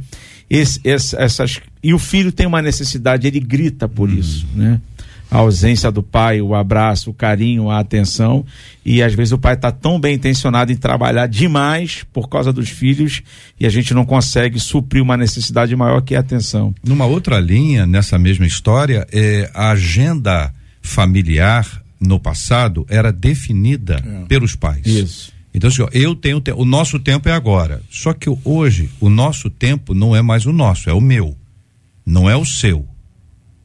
esse, 0.49 0.81
esse, 0.83 1.15
essas. 1.15 1.61
E 1.83 1.93
o 1.93 1.99
filho 1.99 2.31
tem 2.31 2.47
uma 2.47 2.61
necessidade, 2.61 3.27
ele 3.27 3.39
grita 3.39 3.87
por 3.87 4.09
hum. 4.09 4.15
isso. 4.15 4.47
Né? 4.55 4.81
A 5.31 5.37
ausência 5.37 5.89
do 5.89 6.03
pai, 6.03 6.41
o 6.41 6.53
abraço, 6.53 7.09
o 7.09 7.13
carinho, 7.13 7.69
a 7.69 7.79
atenção. 7.79 8.45
E 8.85 9.01
às 9.01 9.13
vezes 9.13 9.31
o 9.31 9.37
pai 9.37 9.53
está 9.53 9.71
tão 9.71 9.97
bem 9.97 10.15
intencionado 10.15 10.73
em 10.73 10.75
trabalhar 10.75 11.25
demais 11.27 12.05
por 12.11 12.27
causa 12.27 12.51
dos 12.51 12.69
filhos 12.69 13.23
e 13.57 13.65
a 13.65 13.69
gente 13.69 13.93
não 13.93 14.03
consegue 14.03 14.59
suprir 14.59 15.01
uma 15.01 15.15
necessidade 15.15 15.73
maior 15.73 16.01
que 16.01 16.15
é 16.15 16.17
a 16.17 16.19
atenção. 16.19 16.75
Numa 16.83 17.05
outra 17.05 17.39
linha, 17.39 17.85
nessa 17.85 18.19
mesma 18.19 18.45
história, 18.45 19.07
é, 19.09 19.49
a 19.53 19.71
agenda 19.71 20.53
familiar 20.81 21.81
no 21.97 22.19
passado 22.19 22.85
era 22.89 23.09
definida 23.09 24.03
é. 24.05 24.25
pelos 24.25 24.53
pais. 24.55 24.85
Isso. 24.85 25.31
Então, 25.53 25.69
assim, 25.69 25.81
ó, 25.81 25.89
eu 25.93 26.13
tenho 26.13 26.41
o 26.55 26.65
nosso 26.65 26.99
tempo 26.99 27.29
é 27.29 27.31
agora. 27.31 27.81
Só 27.89 28.13
que 28.13 28.29
hoje 28.43 28.89
o 28.99 29.09
nosso 29.09 29.49
tempo 29.49 29.93
não 29.93 30.13
é 30.13 30.21
mais 30.21 30.45
o 30.45 30.51
nosso, 30.51 30.89
é 30.89 30.93
o 30.93 31.01
meu. 31.01 31.37
Não 32.05 32.29
é 32.29 32.35
o 32.35 32.45
seu. 32.45 32.85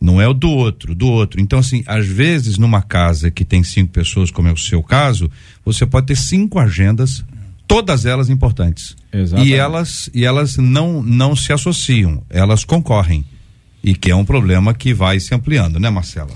Não 0.07 0.21
é 0.21 0.29
o 0.29 0.33
do 0.33 0.49
outro, 0.49 0.95
do 0.95 1.09
outro. 1.09 1.40
Então, 1.40 1.59
assim, 1.59 1.83
às 1.85 2.07
vezes, 2.07 2.59
numa 2.59 2.81
casa 2.81 3.29
que 3.29 3.45
tem 3.45 3.64
cinco 3.64 3.90
pessoas, 3.90 4.31
como 4.31 4.47
é 4.47 4.53
o 4.53 4.57
seu 4.57 4.81
caso, 4.81 5.29
você 5.64 5.85
pode 5.85 6.07
ter 6.07 6.16
cinco 6.16 6.61
agendas, 6.61 7.25
todas 7.66 8.07
elas 8.07 8.31
importantes. 8.31 8.95
Exatamente. 9.12 9.51
E 9.51 9.55
elas, 9.55 10.09
e 10.14 10.25
elas 10.25 10.59
não, 10.59 11.03
não 11.03 11.35
se 11.35 11.53
associam, 11.53 12.23
elas 12.31 12.64
concorrem. 12.64 13.25
E 13.83 13.97
que 13.97 14.09
é 14.09 14.14
um 14.14 14.25
problema 14.25 14.73
que 14.73 14.95
vai 14.95 15.19
se 15.19 15.35
ampliando, 15.35 15.81
né, 15.81 15.90
Marcela? 15.90 16.31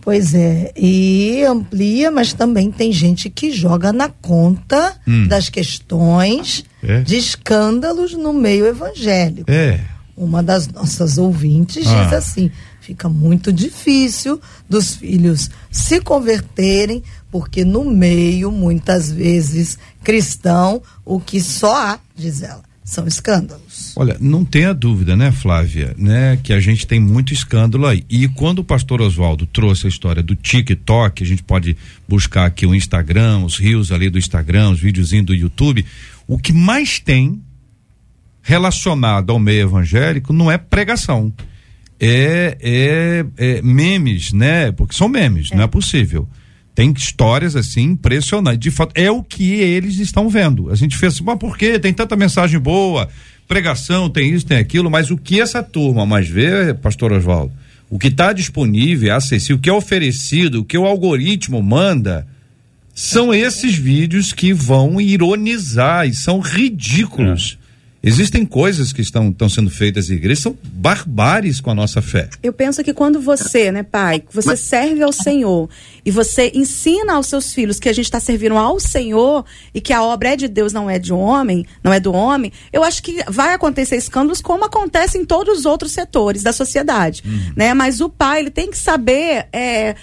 Pois 0.00 0.34
é, 0.34 0.72
e 0.74 1.44
amplia, 1.44 2.10
mas 2.10 2.32
também 2.32 2.70
tem 2.70 2.90
gente 2.90 3.28
que 3.28 3.52
joga 3.52 3.92
na 3.92 4.08
conta 4.08 4.94
hum. 5.06 5.28
das 5.28 5.50
questões 5.50 6.64
é. 6.82 7.02
de 7.02 7.16
escândalos 7.16 8.14
no 8.14 8.32
meio 8.32 8.64
evangélico. 8.64 9.50
É. 9.50 9.78
Uma 10.16 10.42
das 10.42 10.68
nossas 10.68 11.18
ouvintes 11.18 11.86
ah. 11.86 12.04
diz 12.04 12.12
assim: 12.14 12.50
fica 12.84 13.08
muito 13.08 13.50
difícil 13.50 14.38
dos 14.68 14.96
filhos 14.96 15.48
se 15.70 16.00
converterem, 16.00 17.02
porque 17.30 17.64
no 17.64 17.82
meio, 17.84 18.52
muitas 18.52 19.10
vezes 19.10 19.78
cristão, 20.02 20.82
o 21.04 21.18
que 21.18 21.40
só 21.40 21.74
há, 21.74 21.98
diz 22.14 22.42
ela, 22.42 22.62
são 22.84 23.06
escândalos. 23.06 23.94
Olha, 23.96 24.18
não 24.20 24.44
tenha 24.44 24.74
dúvida, 24.74 25.16
né, 25.16 25.32
Flávia, 25.32 25.94
né, 25.96 26.38
que 26.42 26.52
a 26.52 26.60
gente 26.60 26.86
tem 26.86 27.00
muito 27.00 27.32
escândalo 27.32 27.86
aí. 27.86 28.04
E 28.10 28.28
quando 28.28 28.58
o 28.58 28.64
pastor 28.64 29.00
Oswaldo 29.00 29.46
trouxe 29.46 29.86
a 29.86 29.88
história 29.88 30.22
do 30.22 30.36
TikTok, 30.36 31.22
a 31.22 31.26
gente 31.26 31.42
pode 31.42 31.74
buscar 32.06 32.44
aqui 32.44 32.66
o 32.66 32.74
Instagram, 32.74 33.44
os 33.44 33.56
rios 33.56 33.90
ali 33.90 34.10
do 34.10 34.18
Instagram, 34.18 34.70
os 34.70 34.80
videozinhos 34.80 35.24
do 35.24 35.34
YouTube, 35.34 35.86
o 36.28 36.36
que 36.36 36.52
mais 36.52 36.98
tem 36.98 37.42
relacionado 38.42 39.30
ao 39.30 39.38
meio 39.38 39.62
evangélico 39.62 40.34
não 40.34 40.50
é 40.50 40.58
pregação. 40.58 41.32
É, 42.06 42.56
é, 42.60 43.24
é 43.36 43.62
memes, 43.62 44.32
né? 44.32 44.70
Porque 44.72 44.94
são 44.94 45.08
memes, 45.08 45.50
é. 45.50 45.56
não 45.56 45.64
é 45.64 45.66
possível. 45.66 46.28
Tem 46.74 46.92
histórias 46.92 47.54
assim 47.54 47.82
impressionantes. 47.82 48.58
De 48.58 48.70
fato, 48.70 48.92
é 48.94 49.10
o 49.10 49.22
que 49.22 49.54
eles 49.54 49.98
estão 49.98 50.28
vendo. 50.28 50.70
A 50.70 50.74
gente 50.74 50.96
fez 50.96 51.14
assim, 51.14 51.24
mas 51.24 51.38
por 51.38 51.56
quê? 51.56 51.78
Tem 51.78 51.92
tanta 51.94 52.16
mensagem 52.16 52.58
boa, 52.58 53.08
pregação, 53.46 54.10
tem 54.10 54.34
isso, 54.34 54.44
tem 54.44 54.58
aquilo, 54.58 54.90
mas 54.90 55.10
o 55.10 55.16
que 55.16 55.40
essa 55.40 55.62
turma 55.62 56.04
mais 56.04 56.28
vê, 56.28 56.74
pastor 56.74 57.12
Oswaldo? 57.12 57.52
O 57.88 57.98
que 57.98 58.08
está 58.08 58.32
disponível, 58.32 59.12
é 59.12 59.16
acessível, 59.16 59.56
o 59.56 59.60
que 59.60 59.70
é 59.70 59.72
oferecido, 59.72 60.60
o 60.60 60.64
que 60.64 60.76
o 60.76 60.84
algoritmo 60.84 61.62
manda, 61.62 62.26
são 62.94 63.32
esses 63.34 63.76
vídeos 63.76 64.32
que 64.32 64.52
vão 64.52 65.00
ironizar 65.00 66.08
e 66.08 66.14
são 66.14 66.40
ridículos. 66.40 67.58
É. 67.60 67.63
Existem 68.06 68.44
coisas 68.44 68.92
que 68.92 69.00
estão, 69.00 69.30
estão 69.30 69.48
sendo 69.48 69.70
feitas 69.70 70.10
em 70.10 70.14
igreja, 70.14 70.42
são 70.42 70.58
barbáries 70.62 71.58
com 71.58 71.70
a 71.70 71.74
nossa 71.74 72.02
fé. 72.02 72.28
Eu 72.42 72.52
penso 72.52 72.84
que 72.84 72.92
quando 72.92 73.18
você, 73.18 73.72
né, 73.72 73.82
pai, 73.82 74.22
você 74.30 74.50
Mas... 74.50 74.60
serve 74.60 75.02
ao 75.02 75.10
Senhor 75.10 75.70
e 76.04 76.10
você 76.10 76.52
ensina 76.54 77.14
aos 77.14 77.26
seus 77.26 77.52
filhos 77.52 77.78
que 77.78 77.88
a 77.88 77.92
gente 77.92 78.04
está 78.04 78.20
servindo 78.20 78.56
ao 78.56 78.78
Senhor 78.78 79.44
e 79.72 79.80
que 79.80 79.92
a 79.92 80.02
obra 80.02 80.30
é 80.30 80.36
de 80.36 80.48
Deus, 80.48 80.72
não 80.72 80.88
é 80.88 80.98
de 80.98 81.12
homem, 81.12 81.66
não 81.82 81.92
é 81.92 82.00
do 82.00 82.12
homem, 82.12 82.52
eu 82.72 82.84
acho 82.84 83.02
que 83.02 83.24
vai 83.28 83.54
acontecer 83.54 83.96
escândalos 83.96 84.40
como 84.40 84.64
acontece 84.64 85.18
em 85.18 85.24
todos 85.24 85.60
os 85.60 85.66
outros 85.66 85.92
setores 85.92 86.42
da 86.42 86.52
sociedade, 86.52 87.22
uhum. 87.24 87.52
né? 87.56 87.74
Mas 87.74 88.00
o 88.00 88.08
pai, 88.08 88.40
ele 88.40 88.50
tem 88.50 88.70
que 88.70 88.76
saber 88.76 89.46
é, 89.52 89.94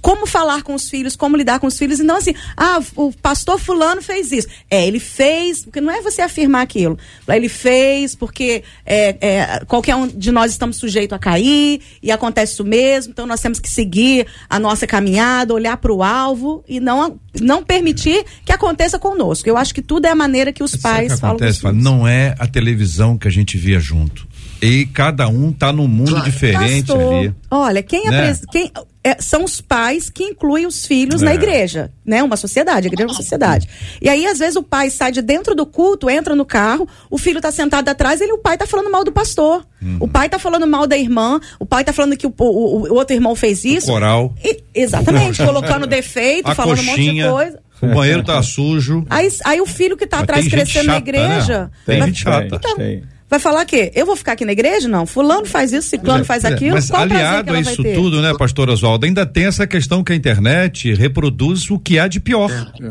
como 0.00 0.26
falar 0.26 0.62
com 0.62 0.74
os 0.74 0.88
filhos, 0.88 1.16
como 1.16 1.36
lidar 1.36 1.58
com 1.58 1.66
os 1.66 1.78
filhos, 1.78 1.98
e 1.98 2.02
não 2.02 2.16
assim, 2.16 2.34
ah, 2.56 2.80
o 2.96 3.12
pastor 3.12 3.58
fulano 3.58 4.00
fez 4.00 4.32
isso. 4.32 4.48
É, 4.70 4.86
ele 4.86 5.00
fez, 5.00 5.64
porque 5.64 5.80
não 5.80 5.92
é 5.92 6.00
você 6.00 6.22
afirmar 6.22 6.62
aquilo. 6.62 6.98
Ele 7.28 7.48
fez, 7.48 8.14
porque 8.14 8.62
é, 8.84 9.16
é, 9.20 9.64
qualquer 9.66 9.96
um 9.96 10.06
de 10.06 10.30
nós 10.30 10.52
estamos 10.52 10.76
sujeitos 10.76 11.14
a 11.14 11.18
cair 11.18 11.80
e 12.02 12.10
acontece 12.10 12.52
isso 12.52 12.64
mesmo, 12.64 13.12
então 13.12 13.26
nós 13.26 13.40
temos 13.40 13.58
que 13.58 13.68
seguir 13.68 14.26
a 14.48 14.58
nossa 14.58 14.86
caminhada, 14.86 15.47
olhar 15.54 15.76
para 15.76 15.92
o 15.92 16.02
alvo 16.02 16.64
e 16.68 16.80
não, 16.80 17.18
não 17.40 17.62
permitir 17.62 18.24
que 18.44 18.52
aconteça 18.52 18.98
conosco. 18.98 19.48
Eu 19.48 19.56
acho 19.56 19.74
que 19.74 19.82
tudo 19.82 20.06
é 20.06 20.10
a 20.10 20.14
maneira 20.14 20.52
que 20.52 20.62
os 20.62 20.72
Sabe 20.72 20.82
pais 20.82 21.20
que 21.20 21.26
acontece, 21.26 21.60
falam. 21.60 21.80
Não 21.80 22.06
é 22.06 22.34
a 22.38 22.46
televisão 22.46 23.16
que 23.16 23.28
a 23.28 23.30
gente 23.30 23.56
via 23.56 23.80
junto. 23.80 24.26
E 24.60 24.86
cada 24.86 25.28
um 25.28 25.52
tá 25.52 25.72
num 25.72 25.86
mundo 25.86 26.10
claro. 26.10 26.24
diferente 26.24 26.88
Pastor, 26.88 27.14
ali. 27.14 27.34
Olha, 27.50 27.82
quem, 27.82 28.10
né? 28.10 28.36
quem 28.50 28.72
é, 29.04 29.16
são 29.20 29.44
os 29.44 29.60
pais 29.60 30.10
que 30.10 30.24
incluem 30.24 30.66
os 30.66 30.84
filhos 30.84 31.22
é. 31.22 31.24
na 31.24 31.34
igreja, 31.34 31.90
né? 32.04 32.22
Uma 32.22 32.36
sociedade, 32.36 32.86
a 32.86 32.88
igreja 32.88 33.04
é 33.04 33.10
uma 33.10 33.14
sociedade. 33.14 33.68
E 34.02 34.08
aí, 34.08 34.26
às 34.26 34.38
vezes, 34.38 34.56
o 34.56 34.62
pai 34.62 34.90
sai 34.90 35.12
de 35.12 35.22
dentro 35.22 35.54
do 35.54 35.64
culto, 35.64 36.10
entra 36.10 36.34
no 36.34 36.44
carro, 36.44 36.88
o 37.08 37.16
filho 37.16 37.40
tá 37.40 37.52
sentado 37.52 37.88
atrás 37.88 38.20
e 38.20 38.32
o 38.32 38.38
pai 38.38 38.58
tá 38.58 38.66
falando 38.66 38.90
mal 38.90 39.04
do 39.04 39.12
pastor. 39.12 39.64
Uhum. 39.80 39.98
O 40.00 40.08
pai 40.08 40.28
tá 40.28 40.38
falando 40.38 40.66
mal 40.66 40.86
da 40.86 40.98
irmã, 40.98 41.40
o 41.58 41.64
pai 41.64 41.84
tá 41.84 41.92
falando 41.92 42.16
que 42.16 42.26
o, 42.26 42.34
o, 42.36 42.88
o 42.88 42.94
outro 42.94 43.14
irmão 43.14 43.34
fez 43.36 43.64
isso. 43.64 43.90
O 43.90 43.94
coral. 43.94 44.34
E, 44.44 44.62
exatamente, 44.74 45.42
colocando 45.44 45.86
defeito, 45.86 46.50
a 46.50 46.54
falando 46.54 46.78
coxinha. 46.78 47.28
um 47.28 47.30
monte 47.30 47.44
de 47.46 47.52
coisa. 47.52 47.68
O 47.80 47.94
banheiro 47.94 48.24
tá 48.24 48.42
sujo. 48.42 49.06
Aí, 49.08 49.28
aí 49.44 49.60
o 49.60 49.66
filho 49.66 49.96
que 49.96 50.06
tá 50.06 50.16
Mas 50.16 50.24
atrás 50.24 50.48
crescendo 50.48 50.86
chata, 50.86 50.86
na 50.86 50.96
igreja. 50.98 51.60
Né? 51.60 51.70
Tem 51.86 52.02
gente 52.02 52.20
chata. 52.20 52.56
Então, 52.56 52.76
tem. 52.76 53.04
Vai 53.28 53.38
falar 53.38 53.64
que 53.66 53.92
eu 53.94 54.06
vou 54.06 54.16
ficar 54.16 54.32
aqui 54.32 54.44
na 54.44 54.52
igreja? 54.52 54.88
Não. 54.88 55.04
Fulano 55.04 55.44
faz 55.44 55.72
isso, 55.72 55.88
ciclano 55.90 56.22
é, 56.22 56.24
faz 56.24 56.44
é, 56.44 56.48
aquilo. 56.48 56.74
Mas 56.74 56.90
Qual 56.90 57.02
aliado 57.02 57.52
a 57.52 57.60
isso 57.60 57.82
tudo, 57.82 58.22
né, 58.22 58.32
pastor 58.38 58.70
Oswaldo, 58.70 59.04
ainda 59.04 59.26
tem 59.26 59.44
essa 59.44 59.66
questão 59.66 60.02
que 60.02 60.12
a 60.12 60.16
internet 60.16 60.94
reproduz 60.94 61.70
o 61.70 61.78
que 61.78 61.98
há 61.98 62.08
de 62.08 62.20
pior. 62.20 62.50
É. 62.80 62.90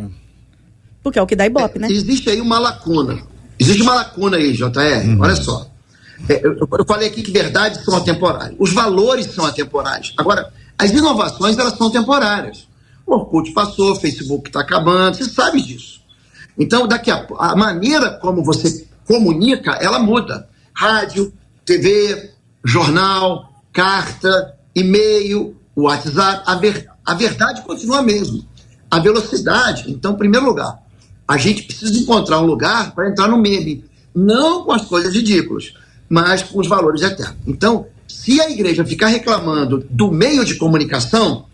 Porque 1.02 1.18
é 1.18 1.22
o 1.22 1.26
que 1.26 1.36
dá 1.36 1.46
ibope, 1.46 1.78
é, 1.78 1.82
né? 1.82 1.88
Existe 1.90 2.30
aí 2.30 2.40
uma 2.40 2.60
lacuna. 2.60 3.20
Existe 3.60 3.82
uma 3.82 3.96
lacuna 3.96 4.38
aí, 4.38 4.54
JR. 4.54 5.08
Uhum. 5.08 5.22
Olha 5.22 5.36
só. 5.36 5.68
É, 6.30 6.46
eu, 6.46 6.56
eu, 6.56 6.86
falei 6.86 7.08
aqui 7.08 7.24
que 7.24 7.32
verdades 7.32 7.84
são 7.84 7.96
atemporais. 7.96 8.54
Os 8.60 8.74
valores 8.74 9.28
são 9.28 9.46
atemporais. 9.46 10.14
Agora, 10.18 10.52
as 10.78 10.92
inovações, 10.92 11.58
elas 11.58 11.78
são 11.78 11.90
temporárias. 11.90 12.68
O 13.06 13.16
Orkut 13.16 13.52
passou, 13.54 13.94
o 13.94 13.96
Facebook 13.96 14.50
está 14.50 14.62
acabando, 14.62 15.16
você 15.16 15.26
sabe 15.26 15.62
disso. 15.62 16.02
Então, 16.58 16.88
daqui 16.88 17.10
a 17.10 17.26
a 17.40 17.56
maneira 17.56 18.12
como 18.12 18.44
você 18.44 18.87
comunica, 19.08 19.72
ela 19.82 19.98
muda. 19.98 20.48
Rádio, 20.74 21.34
TV, 21.66 22.32
jornal, 22.64 23.50
carta, 23.74 24.56
e-mail, 24.76 25.56
WhatsApp, 25.76 26.44
a, 26.46 26.56
ver, 26.56 26.88
a 27.06 27.14
verdade 27.14 27.62
continua 27.62 28.00
a 28.00 28.04
mesma. 28.04 28.44
A 28.92 29.00
velocidade, 29.00 29.92
então, 29.92 30.14
em 30.14 30.18
primeiro 30.18 30.46
lugar, 30.46 30.78
a 31.28 31.38
gente 31.38 31.64
precisa 31.64 31.98
encontrar 31.98 32.40
um 32.40 32.46
lugar 32.46 32.94
para 32.94 33.10
entrar 33.10 33.28
no 33.28 33.38
meme, 33.38 33.84
não 34.14 34.64
com 34.64 34.72
as 34.72 34.86
coisas 34.86 35.14
ridículas, 35.14 35.74
mas 36.10 36.44
com 36.44 36.60
os 36.60 36.68
valores 36.68 37.02
eternos. 37.02 37.38
Então, 37.46 37.88
se 38.08 38.40
a 38.40 38.50
igreja 38.50 38.86
ficar 38.86 39.08
reclamando 39.08 39.86
do 39.90 40.12
meio 40.12 40.46
de 40.46 40.56
comunicação, 40.56 41.46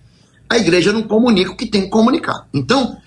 a 0.49 0.58
igreja 0.58 0.93
não 0.93 1.04
comunica 1.04 1.51
o 1.51 1.56
que 1.56 1.66
tem 1.66 1.84
que 1.84 1.89
comunicar. 1.89 2.47
Então, 2.54 2.97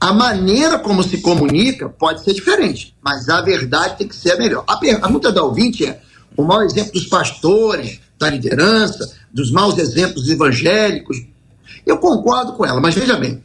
a 0.00 0.12
maneira 0.12 0.78
como 0.78 1.02
se 1.02 1.18
comunica 1.18 1.88
pode 1.88 2.22
ser 2.22 2.34
diferente, 2.34 2.94
mas 3.02 3.28
a 3.28 3.40
verdade 3.40 3.98
tem 3.98 4.08
que 4.08 4.14
ser 4.14 4.32
a 4.32 4.38
melhor. 4.38 4.64
A 4.66 4.76
pergunta 4.76 5.32
da 5.32 5.42
ouvinte 5.42 5.84
é: 5.86 6.00
o 6.36 6.44
mau 6.44 6.62
exemplo 6.62 6.92
dos 6.92 7.06
pastores, 7.06 8.00
da 8.18 8.30
liderança, 8.30 9.14
dos 9.32 9.50
maus 9.50 9.78
exemplos 9.78 10.28
evangélicos. 10.28 11.22
Eu 11.86 11.98
concordo 11.98 12.52
com 12.54 12.66
ela, 12.66 12.80
mas 12.80 12.94
veja 12.94 13.16
bem: 13.16 13.42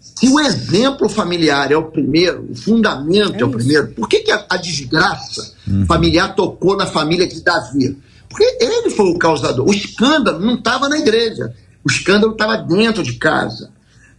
se 0.00 0.28
o 0.28 0.40
exemplo 0.40 1.08
familiar 1.08 1.70
é 1.70 1.76
o 1.76 1.90
primeiro, 1.90 2.46
o 2.50 2.54
fundamento 2.54 3.36
é, 3.36 3.40
é 3.40 3.44
o 3.44 3.50
primeiro, 3.50 3.88
por 3.88 4.08
que, 4.08 4.20
que 4.20 4.32
a, 4.32 4.44
a 4.48 4.56
desgraça 4.56 5.52
uhum. 5.66 5.86
familiar 5.86 6.34
tocou 6.34 6.76
na 6.76 6.86
família 6.86 7.26
de 7.26 7.42
Davi? 7.42 7.98
Porque 8.28 8.58
ele 8.60 8.90
foi 8.90 9.10
o 9.10 9.18
causador. 9.18 9.66
O 9.66 9.72
escândalo 9.72 10.38
não 10.38 10.54
estava 10.54 10.88
na 10.88 10.98
igreja, 10.98 11.54
o 11.84 11.90
escândalo 11.90 12.32
estava 12.32 12.56
dentro 12.56 13.02
de 13.02 13.14
casa. 13.14 13.70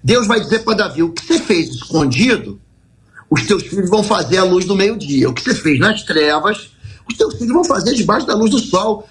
Deus 0.04 0.28
vai 0.28 0.40
dizer 0.40 0.60
para 0.60 0.78
Davi: 0.78 1.04
o 1.04 1.12
que 1.12 1.26
você 1.26 1.40
fez 1.40 1.70
escondido, 1.70 2.60
os 3.30 3.46
teus 3.46 3.64
filhos 3.64 3.90
vão 3.90 4.04
fazer 4.04 4.38
à 4.38 4.44
luz 4.44 4.66
do 4.66 4.76
meio-dia. 4.76 5.30
O 5.30 5.34
que 5.34 5.42
você 5.42 5.56
fez 5.56 5.80
nas 5.80 6.04
trevas, 6.04 6.70
os 7.10 7.18
teus 7.18 7.36
filhos 7.36 7.54
vão 7.54 7.64
fazer 7.64 7.94
debaixo 7.94 8.26
da 8.26 8.36
luz 8.36 8.52
do 8.52 8.60
sol. 8.60 9.08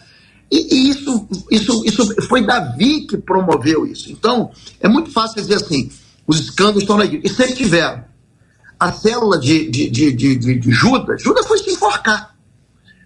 E, 0.50 0.74
e, 0.74 0.90
isso, 0.90 1.28
isso, 1.50 1.84
isso 1.84 2.22
foi 2.28 2.46
Davi 2.46 3.06
que 3.06 3.16
promoveu 3.16 3.86
isso. 3.86 4.10
Então, 4.12 4.50
é 4.80 4.88
muito 4.88 5.10
fácil 5.10 5.40
dizer 5.40 5.56
assim: 5.56 5.90
os 6.26 6.40
escândalos 6.40 6.82
estão 6.82 6.96
na 6.96 7.04
igreja. 7.04 7.26
E 7.26 7.28
sempre 7.30 7.54
tiveram. 7.54 8.04
A 8.78 8.92
célula 8.92 9.38
de, 9.38 9.70
de, 9.70 9.90
de, 9.90 10.12
de, 10.12 10.36
de 10.36 10.70
Judas, 10.70 11.22
Judas 11.22 11.46
foi 11.46 11.58
se 11.58 11.70
enforcar. 11.70 12.36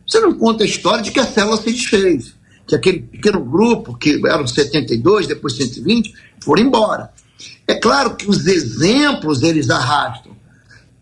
Você 0.06 0.18
não 0.18 0.34
conta 0.34 0.64
a 0.64 0.66
história 0.66 1.02
de 1.02 1.12
que 1.12 1.20
a 1.20 1.26
célula 1.26 1.56
se 1.56 1.70
desfez. 1.70 2.34
Que 2.66 2.74
aquele 2.74 3.00
pequeno 3.00 3.44
grupo, 3.44 3.96
que 3.96 4.20
eram 4.26 4.46
72, 4.46 5.28
depois 5.28 5.56
120, 5.56 6.12
foram 6.40 6.62
embora. 6.62 7.12
É 7.70 7.76
claro 7.76 8.16
que 8.16 8.28
os 8.28 8.48
exemplos 8.48 9.44
eles 9.44 9.70
arrastam, 9.70 10.32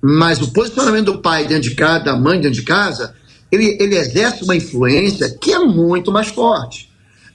mas 0.03 0.39
o 0.43 0.53
posicionamento 0.53 1.07
do 1.07 1.19
pai 1.19 1.47
dentro 1.47 1.71
de 1.71 1.75
casa, 1.75 2.05
da 2.05 2.15
mãe 2.15 2.39
dentro 2.39 2.61
de 2.61 2.63
casa, 2.63 3.15
ele, 3.51 3.79
ele 3.81 3.97
exerce 3.97 4.45
uma 4.45 4.55
influência 4.55 5.31
que 5.31 5.51
é 5.51 5.59
muito 5.61 6.13
mais 6.13 6.29
forte. 6.29 6.91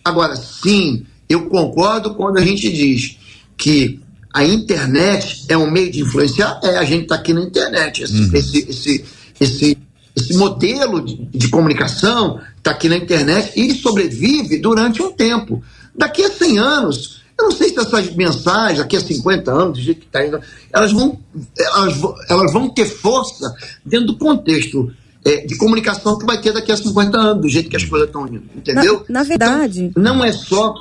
Agora, 0.05 0.35
sim, 0.35 1.07
eu 1.27 1.49
concordo 1.49 2.13
quando 2.13 2.37
a 2.37 2.45
gente 2.45 2.71
diz 2.71 3.17
que 3.57 3.99
a 4.31 4.45
internet 4.45 5.45
é 5.49 5.57
um 5.57 5.71
meio 5.71 5.91
de 5.91 6.01
influenciar, 6.01 6.59
é, 6.63 6.77
a 6.77 6.83
gente 6.83 7.03
está 7.03 7.15
aqui 7.15 7.33
na 7.33 7.41
internet. 7.41 8.03
Esse, 8.03 8.13
uhum. 8.13 8.29
esse, 8.35 8.69
esse, 8.69 9.05
esse, 9.39 9.77
esse, 10.15 10.37
modelo 10.37 11.03
de, 11.03 11.15
de 11.25 11.49
comunicação 11.49 12.39
está 12.55 12.69
aqui 12.69 12.87
na 12.87 12.97
internet 12.97 13.51
e 13.55 13.61
ele 13.61 13.73
sobrevive 13.73 14.59
durante 14.59 15.01
um 15.01 15.11
tempo. 15.11 15.63
Daqui 15.95 16.23
a 16.23 16.29
100 16.29 16.59
anos, 16.59 17.22
eu 17.37 17.45
não 17.45 17.51
sei 17.51 17.69
se 17.69 17.79
essas 17.79 18.15
mensagens, 18.15 18.79
daqui 18.79 18.95
a 18.95 19.01
50 19.01 19.51
anos, 19.51 19.77
do 19.77 19.83
jeito 19.83 20.01
que 20.01 20.05
está 20.05 20.25
indo, 20.25 20.39
elas 20.71 20.91
vão, 20.91 21.19
elas, 21.57 22.01
elas 22.29 22.53
vão 22.53 22.69
ter 22.69 22.85
força 22.85 23.53
dentro 23.83 24.07
do 24.07 24.17
contexto 24.17 24.91
é, 25.25 25.45
de 25.45 25.57
comunicação 25.57 26.17
que 26.17 26.25
vai 26.25 26.39
ter 26.39 26.53
daqui 26.53 26.71
a 26.71 26.77
50 26.77 27.17
anos, 27.17 27.41
do 27.41 27.49
jeito 27.49 27.69
que 27.69 27.75
as 27.75 27.85
coisas 27.85 28.07
estão 28.07 28.27
indo. 28.27 28.43
Entendeu? 28.55 29.05
Na, 29.09 29.19
na 29.19 29.23
verdade. 29.23 29.85
Então, 29.85 30.03
não 30.03 30.23
é 30.23 30.31
só 30.31 30.73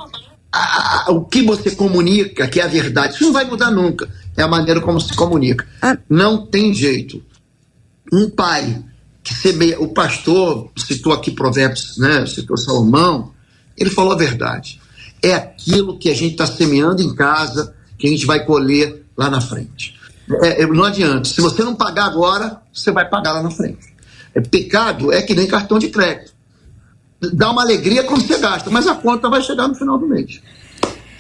a, 0.53 1.09
a, 1.09 1.13
o 1.13 1.25
que 1.25 1.43
você 1.43 1.71
comunica 1.71 2.47
que 2.47 2.61
é 2.61 2.65
a 2.65 2.69
verdade. 2.69 3.15
Isso 3.15 3.25
não 3.25 3.33
vai 3.33 3.45
mudar 3.45 3.71
nunca. 3.71 4.09
É 4.37 4.43
a 4.43 4.49
maneira 4.49 4.81
como 4.81 5.01
se 5.01 5.15
comunica. 5.15 5.67
Ah. 5.81 5.97
Não 6.09 6.47
tem 6.47 6.75
jeito. 6.75 7.23
Um 8.13 8.29
pai 8.29 8.85
que 9.23 9.33
semeia. 9.33 9.81
O 9.81 9.89
pastor 9.89 10.71
citou 10.77 11.13
aqui 11.13 11.31
Provérbios, 11.31 11.97
né? 11.97 12.27
Citou 12.27 12.57
Salomão. 12.59 13.33
Ele 13.77 13.91
falou 13.91 14.13
a 14.13 14.17
verdade 14.17 14.82
é 15.23 15.35
aquilo 15.35 15.99
que 15.99 16.11
a 16.11 16.15
gente 16.15 16.33
está 16.33 16.47
semeando 16.47 17.03
em 17.03 17.15
casa, 17.15 17.75
que 17.97 18.07
a 18.07 18.11
gente 18.11 18.27
vai 18.27 18.45
colher 18.45 19.05
lá 19.17 19.31
na 19.31 19.41
frente. 19.41 19.95
É, 20.43 20.67
não 20.67 20.85
adianta. 20.85 21.29
Se 21.29 21.41
você 21.41 21.63
não 21.63 21.75
pagar 21.75 22.07
agora, 22.07 22.61
você 22.73 22.91
vai 22.91 23.09
pagar 23.09 23.33
lá 23.33 23.43
na 23.43 23.51
frente. 23.51 23.93
É, 24.35 24.41
pecado 24.41 25.13
é 25.13 25.23
que 25.23 25.35
nem 25.35 25.47
cartão 25.47 25.79
de 25.79 25.89
crédito. 25.89 26.33
Dá 27.33 27.51
uma 27.51 27.63
alegria 27.63 28.03
quando 28.03 28.27
você 28.27 28.39
gasta, 28.39 28.69
mas 28.69 28.87
a 28.87 28.95
conta 28.95 29.29
vai 29.29 29.41
chegar 29.43 29.69
no 29.69 29.75
final 29.75 29.97
do 29.97 30.09
mês. 30.09 30.41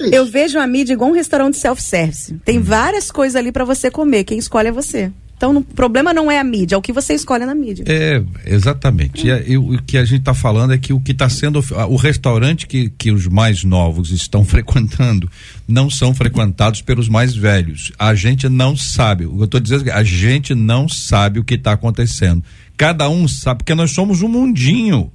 É 0.00 0.18
Eu 0.18 0.26
vejo 0.26 0.59
a 0.59 0.66
mídia 0.66 0.94
igual 0.94 1.11
um 1.11 1.14
restaurante 1.14 1.57
self-service. 1.57 2.34
Tem 2.44 2.61
várias 2.61 3.11
coisas 3.11 3.36
ali 3.36 3.53
para 3.53 3.64
você 3.64 3.90
comer. 3.90 4.24
Quem 4.24 4.38
escolhe 4.38 4.68
é 4.68 4.72
você. 4.72 5.12
Então, 5.43 5.57
o 5.57 5.61
problema 5.61 6.14
não 6.14 6.30
é 6.30 6.38
a 6.38 6.45
mídia, 6.45 6.76
é 6.76 6.78
o 6.78 6.80
que 6.80 6.93
você 6.93 7.14
escolhe 7.14 7.45
na 7.45 7.53
mídia. 7.53 7.84
É, 7.88 8.22
exatamente. 8.47 9.26
E, 9.26 9.55
e, 9.55 9.59
o 9.59 9.82
que 9.82 9.99
a 9.99 10.05
gente 10.05 10.20
está 10.20 10.32
falando 10.32 10.72
é 10.72 10.78
que 10.78 10.93
o 10.93 11.01
que 11.01 11.11
está 11.11 11.28
sendo. 11.28 11.59
O 11.88 11.97
restaurante 11.97 12.64
que, 12.64 12.90
que 12.90 13.11
os 13.11 13.26
mais 13.26 13.64
novos 13.64 14.12
estão 14.12 14.45
frequentando 14.47 15.28
não 15.66 15.90
são 15.90 16.14
frequentados 16.14 16.80
pelos 16.80 17.09
mais 17.09 17.34
velhos. 17.34 17.90
A 17.99 18.14
gente 18.14 18.49
não 18.49 18.76
sabe. 18.76 19.26
O 19.26 19.32
que 19.32 19.40
eu 19.40 19.45
estou 19.47 19.61
dizendo 19.61 19.80
é 19.80 19.84
que 19.86 19.90
a 19.90 20.05
gente 20.05 20.55
não 20.55 20.88
sabe 20.88 21.40
o 21.40 21.45
que 21.45 21.55
está 21.55 21.72
acontecendo. 21.72 22.45
Cada 22.76 23.09
um 23.09 23.26
sabe, 23.26 23.59
porque 23.59 23.74
nós 23.74 23.90
somos 23.90 24.22
um 24.22 24.28
mundinho. 24.28 25.11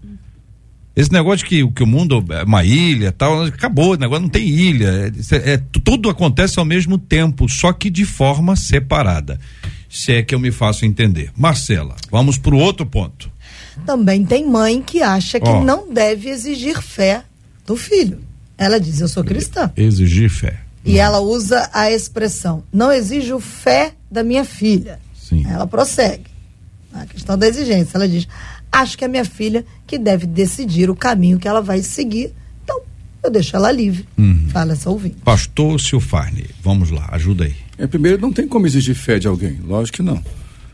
Esse 0.94 1.14
negócio 1.14 1.48
que, 1.48 1.66
que 1.72 1.84
o 1.84 1.88
mundo 1.88 2.26
é 2.32 2.44
uma 2.44 2.66
ilha 2.66 3.14
tal, 3.14 3.44
acabou, 3.44 3.94
o 3.94 3.98
negócio 3.98 4.24
não 4.24 4.30
tem 4.30 4.46
ilha. 4.46 5.10
É, 5.32 5.54
é, 5.54 5.58
tudo 5.86 6.10
acontece 6.10 6.60
ao 6.60 6.66
mesmo 6.66 6.98
tempo, 6.98 7.48
só 7.48 7.72
que 7.72 7.90
de 7.90 8.04
forma 8.04 8.58
separada. 8.58 9.40
Se 9.98 10.14
é 10.14 10.22
que 10.22 10.36
eu 10.36 10.40
me 10.40 10.52
faço 10.52 10.86
entender. 10.86 11.32
Marcela, 11.36 11.96
vamos 12.12 12.38
para 12.38 12.54
o 12.54 12.60
outro 12.60 12.86
ponto. 12.86 13.32
Também 13.84 14.24
tem 14.24 14.48
mãe 14.48 14.80
que 14.80 15.02
acha 15.02 15.40
que 15.40 15.50
oh. 15.50 15.64
não 15.64 15.92
deve 15.92 16.30
exigir 16.30 16.80
fé 16.84 17.24
do 17.66 17.76
filho. 17.76 18.22
Ela 18.56 18.80
diz: 18.80 19.02
Eu 19.02 19.08
sou 19.08 19.24
cristã. 19.24 19.72
Exigir 19.76 20.30
fé. 20.30 20.60
E 20.86 20.94
não. 20.94 21.00
ela 21.00 21.20
usa 21.20 21.68
a 21.74 21.92
expressão: 21.92 22.64
Não 22.72 22.92
exijo 22.92 23.40
fé 23.40 23.94
da 24.10 24.24
minha 24.24 24.46
filha. 24.46 25.00
Sim. 25.16 25.44
Ela 25.50 25.66
prossegue. 25.66 26.28
A 26.94 27.08
questão 27.08 27.36
da 27.36 27.48
exigência. 27.48 27.98
Ela 27.98 28.08
diz: 28.08 28.28
Acho 28.72 28.96
que 28.96 29.04
é 29.04 29.08
minha 29.08 29.26
filha 29.26 29.66
que 29.88 29.98
deve 29.98 30.28
decidir 30.28 30.92
o 30.92 30.96
caminho 30.96 31.40
que 31.40 31.48
ela 31.48 31.62
vai 31.62 31.82
seguir. 31.82 32.36
Então, 32.64 32.80
eu 33.24 33.32
deixo 33.32 33.56
ela 33.56 33.72
livre. 33.72 34.08
Uhum. 34.16 34.48
Fala 34.50 34.74
essa 34.74 34.92
ouvinte. 34.92 35.18
Pastor 35.24 35.82
Silfarne, 35.82 36.46
vamos 36.62 36.92
lá, 36.92 37.10
ajuda 37.12 37.46
aí. 37.46 37.67
É, 37.78 37.86
primeiro, 37.86 38.22
não 38.22 38.34
tem 38.34 38.48
como 38.48 38.66
exigir 38.66 38.96
fé 38.96 39.20
de 39.20 39.28
alguém. 39.28 39.60
Lógico 39.66 39.98
que 39.98 40.04
não. 40.04 40.24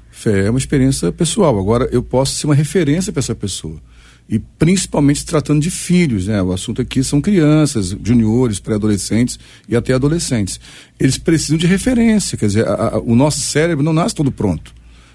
Fé 0.10 0.46
é 0.46 0.50
uma 0.50 0.60
experiência 0.60 1.12
pessoal. 1.12 1.60
Agora, 1.60 1.90
eu 1.92 2.02
posso 2.02 2.36
ser 2.36 2.46
uma 2.46 2.56
referência 2.56 3.12
para 3.12 3.20
essa 3.20 3.36
pessoa. 3.36 3.82
E 4.30 4.40
principalmente 4.40 5.26
tratando 5.26 5.62
de 5.62 5.70
filhos, 5.70 6.28
né? 6.28 6.42
O 6.42 6.54
assunto 6.54 6.82
aqui 6.82 7.04
são 7.04 7.20
crianças, 7.20 7.96
juniores, 8.04 8.60
pré-adolescentes 8.60 9.38
e 9.68 9.76
até 9.76 9.94
adolescentes. 9.94 10.60
Eles 10.98 11.18
precisam 11.18 11.58
de 11.58 11.68
referência, 11.68 12.38
quer 12.38 12.48
dizer, 12.48 12.66
a, 12.66 12.74
a, 12.74 13.00
o 13.00 13.16
nosso 13.16 13.42
cérebro 13.42 13.84
não 13.84 13.92
nasce 13.92 14.16
todo 14.16 14.32
pronto 14.32 14.74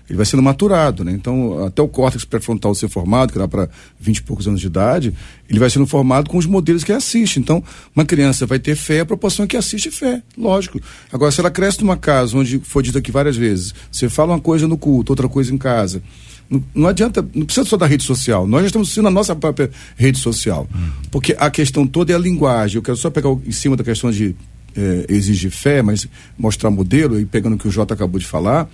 ele 0.08 0.16
vai 0.16 0.24
sendo 0.24 0.42
maturado, 0.42 1.04
né? 1.04 1.12
Então, 1.12 1.66
até 1.66 1.82
o 1.82 1.88
córtex 1.88 2.24
pré-frontal 2.24 2.74
ser 2.74 2.88
formado, 2.88 3.32
que 3.32 3.38
dá 3.38 3.46
para 3.46 3.68
20 4.00 4.16
e 4.16 4.22
poucos 4.22 4.48
anos 4.48 4.60
de 4.60 4.66
idade, 4.66 5.12
ele 5.48 5.58
vai 5.58 5.68
sendo 5.68 5.86
formado 5.86 6.30
com 6.30 6.38
os 6.38 6.46
modelos 6.46 6.82
que 6.82 6.92
assiste. 6.92 7.38
Então, 7.38 7.62
uma 7.94 8.06
criança 8.06 8.46
vai 8.46 8.58
ter 8.58 8.74
fé, 8.74 9.00
a 9.00 9.06
proporção 9.06 9.44
é 9.44 9.48
que 9.48 9.56
assiste 9.56 9.90
fé, 9.90 10.22
lógico. 10.36 10.80
Agora, 11.12 11.30
se 11.30 11.40
ela 11.40 11.50
cresce 11.50 11.80
numa 11.80 11.96
casa 11.96 12.36
onde 12.38 12.58
foi 12.60 12.82
dito 12.82 12.96
aqui 12.96 13.12
várias 13.12 13.36
vezes, 13.36 13.74
você 13.92 14.08
fala 14.08 14.32
uma 14.32 14.40
coisa 14.40 14.66
no 14.66 14.78
culto, 14.78 15.12
outra 15.12 15.28
coisa 15.28 15.52
em 15.52 15.58
casa, 15.58 16.02
não, 16.48 16.64
não, 16.74 16.88
adianta, 16.88 17.20
não 17.34 17.44
precisa 17.44 17.66
só 17.66 17.76
da 17.76 17.86
rede 17.86 18.02
social. 18.02 18.46
Nós 18.46 18.62
já 18.62 18.66
estamos 18.68 18.88
sendo 18.88 19.08
a 19.08 19.10
nossa 19.10 19.36
própria 19.36 19.70
rede 19.94 20.18
social. 20.18 20.66
Hum. 20.74 20.88
Porque 21.10 21.36
a 21.38 21.50
questão 21.50 21.86
toda 21.86 22.12
é 22.12 22.14
a 22.14 22.18
linguagem. 22.18 22.76
Eu 22.76 22.82
quero 22.82 22.96
só 22.96 23.10
pegar 23.10 23.28
em 23.28 23.52
cima 23.52 23.76
da 23.76 23.84
questão 23.84 24.10
de 24.10 24.34
é, 24.74 25.04
exigir 25.10 25.50
fé, 25.50 25.82
mas 25.82 26.08
mostrar 26.38 26.70
modelo, 26.70 27.20
e 27.20 27.26
pegando 27.26 27.56
o 27.56 27.58
que 27.58 27.68
o 27.68 27.70
Jota 27.70 27.92
acabou 27.92 28.18
de 28.18 28.24
falar 28.24 28.66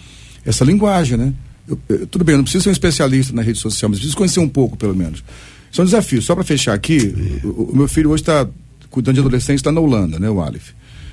essa 0.45 0.64
linguagem, 0.64 1.16
né? 1.16 1.32
Eu, 1.66 1.78
eu, 1.88 2.07
tudo 2.07 2.24
bem, 2.24 2.34
eu 2.34 2.38
não 2.38 2.45
preciso 2.45 2.64
ser 2.64 2.70
um 2.70 2.72
especialista 2.72 3.32
na 3.32 3.42
rede 3.42 3.59
social, 3.59 3.88
mas 3.88 3.99
preciso 3.99 4.16
conhecer 4.16 4.40
um 4.40 4.49
pouco, 4.49 4.76
pelo 4.76 4.95
menos. 4.95 5.24
São 5.72 5.84
desafios. 5.84 6.24
Só 6.24 6.34
para 6.34 6.45
fechar 6.45 6.74
aqui, 6.74 7.40
o, 7.42 7.70
o, 7.72 7.76
meu 7.76 7.88
filho 7.88 8.11
hoje 8.11 8.22
está 8.22 8.47
cuidando 8.90 9.14
de 9.14 9.20
adolescentes, 9.20 9.61
está 9.61 9.72
na 9.72 9.80
Holanda, 9.80 10.18
né, 10.18 10.28
o 10.28 10.40
Aleph. 10.40 10.70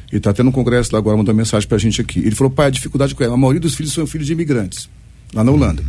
Ele 0.09 0.17
está 0.17 0.33
tendo 0.33 0.49
um 0.49 0.51
congresso 0.51 0.91
lá 0.91 0.99
agora, 0.99 1.15
mandou 1.15 1.33
uma 1.33 1.37
mensagem 1.39 1.67
para 1.67 1.77
a 1.77 1.79
gente 1.79 2.01
aqui. 2.01 2.19
Ele 2.19 2.35
falou, 2.35 2.51
pai, 2.51 2.67
a 2.67 2.69
dificuldade 2.69 3.15
com 3.15 3.23
ela. 3.23 3.33
A 3.33 3.37
maioria 3.37 3.61
dos 3.61 3.75
filhos 3.75 3.93
são 3.93 4.05
filhos 4.05 4.27
de 4.27 4.33
imigrantes, 4.33 4.89
lá 5.33 5.43
na 5.43 5.51
Holanda. 5.51 5.83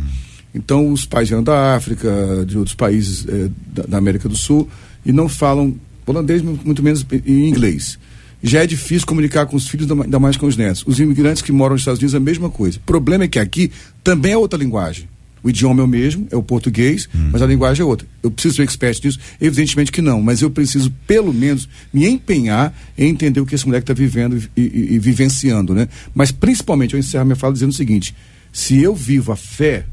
Então, 0.55 0.91
os 0.91 1.05
pais 1.05 1.27
vieram 1.27 1.43
da 1.43 1.75
África, 1.75 2.09
de 2.47 2.57
outros 2.57 2.75
países 2.75 3.25
eh, 3.27 3.49
da, 3.67 3.83
da, 3.83 3.97
América 3.97 4.29
do 4.29 4.35
Sul, 4.37 4.69
e 5.05 5.11
não 5.11 5.27
falam 5.27 5.75
holandês, 6.05 6.41
muito 6.41 6.81
menos 6.81 7.05
em 7.25 7.49
inglês 7.49 7.97
já 8.43 8.61
é 8.61 8.67
difícil 8.67 9.07
comunicar 9.07 9.45
com 9.45 9.55
os 9.55 9.67
filhos, 9.67 9.89
ainda 9.89 10.19
mais 10.19 10.35
com 10.35 10.45
os 10.45 10.57
netos. 10.57 10.83
Os 10.85 10.99
imigrantes 10.99 11.41
que 11.41 11.51
moram 11.51 11.75
nos 11.75 11.81
Estados 11.81 11.99
Unidos 11.99 12.13
é 12.13 12.17
a 12.17 12.19
mesma 12.19 12.49
coisa. 12.49 12.77
O 12.77 12.81
problema 12.81 13.23
é 13.23 13.27
que 13.27 13.39
aqui 13.39 13.71
também 14.03 14.33
é 14.33 14.37
outra 14.37 14.59
linguagem. 14.59 15.07
O 15.41 15.49
idioma 15.49 15.81
é 15.81 15.83
o 15.83 15.87
mesmo, 15.87 16.25
é 16.31 16.37
o 16.37 16.43
português, 16.43 17.07
hum. 17.13 17.29
mas 17.31 17.41
a 17.41 17.45
linguagem 17.45 17.81
é 17.81 17.85
outra. 17.85 18.07
Eu 18.21 18.31
preciso 18.31 18.55
ser 18.55 18.63
expert 18.63 19.03
nisso? 19.03 19.19
Evidentemente 19.41 19.91
que 19.91 20.01
não, 20.01 20.21
mas 20.21 20.41
eu 20.41 20.49
preciso, 20.49 20.89
pelo 21.05 21.33
menos, 21.33 21.67
me 21.93 22.07
empenhar 22.07 22.73
em 22.97 23.09
entender 23.09 23.41
o 23.41 23.45
que 23.45 23.55
esse 23.55 23.65
moleque 23.65 23.83
está 23.83 23.93
vivendo 23.93 24.37
e, 24.37 24.61
e, 24.61 24.93
e, 24.95 24.99
vivenciando, 24.99 25.73
né? 25.73 25.89
Mas, 26.15 26.31
principalmente, 26.31 26.93
eu 26.93 26.99
encerro 26.99 27.25
minha 27.25 27.35
fala 27.35 27.51
dizendo 27.51 27.71
o 27.71 27.75
seguinte: 27.75 28.15
se 28.53 28.81
eu 28.81 28.95
vivo 28.95 29.33
a 29.33 29.35
fé, 29.35 29.85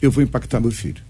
eu 0.00 0.10
vou 0.10 0.22
impactar 0.22 0.60
meu 0.60 0.72
filho. 0.72 1.00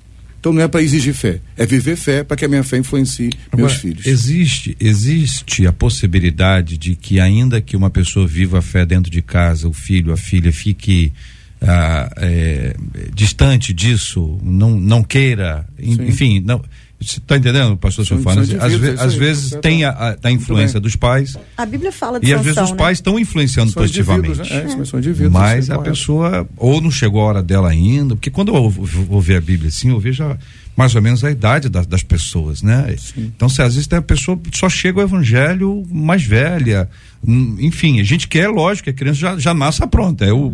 Então 0.42 0.52
não 0.52 0.60
é 0.60 0.66
para 0.66 0.82
exigir 0.82 1.14
fé, 1.14 1.38
é 1.56 1.64
viver 1.64 1.94
fé 1.94 2.24
para 2.24 2.36
que 2.36 2.44
a 2.44 2.48
minha 2.48 2.64
fé 2.64 2.76
influencie 2.76 3.30
Agora, 3.52 3.68
meus 3.68 3.80
filhos. 3.80 4.04
Existe, 4.04 4.76
existe 4.80 5.68
a 5.68 5.72
possibilidade 5.72 6.76
de 6.76 6.96
que 6.96 7.20
ainda 7.20 7.60
que 7.60 7.76
uma 7.76 7.88
pessoa 7.90 8.26
viva 8.26 8.58
a 8.58 8.62
fé 8.62 8.84
dentro 8.84 9.08
de 9.08 9.22
casa, 9.22 9.68
o 9.68 9.72
filho, 9.72 10.12
a 10.12 10.16
filha 10.16 10.52
fique 10.52 11.12
ah, 11.60 12.10
é, 12.16 12.74
distante 13.14 13.72
disso, 13.72 14.36
não, 14.42 14.72
não 14.72 15.04
queira, 15.04 15.64
Sim. 15.78 16.08
enfim, 16.08 16.42
não 16.44 16.60
está 17.02 17.36
entendendo, 17.36 17.76
pastor 17.76 18.06
Silvano? 18.06 18.40
Às, 18.40 18.48
ve 18.74 18.90
às 18.98 19.14
vezes 19.14 19.58
tem 19.60 19.84
a, 19.84 19.90
a, 19.90 20.16
a 20.22 20.30
influência 20.30 20.80
dos 20.80 20.96
pais. 20.96 21.36
A 21.56 21.66
Bíblia 21.66 21.92
fala 21.92 22.18
de 22.18 22.26
E 22.26 22.34
às 22.34 22.42
vezes 22.42 22.60
os 22.60 22.70
né? 22.70 22.76
pais 22.76 22.98
estão 22.98 23.18
influenciando 23.18 23.70
são 23.72 23.82
positivamente. 23.82 24.38
Né? 24.38 24.46
É, 24.50 25.24
é. 25.24 25.28
Mas 25.28 25.70
a 25.70 25.78
pessoa 25.78 26.48
ou 26.56 26.80
não 26.80 26.90
chegou 26.90 27.20
a 27.20 27.24
hora 27.24 27.42
dela 27.42 27.70
ainda, 27.70 28.14
porque 28.14 28.30
quando 28.30 28.54
eu 28.54 28.70
vou 28.70 29.20
ver 29.20 29.36
a 29.36 29.40
Bíblia 29.40 29.68
assim, 29.68 29.90
eu 29.90 30.00
vejo 30.00 30.24
a, 30.24 30.36
mais 30.76 30.94
ou 30.94 31.02
menos 31.02 31.22
a 31.22 31.30
idade 31.30 31.68
das, 31.68 31.86
das 31.86 32.02
pessoas, 32.02 32.62
né? 32.62 32.94
Sim. 32.98 33.32
Então, 33.36 33.48
se 33.48 33.60
às 33.60 33.74
vezes 33.74 33.86
tem 33.86 33.98
a 33.98 34.02
pessoa 34.02 34.40
só 34.52 34.68
chega 34.68 35.00
o 35.00 35.02
evangelho 35.02 35.82
mais 35.90 36.22
velha, 36.24 36.88
hum, 37.26 37.56
enfim, 37.60 38.00
a 38.00 38.02
gente 38.02 38.26
quer, 38.26 38.48
lógico, 38.48 38.88
a 38.88 38.92
criança 38.92 39.20
já, 39.20 39.38
já 39.38 39.54
nasce 39.54 39.86
pronta, 39.86 40.24
é 40.24 40.32
o, 40.32 40.52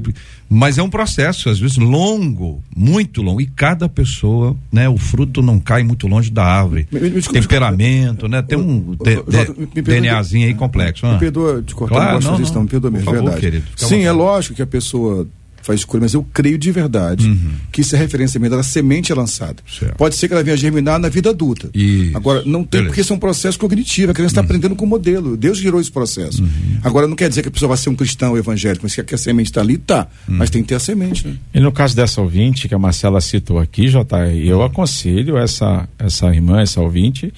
mas 0.50 0.76
é 0.76 0.82
um 0.82 0.90
processo, 0.90 1.48
às 1.48 1.58
vezes, 1.60 1.76
longo, 1.76 2.62
muito 2.76 3.22
longo, 3.22 3.40
e 3.40 3.46
cada 3.46 3.88
pessoa, 3.88 4.56
né, 4.72 4.88
o 4.88 4.96
fruto 4.96 5.40
não 5.40 5.60
cai 5.60 5.84
muito 5.84 6.08
longe 6.08 6.30
da 6.30 6.44
árvore. 6.44 6.88
Me, 6.90 7.00
me, 7.00 7.10
me 7.10 7.22
Temperamento, 7.22 8.26
né, 8.26 8.42
tem 8.42 8.58
um 8.58 8.96
de, 8.96 9.82
DNAzinho 9.82 10.48
aí 10.48 10.54
complexo. 10.54 11.06
Me 11.06 11.14
ah. 11.14 11.18
perdoa 11.18 11.62
de 11.62 11.74
cortar 11.74 11.94
claro, 11.94 12.18
uma 12.18 12.22
sugestão, 12.22 12.62
me 12.62 12.68
perdoa 12.68 12.90
mesmo, 12.90 13.04
favor, 13.04 13.22
verdade. 13.22 13.40
Querido, 13.40 13.66
Sim, 13.76 14.02
é 14.02 14.12
lógico 14.12 14.56
que 14.56 14.62
a 14.62 14.66
pessoa 14.66 15.28
faz 15.68 15.80
escolha, 15.80 16.00
mas 16.00 16.14
eu 16.14 16.26
creio 16.32 16.58
de 16.58 16.72
verdade 16.72 17.28
uhum. 17.28 17.50
que 17.70 17.82
isso 17.82 17.94
é 17.94 17.98
referência 17.98 18.40
mesmo, 18.40 18.56
a 18.56 18.62
semente 18.62 19.12
é 19.12 19.14
lançada. 19.14 19.56
Certo. 19.70 19.96
Pode 19.96 20.14
ser 20.16 20.26
que 20.26 20.34
ela 20.34 20.42
venha 20.42 20.56
germinar 20.56 20.98
na 20.98 21.08
vida 21.08 21.30
adulta. 21.30 21.68
Isso. 21.74 22.16
Agora, 22.16 22.42
não 22.44 22.64
tem, 22.64 22.80
Beleza. 22.80 22.88
porque 22.88 23.00
isso 23.02 23.12
é 23.12 23.16
um 23.16 23.18
processo 23.18 23.58
cognitivo, 23.58 24.10
a 24.10 24.14
criança 24.14 24.32
está 24.32 24.40
uhum. 24.40 24.46
aprendendo 24.46 24.74
com 24.74 24.84
o 24.84 24.88
modelo. 24.88 25.36
Deus 25.36 25.58
gerou 25.58 25.80
esse 25.80 25.90
processo. 25.90 26.42
Uhum. 26.42 26.78
Agora, 26.82 27.06
não 27.06 27.14
quer 27.14 27.28
dizer 27.28 27.42
que 27.42 27.48
a 27.48 27.50
pessoa 27.50 27.68
vai 27.68 27.76
ser 27.76 27.90
um 27.90 27.94
cristão 27.94 28.36
evangélico, 28.36 28.84
mas 28.84 28.94
que 28.94 29.14
a 29.14 29.18
semente 29.18 29.50
está 29.50 29.60
ali, 29.60 29.78
tá. 29.78 30.08
Mas 30.26 30.50
tem 30.50 30.62
que 30.62 30.68
ter 30.68 30.74
a 30.74 30.80
semente, 30.80 31.26
né? 31.26 31.36
E 31.52 31.60
no 31.60 31.70
caso 31.70 31.94
dessa 31.94 32.20
ouvinte 32.20 32.68
que 32.68 32.74
a 32.74 32.78
Marcela 32.78 33.20
citou 33.20 33.58
aqui, 33.58 33.88
JR, 33.88 34.34
eu 34.42 34.62
aconselho 34.62 35.36
essa, 35.36 35.88
essa 35.98 36.26
irmã, 36.34 36.60
essa 36.60 36.80
ouvinte, 36.80 37.32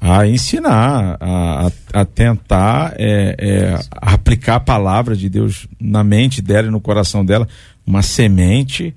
a 0.00 0.26
ensinar, 0.26 1.16
a, 1.20 1.70
a 1.92 2.04
tentar 2.04 2.94
é, 2.96 3.36
é, 3.38 3.78
aplicar 3.92 4.56
a 4.56 4.60
palavra 4.60 5.16
de 5.16 5.28
Deus 5.28 5.66
na 5.80 6.04
mente 6.04 6.40
dela 6.40 6.68
e 6.68 6.70
no 6.70 6.80
coração 6.80 7.24
dela, 7.24 7.48
uma 7.86 8.02
semente 8.02 8.94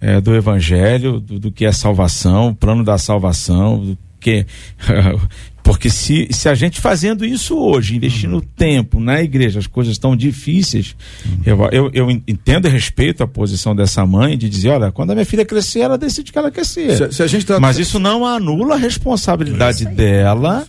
é, 0.00 0.20
do 0.20 0.34
Evangelho, 0.34 1.18
do, 1.18 1.40
do, 1.40 1.50
que 1.50 1.64
é 1.64 1.72
salvação, 1.72 2.48
o 2.48 2.54
plano 2.54 2.84
da 2.84 2.98
salvação, 2.98 3.78
do 3.78 3.98
que 4.20 4.46
Porque 5.64 5.88
se, 5.88 6.28
se 6.30 6.46
a 6.46 6.54
gente 6.54 6.78
fazendo 6.78 7.24
isso 7.24 7.56
hoje, 7.56 7.96
investindo 7.96 8.34
uhum. 8.34 8.42
tempo 8.54 9.00
na 9.00 9.22
igreja, 9.22 9.58
as 9.58 9.66
coisas 9.66 9.92
estão 9.92 10.14
difíceis, 10.14 10.94
uhum. 11.24 11.40
eu, 11.46 11.68
eu, 11.72 11.90
eu, 11.94 12.10
entendo 12.10 12.68
e 12.68 12.70
respeito 12.70 13.22
a 13.22 13.26
posição 13.26 13.74
dessa 13.74 14.04
mãe 14.04 14.36
de 14.36 14.46
dizer, 14.46 14.68
olha, 14.68 14.92
quando 14.92 15.12
a 15.12 15.14
minha 15.14 15.24
filha 15.24 15.42
crescer, 15.42 15.80
ela 15.80 15.96
decide 15.96 16.30
que 16.30 16.38
ela 16.38 16.50
quer 16.50 16.66
ser. 16.66 16.94
Se, 16.94 17.16
se 17.16 17.22
a 17.22 17.26
gente 17.26 17.46
tá... 17.46 17.58
Mas 17.58 17.78
isso 17.78 17.98
não 17.98 18.26
anula 18.26 18.74
a 18.74 18.78
responsabilidade 18.78 19.86
dela. 19.86 20.66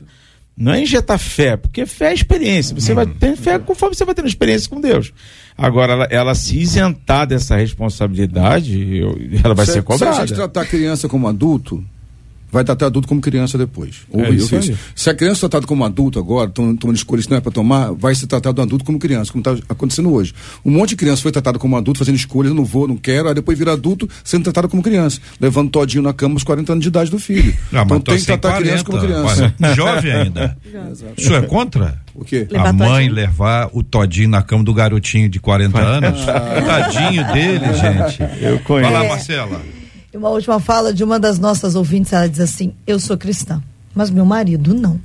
Não 0.57 0.71
é 0.71 0.81
injetar 0.81 1.19
fé, 1.19 1.57
porque 1.57 1.85
fé 1.85 2.11
é 2.11 2.13
experiência. 2.13 2.73
Você 2.73 2.91
uhum. 2.91 2.95
vai 2.95 3.05
ter 3.05 3.35
fé 3.35 3.59
conforme 3.59 3.93
você 3.93 4.05
vai 4.05 4.15
tendo 4.15 4.29
experiência 4.29 4.69
com 4.69 4.79
Deus. 4.79 5.11
Agora, 5.57 5.91
ela, 5.91 6.05
ela 6.05 6.35
se 6.35 6.57
isentar 6.57 7.27
dessa 7.27 7.57
responsabilidade, 7.57 8.97
eu, 8.97 9.17
ela 9.43 9.53
vai 9.53 9.65
se, 9.65 9.73
ser 9.73 9.83
cobrada. 9.83 10.15
Se 10.15 10.21
a 10.21 10.25
gente 10.25 10.35
tratar 10.37 10.61
a 10.61 10.65
criança 10.65 11.09
como 11.09 11.27
adulto, 11.27 11.83
vai 12.55 12.63
tratar 12.63 12.85
adulto 12.87 13.07
como 13.07 13.19
criança 13.21 13.57
depois. 13.57 13.97
Ou, 14.09 14.23
É 14.23 14.29
isso 14.29 14.55
isso. 14.55 14.77
Se 14.95 15.09
a 15.09 15.13
criança 15.13 15.45
é 15.45 15.49
tratada 15.49 15.67
como 15.67 15.83
adulto 15.83 16.17
agora, 16.17 16.49
tom- 16.49 16.75
tomando 16.75 16.95
escolhas 16.95 17.25
que 17.25 17.31
não 17.31 17.37
é 17.37 17.41
para 17.41 17.51
tomar, 17.51 17.91
vai 17.93 18.15
ser 18.15 18.27
tratado 18.27 18.61
adulto 18.61 18.85
como 18.85 18.97
criança, 18.97 19.31
como 19.31 19.41
está 19.41 19.61
acontecendo 19.67 20.11
hoje. 20.13 20.33
Um 20.63 20.71
monte 20.71 20.89
de 20.91 20.95
criança 20.95 21.21
foi 21.21 21.31
tratada 21.31 21.59
como 21.59 21.75
adulto, 21.75 21.99
fazendo 21.99 22.15
escolhas, 22.15 22.53
não 22.53 22.63
vou, 22.63 22.87
não 22.87 22.95
quero, 22.95 23.27
aí 23.27 23.33
depois 23.35 23.57
vira 23.59 23.73
adulto, 23.73 24.09
sendo 24.23 24.43
tratado 24.43 24.69
como 24.69 24.81
criança, 24.81 25.19
levando 25.39 25.69
todinho 25.69 26.01
na 26.03 26.13
cama 26.13 26.35
aos 26.35 26.43
40 26.43 26.71
anos 26.71 26.81
de 26.83 26.87
idade 26.87 27.11
do 27.11 27.19
filho. 27.19 27.53
Ah, 27.75 27.81
então 27.83 27.99
tem 27.99 28.17
que 28.17 28.25
tratar 28.25 28.55
a 28.55 28.57
criança 28.61 28.83
40, 28.85 28.85
como 28.85 28.99
criança. 29.01 29.75
jovem 29.75 30.11
ainda. 30.13 30.57
O 31.17 31.21
senhor 31.21 31.43
é 31.43 31.47
contra? 31.47 31.99
O 32.13 32.23
quê? 32.23 32.47
Levar 32.49 32.69
a 32.69 32.73
mãe 32.73 32.89
todinho? 33.07 33.13
levar 33.13 33.69
o 33.73 33.83
todinho 33.83 34.29
na 34.29 34.41
cama 34.41 34.63
do 34.63 34.73
garotinho 34.73 35.27
de 35.27 35.39
40 35.39 35.79
anos. 35.81 36.25
Tadinho 36.25 37.25
dele, 37.33 37.65
gente. 37.73 38.21
Eu 38.41 38.55
Vai 38.55 38.63
conheço. 38.63 38.93
lá, 38.93 39.03
Marcela. 39.03 39.61
E 40.16 40.18
uma 40.18 40.30
última 40.30 40.61
fala 40.61 40.93
de 40.93 41.03
uma 41.03 41.20
das 41.20 41.39
nossas 41.39 41.76
ouvintes, 41.76 42.13
ela 42.13 42.30
diz 42.30 42.39
assim: 42.39 42.74
Eu 42.88 43.01
sou 43.01 43.18
cristã, 43.18 43.61
mas 43.93 44.09
meu 44.09 44.24
marido 44.24 44.74
não. 44.74 44.97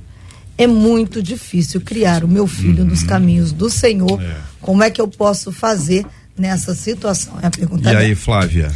É 0.57 0.65
muito 0.65 1.21
difícil 1.21 1.81
criar 1.81 2.23
o 2.23 2.29
meu 2.29 2.47
filho 2.47 2.85
nos 2.85 3.03
caminhos 3.03 3.51
do 3.51 3.69
Senhor. 3.69 4.21
Como 4.61 4.81
é 4.81 4.89
que 4.89 5.01
eu 5.01 5.09
posso 5.09 5.51
fazer 5.51 6.05
nessa 6.37 6.73
situação? 6.73 7.37
É 7.41 7.47
a 7.47 7.51
pergunta 7.51 7.91
E 7.91 7.93
aí, 7.93 8.03
dela. 8.05 8.15
Flávia? 8.15 8.71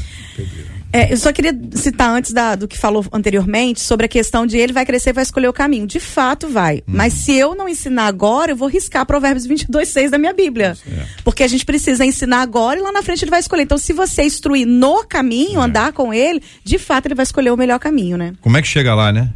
É, 0.95 1.11
eu 1.11 1.17
só 1.17 1.33
queria 1.33 1.53
citar 1.73 2.09
antes 2.09 2.31
da- 2.31 2.55
do 2.55 2.67
que 2.69 2.77
falou 2.77 3.05
anteriormente 3.11 3.81
sobre 3.81 4.05
a 4.05 4.09
questão 4.09 4.45
de 4.45 4.57
ele 4.57 4.71
vai 4.71 4.85
crescer 4.85 5.09
e 5.09 5.13
vai 5.13 5.23
escolher 5.23 5.49
o 5.49 5.53
caminho. 5.53 5.85
De 5.85 5.99
fato 5.99 6.47
vai. 6.47 6.81
Mas 6.87 7.11
se 7.13 7.33
eu 7.33 7.53
não 7.53 7.67
ensinar 7.67 8.05
agora, 8.07 8.51
eu 8.51 8.55
vou 8.55 8.69
riscar 8.69 9.05
Provérbios 9.05 9.45
22, 9.45 9.89
6 9.89 10.11
da 10.11 10.17
minha 10.17 10.31
Bíblia. 10.33 10.77
Porque 11.23 11.43
a 11.43 11.47
gente 11.47 11.65
precisa 11.65 12.05
ensinar 12.05 12.41
agora 12.41 12.79
e 12.79 12.81
lá 12.83 12.91
na 12.93 13.03
frente 13.03 13.23
ele 13.25 13.31
vai 13.31 13.41
escolher. 13.41 13.63
Então, 13.63 13.77
se 13.77 13.91
você 13.91 14.23
instruir 14.23 14.65
no 14.65 15.03
caminho, 15.03 15.59
andar 15.59 15.91
com 15.91 16.13
ele, 16.13 16.41
de 16.63 16.77
fato 16.77 17.07
ele 17.07 17.15
vai 17.15 17.23
escolher 17.23 17.51
o 17.51 17.57
melhor 17.57 17.77
caminho, 17.79 18.15
né? 18.17 18.33
Como 18.39 18.55
é 18.55 18.61
que 18.61 18.67
chega 18.67 18.95
lá, 18.95 19.11
né? 19.11 19.29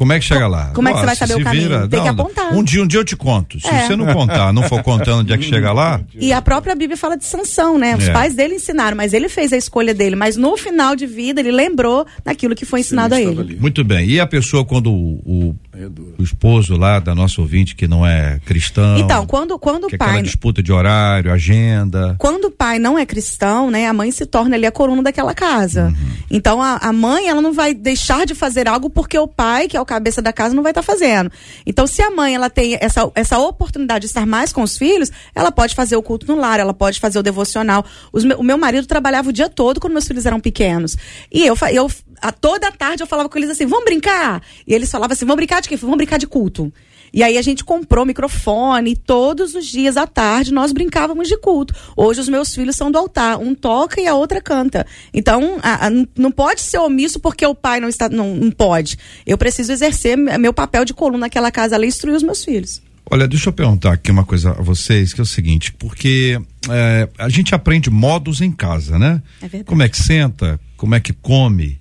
Como 0.00 0.14
é 0.14 0.18
que 0.18 0.24
chega 0.24 0.48
lá? 0.48 0.70
como 0.74 0.88
é 0.88 0.94
que 0.94 0.98
você 1.00 1.04
vai 1.04 1.14
saber 1.16 1.34
o 1.34 1.44
caminho? 1.44 1.68
vira- 1.68 1.80
Tem 1.86 2.00
que 2.00 2.06
não, 2.06 2.24
apontar. 2.24 2.54
Um 2.56 2.64
dia, 2.64 2.82
um 2.82 2.86
dia 2.86 3.00
eu 3.00 3.04
te 3.04 3.14
conto. 3.14 3.60
Se 3.60 3.68
É. 3.68 3.86
você 3.86 3.94
não 3.96 4.06
contar, 4.14 4.50
não 4.50 4.62
for 4.62 4.82
contando 4.82 5.20
onde 5.20 5.30
é 5.34 5.36
que 5.36 5.44
chega 5.44 5.72
lá, 5.72 6.00
E 6.18 6.32
a 6.32 6.40
própria 6.40 6.74
Bíblia 6.74 6.96
fala 6.96 7.18
de 7.18 7.24
Sansão, 7.26 7.78
né? 7.78 7.94
Os 7.94 8.08
É. 8.08 8.12
pais 8.14 8.34
dele 8.34 8.54
ensinaram, 8.54 8.96
mas 8.96 9.12
ele 9.12 9.28
fez 9.28 9.52
a 9.52 9.58
escolha 9.58 9.92
dele. 9.92 10.16
Mas 10.16 10.38
no 10.38 10.56
final 10.56 10.96
de 10.96 11.06
vida, 11.06 11.40
ele 11.40 11.52
lembrou 11.52 12.06
daquilo 12.24 12.54
que 12.54 12.64
foi 12.64 12.80
ensinado 12.80 13.14
a 13.14 13.20
ele. 13.20 13.38
ali. 13.40 13.56
muito 13.60 13.84
bem. 13.84 14.08
E 14.08 14.18
a 14.18 14.26
pessoa 14.26 14.64
quando 14.64 14.90
o, 14.90 15.20
o, 15.26 15.56
é 15.84 15.88
duro. 15.88 16.14
o 16.18 16.22
esposo 16.22 16.76
lá 16.76 16.98
da 16.98 17.14
nossa 17.14 17.40
ouvinte 17.40 17.74
que 17.74 17.86
não 17.86 18.06
é 18.06 18.38
cristão, 18.44 18.98
Então, 18.98 19.26
quando, 19.26 19.58
quando 19.58 19.86
que 19.86 19.94
o 19.94 19.96
é 19.96 19.96
aquela 19.96 20.12
pai. 20.12 20.22
disputa 20.22 20.62
de 20.62 20.72
horário, 20.72 21.32
agenda, 21.32 22.16
quando 22.18 22.46
o 22.46 22.50
pai 22.50 22.78
não 22.78 22.98
é 22.98 23.04
cristão, 23.06 23.70
né, 23.70 23.86
a 23.86 23.92
mãe 23.92 24.10
se 24.10 24.24
torna 24.26 24.56
ali 24.56 24.66
a 24.66 24.72
coluna 24.72 25.02
daquela 25.02 25.34
casa. 25.34 25.86
Uhum. 25.86 26.10
Então 26.30 26.62
a, 26.62 26.76
a 26.76 26.92
mãe, 26.92 27.28
ela 27.28 27.42
não 27.42 27.52
vai 27.52 27.74
deixar 27.74 28.24
de 28.26 28.34
fazer 28.34 28.68
algo 28.68 28.88
porque 28.88 29.18
o 29.18 29.26
pai, 29.28 29.68
que 29.68 29.76
é 29.76 29.80
o 29.80 29.84
cabeça 29.86 30.22
da 30.22 30.32
casa, 30.32 30.54
não 30.54 30.62
vai 30.62 30.70
estar 30.72 30.82
fazendo. 30.82 31.30
Então 31.66 31.86
se 31.86 32.00
a 32.02 32.10
mãe 32.10 32.34
ela 32.34 32.48
tem 32.48 32.76
essa, 32.80 33.10
essa 33.14 33.38
oportunidade 33.38 34.00
de 34.02 34.06
estar 34.06 34.26
mais 34.26 34.52
com 34.52 34.62
os 34.62 34.78
filhos, 34.78 35.10
ela 35.34 35.50
pode 35.52 35.74
fazer 35.74 35.96
o 35.96 36.02
culto 36.02 36.26
no 36.26 36.40
lar, 36.40 36.60
ela 36.60 36.72
pode 36.74 37.00
fazer 37.00 37.18
o 37.18 37.22
devocional. 37.22 37.84
Os 38.12 38.24
o 38.24 38.42
meu 38.42 38.56
marido 38.56 38.86
trabalhava 38.86 39.28
o 39.28 39.32
dia 39.32 39.48
todo 39.48 39.80
quando 39.80 39.92
meus 39.92 40.06
filhos 40.06 40.24
eram 40.24 40.40
pequenos. 40.40 40.96
E 41.32 41.44
eu, 41.46 41.56
eu 41.72 41.90
a 42.20 42.32
toda 42.32 42.70
tarde 42.72 43.02
eu 43.02 43.06
falava 43.06 43.28
com 43.28 43.38
eles 43.38 43.50
assim: 43.50 43.66
"Vamos 43.66 43.84
brincar?" 43.84 44.42
E 44.66 44.74
eles 44.74 44.90
falavam 44.90 45.12
assim: 45.14 45.24
"Vamos 45.24 45.36
brincar 45.36 45.60
de 45.60 45.68
quê? 45.68 45.76
Vamos 45.76 45.96
brincar 45.96 46.18
de 46.18 46.26
culto." 46.26 46.72
E 47.12 47.24
aí 47.24 47.36
a 47.36 47.42
gente 47.42 47.64
comprou 47.64 48.06
microfone 48.06 48.92
e 48.92 48.96
todos 48.96 49.56
os 49.56 49.66
dias 49.66 49.96
à 49.96 50.06
tarde 50.06 50.52
nós 50.52 50.70
brincávamos 50.70 51.26
de 51.26 51.36
culto. 51.38 51.74
Hoje 51.96 52.20
os 52.20 52.28
meus 52.28 52.54
filhos 52.54 52.76
são 52.76 52.88
do 52.88 52.98
altar, 52.98 53.36
um 53.36 53.52
toca 53.52 54.00
e 54.00 54.06
a 54.06 54.14
outra 54.14 54.40
canta. 54.40 54.86
Então 55.12 55.58
a- 55.60 55.88
a- 55.88 55.90
não 56.16 56.30
pode 56.30 56.60
ser 56.60 56.78
omisso 56.78 57.18
porque 57.18 57.44
o 57.44 57.52
pai 57.54 57.80
não 57.80 57.88
está, 57.88 58.08
não, 58.08 58.36
não 58.36 58.50
pode. 58.52 58.96
Eu 59.26 59.36
preciso 59.36 59.72
exercer 59.72 60.16
me- 60.16 60.38
meu 60.38 60.52
papel 60.52 60.84
de 60.84 60.94
coluna 60.94 61.18
naquela 61.26 61.50
casa 61.50 61.74
ali 61.74 61.86
e 61.86 61.88
instruir 61.88 62.14
os 62.14 62.22
meus 62.22 62.44
filhos. 62.44 62.80
Olha, 63.10 63.26
deixa 63.26 63.48
eu 63.48 63.52
perguntar 63.52 63.94
aqui 63.94 64.08
uma 64.12 64.24
coisa 64.24 64.50
a 64.50 64.62
vocês, 64.62 65.12
que 65.12 65.20
é 65.20 65.24
o 65.24 65.26
seguinte, 65.26 65.72
porque 65.72 66.40
é, 66.68 67.08
a 67.18 67.28
gente 67.28 67.56
aprende 67.56 67.90
modos 67.90 68.40
em 68.40 68.52
casa, 68.52 69.00
né? 69.00 69.20
É 69.42 69.48
verdade. 69.48 69.64
Como 69.64 69.82
é 69.82 69.88
que 69.88 69.98
senta, 69.98 70.60
como 70.76 70.94
é 70.94 71.00
que 71.00 71.12
come. 71.12 71.79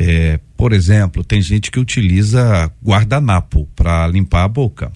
É, 0.00 0.38
por 0.56 0.72
exemplo, 0.72 1.24
tem 1.24 1.42
gente 1.42 1.72
que 1.72 1.80
utiliza 1.80 2.70
guardanapo 2.80 3.68
para 3.74 4.06
limpar 4.06 4.44
a 4.44 4.48
boca. 4.48 4.92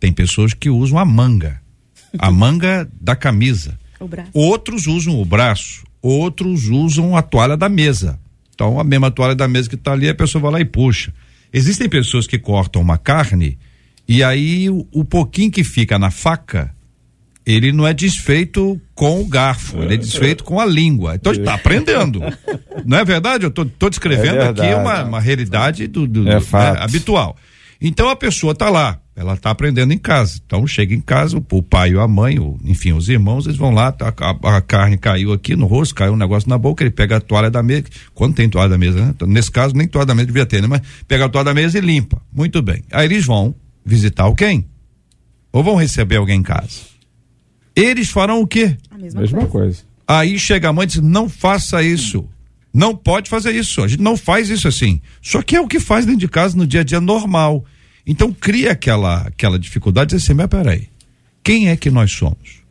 Tem 0.00 0.10
pessoas 0.10 0.54
que 0.54 0.70
usam 0.70 0.98
a 0.98 1.04
manga, 1.04 1.60
a 2.18 2.30
manga 2.32 2.88
da 2.98 3.14
camisa. 3.14 3.78
Outros 4.32 4.86
usam 4.86 5.20
o 5.20 5.24
braço, 5.24 5.84
outros 6.00 6.64
usam 6.64 7.14
a 7.14 7.20
toalha 7.20 7.58
da 7.58 7.68
mesa. 7.68 8.18
Então, 8.54 8.80
a 8.80 8.84
mesma 8.84 9.10
toalha 9.10 9.34
da 9.34 9.46
mesa 9.46 9.68
que 9.68 9.74
está 9.74 9.92
ali, 9.92 10.08
a 10.08 10.14
pessoa 10.14 10.40
vai 10.40 10.52
lá 10.52 10.60
e 10.62 10.64
puxa. 10.64 11.12
Existem 11.52 11.86
pessoas 11.86 12.26
que 12.26 12.38
cortam 12.38 12.80
uma 12.80 12.96
carne 12.96 13.58
e 14.08 14.24
aí 14.24 14.70
o, 14.70 14.86
o 14.90 15.04
pouquinho 15.04 15.50
que 15.50 15.62
fica 15.62 15.98
na 15.98 16.10
faca, 16.10 16.74
ele 17.54 17.72
não 17.72 17.86
é 17.86 17.94
desfeito 17.94 18.80
com 18.94 19.20
o 19.20 19.26
garfo, 19.26 19.80
ele 19.82 19.94
é 19.94 19.96
desfeito 19.96 20.44
com 20.44 20.60
a 20.60 20.66
língua. 20.66 21.14
Então, 21.14 21.32
ele 21.32 21.40
está 21.40 21.54
aprendendo. 21.54 22.20
Não 22.84 22.98
é 22.98 23.04
verdade? 23.04 23.44
Eu 23.44 23.48
estou 23.48 23.88
descrevendo 23.90 24.36
É 24.36 24.48
aqui 24.48 24.60
verdade. 24.60 24.74
uma, 24.74 25.04
uma 25.04 25.20
realidade 25.20 25.86
do, 25.86 26.06
do- 26.06 26.28
É 26.28 26.34
do- 26.36 26.40
fato. 26.44 26.82
habitual. 26.82 27.36
Então 27.80 28.08
a 28.08 28.16
pessoa 28.16 28.54
está 28.54 28.68
lá, 28.68 28.98
ela 29.14 29.34
está 29.34 29.50
aprendendo 29.50 29.92
em 29.92 29.98
casa. 29.98 30.40
Então 30.44 30.66
chega 30.66 30.92
em 30.92 31.00
casa, 31.00 31.36
o, 31.38 31.62
pai 31.62 31.94
ou 31.94 32.00
a 32.00 32.08
mãe, 32.08 32.36
ou, 32.36 32.58
enfim, 32.64 32.92
os 32.92 33.08
irmãos, 33.08 33.46
eles 33.46 33.56
vão 33.56 33.70
lá, 33.70 33.92
tá, 33.92 34.12
a, 34.20 34.56
a 34.56 34.60
carne 34.60 34.98
caiu 34.98 35.32
aqui 35.32 35.54
no 35.54 35.64
rosto, 35.66 35.94
caiu 35.94 36.14
um 36.14 36.16
negócio 36.16 36.48
na 36.48 36.58
boca, 36.58 36.82
ele 36.82 36.90
pega 36.90 37.18
a 37.18 37.20
toalha 37.20 37.48
da 37.52 37.62
mesa, 37.62 37.84
quando 38.14 38.34
tem 38.34 38.48
toalha 38.48 38.70
da 38.70 38.76
mesa, 38.78 38.98
né? 39.00 39.12
Então, 39.14 39.28
Nesse 39.28 39.50
caso, 39.52 39.76
nem 39.76 39.86
toalha 39.86 40.06
da 40.06 40.14
mesa 40.16 40.26
devia 40.26 40.44
ter, 40.44 40.60
né? 40.60 40.66
Mas 40.66 40.82
pega 41.06 41.26
a 41.26 41.28
toalha 41.28 41.44
da 41.44 41.54
mesa 41.54 41.78
e 41.78 41.80
limpa. 41.80 42.20
Muito 42.32 42.60
bem. 42.60 42.82
Aí 42.90 43.04
eles 43.06 43.24
vão 43.24 43.54
visitar 43.86 44.24
alguém. 44.24 44.66
Ou 45.52 45.62
vão 45.62 45.76
receber 45.76 46.16
alguém 46.16 46.40
em 46.40 46.42
casa. 46.42 46.80
Eles 47.80 48.10
farão 48.10 48.40
o 48.40 48.46
quê? 48.46 48.76
A 48.90 48.98
mesma, 48.98 49.20
Mesma 49.20 49.38
coisa. 49.40 49.50
coisa. 49.52 49.82
Aí 50.06 50.38
chega 50.38 50.68
a 50.68 50.72
mãe 50.72 50.84
e 50.84 50.86
diz: 50.86 51.00
não 51.00 51.28
faça 51.28 51.82
isso. 51.82 52.24
Não 52.72 52.94
pode 52.94 53.30
fazer 53.30 53.54
isso. 53.54 53.82
A 53.82 53.88
gente 53.88 54.02
não 54.02 54.16
faz 54.16 54.50
isso 54.50 54.68
assim. 54.68 55.00
Só 55.22 55.42
que 55.42 55.56
é 55.56 55.60
o 55.60 55.66
que 55.68 55.80
faz 55.80 56.04
dentro 56.04 56.20
de 56.20 56.28
casa 56.28 56.56
no 56.56 56.66
dia 56.66 56.80
a 56.80 56.84
dia 56.84 57.00
normal. 57.00 57.64
Então 58.06 58.32
cria 58.32 58.72
aquela, 58.72 59.22
aquela 59.22 59.58
dificuldade 59.58 60.10
de 60.10 60.16
dizer 60.16 60.32
assim: 60.32 60.36
mas 60.36 60.48
peraí, 60.48 60.88
quem 61.42 61.68
é 61.68 61.76
que 61.76 61.90
nós 61.90 62.12
somos? 62.12 62.62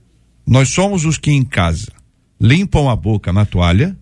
Nós 0.45 0.69
somos 0.69 1.05
os 1.05 1.17
que 1.17 1.31
em 1.31 1.43
casa 1.43 1.91
limpam 2.39 2.89
a 2.89 2.95
boca 2.95 3.33
na 3.33 3.45
toalha? 3.45 3.95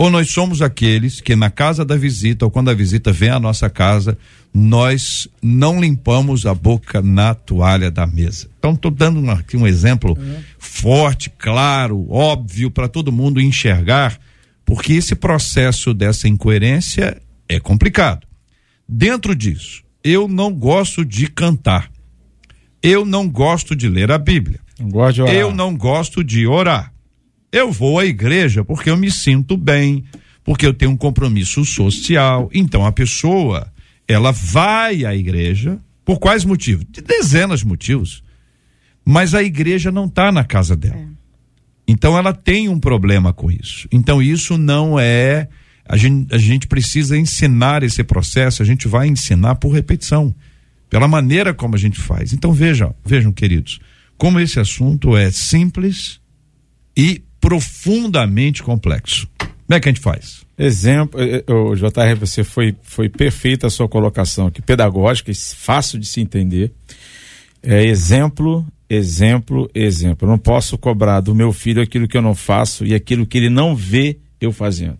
Ou 0.00 0.08
nós 0.08 0.30
somos 0.30 0.62
aqueles 0.62 1.20
que 1.20 1.36
na 1.36 1.50
casa 1.50 1.84
da 1.84 1.94
visita, 1.94 2.46
ou 2.46 2.50
quando 2.50 2.70
a 2.70 2.74
visita 2.74 3.12
vem 3.12 3.28
à 3.28 3.38
nossa 3.38 3.68
casa, 3.68 4.16
nós 4.54 5.28
não 5.42 5.78
limpamos 5.78 6.46
a 6.46 6.54
boca 6.54 7.02
na 7.02 7.34
toalha 7.34 7.90
da 7.90 8.06
mesa? 8.06 8.48
Então, 8.58 8.72
estou 8.72 8.90
dando 8.90 9.20
uma- 9.20 9.34
aqui 9.34 9.58
um 9.58 9.66
exemplo 9.66 10.16
forte, 10.58 11.28
claro, 11.36 12.10
óbvio, 12.10 12.70
para 12.70 12.88
todo 12.88 13.12
mundo 13.12 13.42
enxergar, 13.42 14.18
porque 14.64 14.94
esse 14.94 15.14
processo 15.14 15.92
dessa 15.92 16.26
incoerência 16.26 17.20
é 17.46 17.60
complicado. 17.60 18.26
Dentro 18.88 19.34
disso, 19.36 19.82
eu 20.02 20.26
não 20.26 20.50
gosto 20.50 21.04
de 21.04 21.26
cantar. 21.26 21.90
Eu 22.82 23.04
não 23.04 23.28
gosto 23.28 23.76
de 23.76 23.86
ler 23.86 24.10
a 24.10 24.16
Bíblia. 24.16 24.60
Não 24.78 24.88
gosto 24.88 25.16
de 25.16 25.20
orar. 25.22 25.34
Eu 25.34 25.54
não 25.54 25.76
gosto 25.76 26.24
de 26.24 26.46
orar. 26.46 26.90
Eu 27.52 27.72
vou 27.72 27.98
à 27.98 28.06
igreja 28.06 28.64
porque 28.64 28.90
eu 28.90 28.96
me 28.96 29.10
sinto 29.10 29.56
bem, 29.56 30.04
porque 30.44 30.66
eu 30.66 30.72
tenho 30.72 30.92
um 30.92 30.96
compromisso 30.96 31.64
social. 31.64 32.48
Então 32.52 32.86
a 32.86 32.92
pessoa, 32.92 33.72
ela 34.06 34.30
vai 34.32 35.04
à 35.04 35.14
igreja 35.14 35.78
por 36.04 36.18
quais 36.18 36.44
motivos? 36.44 36.84
De 36.90 37.00
dezenas 37.00 37.60
de 37.60 37.66
motivos. 37.66 38.22
Mas 39.04 39.34
a 39.34 39.42
igreja 39.42 39.90
não 39.90 40.06
está 40.06 40.30
na 40.30 40.44
casa 40.44 40.76
dela. 40.76 41.08
Então 41.86 42.16
ela 42.16 42.32
tem 42.32 42.68
um 42.68 42.78
problema 42.78 43.32
com 43.32 43.50
isso. 43.50 43.88
Então 43.90 44.22
isso 44.22 44.56
não 44.56 44.98
é. 44.98 45.48
A 45.84 45.96
gente, 45.96 46.32
a 46.32 46.38
gente 46.38 46.68
precisa 46.68 47.18
ensinar 47.18 47.82
esse 47.82 48.04
processo, 48.04 48.62
a 48.62 48.64
gente 48.64 48.86
vai 48.86 49.08
ensinar 49.08 49.56
por 49.56 49.70
repetição, 49.70 50.32
pela 50.88 51.08
maneira 51.08 51.52
como 51.52 51.74
a 51.74 51.78
gente 51.78 52.00
faz. 52.00 52.32
Então 52.32 52.52
vejam, 52.52 52.94
vejam, 53.04 53.32
queridos, 53.32 53.80
como 54.16 54.38
esse 54.38 54.60
assunto 54.60 55.16
é 55.16 55.32
simples 55.32 56.20
e 56.96 57.24
profundamente 57.40 58.62
complexo. 58.62 59.28
Como 59.38 59.76
é 59.76 59.80
que 59.80 59.88
a 59.88 59.92
gente 59.92 60.02
faz? 60.02 60.44
Exemplo, 60.58 61.20
eh, 61.20 61.44
eh, 61.46 61.52
o 61.52 61.74
JR, 61.74 62.16
você 62.18 62.44
foi, 62.44 62.74
foi 62.82 63.08
perfeita 63.08 63.68
a 63.68 63.70
sua 63.70 63.88
colocação 63.88 64.48
aqui, 64.48 64.60
pedagógica 64.60 65.32
fácil 65.56 65.98
de 65.98 66.06
se 66.06 66.20
entender. 66.20 66.72
É 67.62 67.84
exemplo, 67.84 68.66
exemplo, 68.88 69.70
exemplo. 69.74 70.26
Eu 70.26 70.30
não 70.30 70.38
posso 70.38 70.76
cobrar 70.76 71.20
do 71.20 71.34
meu 71.34 71.52
filho 71.52 71.80
aquilo 71.82 72.08
que 72.08 72.16
eu 72.16 72.22
não 72.22 72.34
faço 72.34 72.84
e 72.84 72.94
aquilo 72.94 73.26
que 73.26 73.38
ele 73.38 73.48
não 73.48 73.74
vê 73.76 74.18
eu 74.40 74.52
fazendo. 74.52 74.98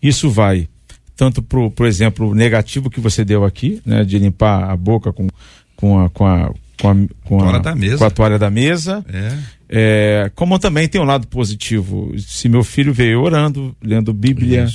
Isso 0.00 0.30
vai 0.30 0.68
tanto 1.16 1.42
pro, 1.42 1.70
pro 1.70 1.86
exemplo 1.86 2.34
negativo 2.34 2.90
que 2.90 3.00
você 3.00 3.24
deu 3.24 3.44
aqui, 3.44 3.80
né, 3.84 4.04
de 4.04 4.18
limpar 4.18 4.70
a 4.70 4.76
boca 4.76 5.12
com, 5.12 5.28
com, 5.76 5.98
a, 5.98 6.10
com, 6.10 6.26
a, 6.26 6.52
com 6.84 6.90
a, 6.90 6.94
com 7.24 7.38
Toalha 7.38 7.56
a, 7.56 7.60
da 7.60 7.74
mesa. 7.74 7.98
com 7.98 8.04
a 8.04 8.10
toalha 8.10 8.38
da 8.38 8.50
mesa. 8.50 9.04
É. 9.12 9.38
É, 9.76 10.30
como 10.34 10.58
também 10.58 10.86
tem 10.86 11.00
um 11.00 11.04
lado 11.04 11.26
positivo. 11.26 12.12
Se 12.18 12.48
meu 12.48 12.62
filho 12.62 12.92
veio 12.92 13.20
orando, 13.22 13.74
lendo 13.82 14.12
Bíblia, 14.12 14.66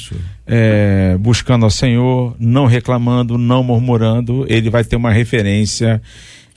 é, 0.47 1.16
buscando 1.20 1.64
ao 1.66 1.70
Senhor, 1.70 2.36
não 2.39 2.66
reclamando, 2.66 3.38
não 3.38 3.64
murmurando, 3.64 4.45
ele 4.49 4.70
vai 4.70 4.84
ter 4.84 4.95
uma 4.95 5.12
referência 5.12 6.01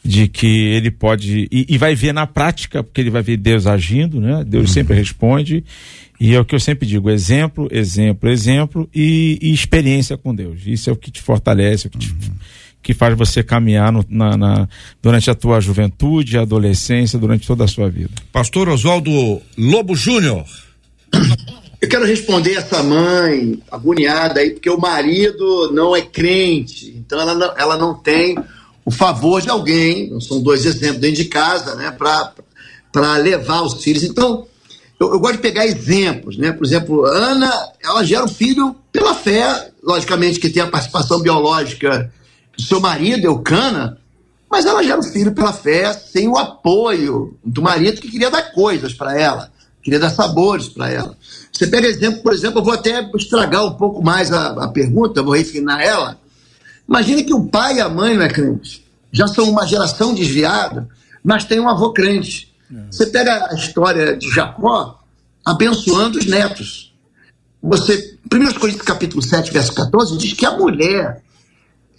de 0.05 0.27
que 0.27 0.47
ele 0.47 0.91
pode 0.91 1.47
e, 1.53 1.67
e 1.69 1.79
vai 1.79 1.95
ver 1.95 2.13
na 2.13 2.27
prática, 2.27 2.83
porque 2.83 3.01
ele 3.01 3.11
vai 3.11 3.23
ver 3.23 3.37
Deus 3.37 3.67
agindo, 3.67 4.21
né? 4.21 4.43
Deus 4.45 4.69
Uhum. 4.69 4.73
sempre 4.75 4.97
responde. 4.97 5.63
E 6.19 6.35
é 6.35 6.41
o 6.41 6.45
que 6.45 6.55
eu 6.55 6.61
sempre 6.61 6.87
digo: 6.89 7.11
exemplo, 7.11 7.69
exemplo, 7.71 8.29
exemplo 8.31 8.89
e, 8.95 9.39
e 9.41 9.53
experiência 9.53 10.17
com 10.17 10.35
Deus. 10.35 10.63
Isso 10.67 10.89
é 10.91 10.93
o 10.93 10.97
que 10.97 11.11
te 11.11 11.21
fortalece, 11.23 11.87
o 11.87 11.91
que, 11.91 11.99
te- 11.99 12.09
Uhum. 12.11 12.33
Que 12.83 12.93
faz 12.95 13.17
você 13.17 13.43
caminhar 13.43 13.93
no- 13.93 14.05
na, 14.09 14.37
na- 14.37 14.69
durante 15.01 15.31
a 15.31 15.35
tua 15.35 15.61
juventude, 15.61 16.37
adolescência, 16.37 17.19
durante 17.19 17.47
toda 17.47 17.65
a 17.65 17.69
sua 17.69 17.89
vida. 17.89 18.11
Pastor 18.33 18.69
Oswaldo 18.69 19.41
Lobo 19.57 19.95
Júnior. 19.95 20.45
Eu 21.81 21.89
quero 21.89 22.05
responder 22.07 22.55
essa 22.55 22.83
mãe 22.83 23.61
agoniada 23.71 24.41
aí, 24.41 24.51
porque 24.51 24.71
o 24.71 24.79
marido 24.79 25.71
não 25.73 25.95
é 25.97 26.01
crente, 26.01 26.95
então 26.97 27.21
ela 27.21 27.35
não, 27.35 27.55
ela 27.57 27.77
não 27.77 27.95
tem 27.95 28.37
o 28.85 28.91
favor 28.91 29.41
de 29.43 29.51
alguém, 29.51 30.19
são 30.21 30.41
dois 30.43 30.65
exemplos 30.65 30.99
dentro 31.01 31.17
de 31.17 31.25
casa, 31.27 31.75
né, 31.75 31.91
para 31.93 33.17
levar 33.19 33.63
os 33.63 33.83
filhos. 33.83 34.03
Então, 34.05 34.47
eu, 34.99 35.13
eu 35.13 35.19
gosto 35.21 35.37
de 35.37 35.43
pegar 35.43 35.67
exemplos, 35.67 36.37
né? 36.37 36.53
Por 36.53 36.65
exemplo, 36.65 37.05
Ana, 37.05 37.51
ela 37.83 38.05
gera 38.05 38.25
um 38.25 38.29
filho 38.29 38.77
pela 38.93 39.15
fé, 39.15 39.71
logicamente 39.83 40.39
que 40.39 40.49
tem 40.51 40.63
a 40.63 40.69
participação 40.69 41.21
biológica 41.21 42.13
do 42.57 42.63
seu 42.63 42.81
marido, 42.81 43.25
Eucana, 43.25 43.99
mas 44.51 44.67
ela 44.67 44.83
gera 44.83 45.01
um 45.01 45.03
filho 45.03 45.33
pela 45.33 45.53
fé 45.53 45.93
sem 45.93 46.29
o 46.29 46.37
apoio 46.37 47.37
do 47.45 47.63
marido 47.63 48.01
que 48.01 48.11
queria 48.11 48.31
dar 48.31 48.53
coisas 48.53 48.93
para 48.93 49.19
ela, 49.19 49.51
queria 49.83 49.99
dar 49.99 50.11
sabores 50.11 50.69
para 50.69 50.91
ela. 50.91 51.17
Você 51.51 51.67
pega 51.67 51.87
exemplo, 51.87 52.23
por 52.23 52.33
exemplo, 52.33 52.61
eu 52.61 52.65
vou 52.65 52.75
até 52.75 53.09
estragar 53.17 53.65
um 53.65 53.75
pouco 53.75 54.03
mais 54.03 54.31
a, 54.33 54.65
a 54.65 54.69
pergunta, 54.69 55.23
vou 55.23 55.35
refinar 55.35 55.81
ela. 55.81 56.19
Imagine 56.89 57.25
que 57.25 57.35
o 57.35 57.47
pai 57.47 57.77
e 57.77 57.81
a 57.81 57.89
mãe 57.89 58.17
não 58.17 58.25
é 58.25 58.29
crente. 58.29 58.85
Já 59.11 59.27
são 59.27 59.49
uma 59.49 59.67
geração 59.67 60.15
desviada, 60.15 60.89
mas 61.23 61.45
tem 61.45 61.61
um 61.61 61.69
avô 61.69 61.93
crente. 61.93 62.53
Você 62.91 63.07
pega 63.07 63.49
a 63.51 63.55
história 63.55 64.17
de 64.17 64.31
Jacó 64.31 64.99
abençoando 65.45 66.19
os 66.19 66.27
netos. 66.27 66.95
Você, 67.63 68.19
1 68.33 68.59
Coríntios 68.59 68.87
capítulo 68.87 69.23
7, 69.23 69.53
verso 69.53 69.75
14, 69.75 70.17
diz 70.17 70.33
que 70.33 70.47
a 70.47 70.53
mulher 70.53 71.05
é, 71.05 71.23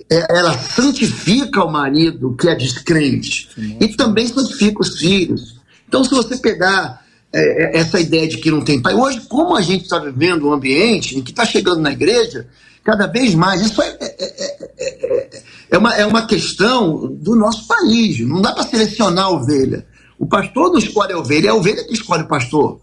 ela 0.10 0.58
santifica 0.58 1.64
o 1.64 1.72
marido 1.72 2.36
que 2.36 2.48
é 2.48 2.56
descrente 2.56 3.50
e 3.80 3.88
também 3.90 4.28
santifica 4.28 4.82
os 4.82 4.98
filhos. 4.98 5.62
Então, 5.88 6.04
se 6.04 6.10
você 6.10 6.38
pegar 6.38 7.04
é, 7.32 7.80
essa 7.80 8.00
ideia 8.00 8.28
de 8.28 8.38
que 8.38 8.52
não 8.52 8.62
tem 8.62 8.82
pai, 8.82 8.94
hoje, 8.94 9.22
como 9.22 9.56
a 9.56 9.62
gente 9.62 9.84
está 9.84 10.00
vivendo 10.00 10.48
um 10.48 10.54
ambiente 10.54 11.18
em 11.18 11.22
que 11.22 11.32
está 11.32 11.46
chegando 11.46 11.82
na 11.82 11.92
igreja, 11.92 12.48
cada 12.84 13.08
vez 13.08 13.34
mais, 13.34 13.62
isso 13.62 13.82
é, 13.82 13.98
é, 14.00 14.16
é, 14.20 14.68
é, 14.80 15.44
é 15.72 15.78
uma, 15.78 15.96
é 15.96 16.06
uma 16.06 16.28
questão 16.28 17.08
do 17.08 17.36
nosso 17.36 17.68
país. 17.68 18.20
Não 18.20 18.42
dá 18.42 18.52
para 18.52 18.64
selecionar 18.64 19.26
a 19.26 19.30
ovelha. 19.32 19.86
O 20.20 20.26
pastor 20.26 20.72
não 20.72 20.78
escolhe 20.78 21.14
a 21.14 21.18
ovelha, 21.18 21.48
é 21.48 21.50
a 21.50 21.56
ovelha 21.56 21.84
que 21.84 21.94
escolhe 21.94 22.24
o 22.24 22.28
pastor. 22.28 22.80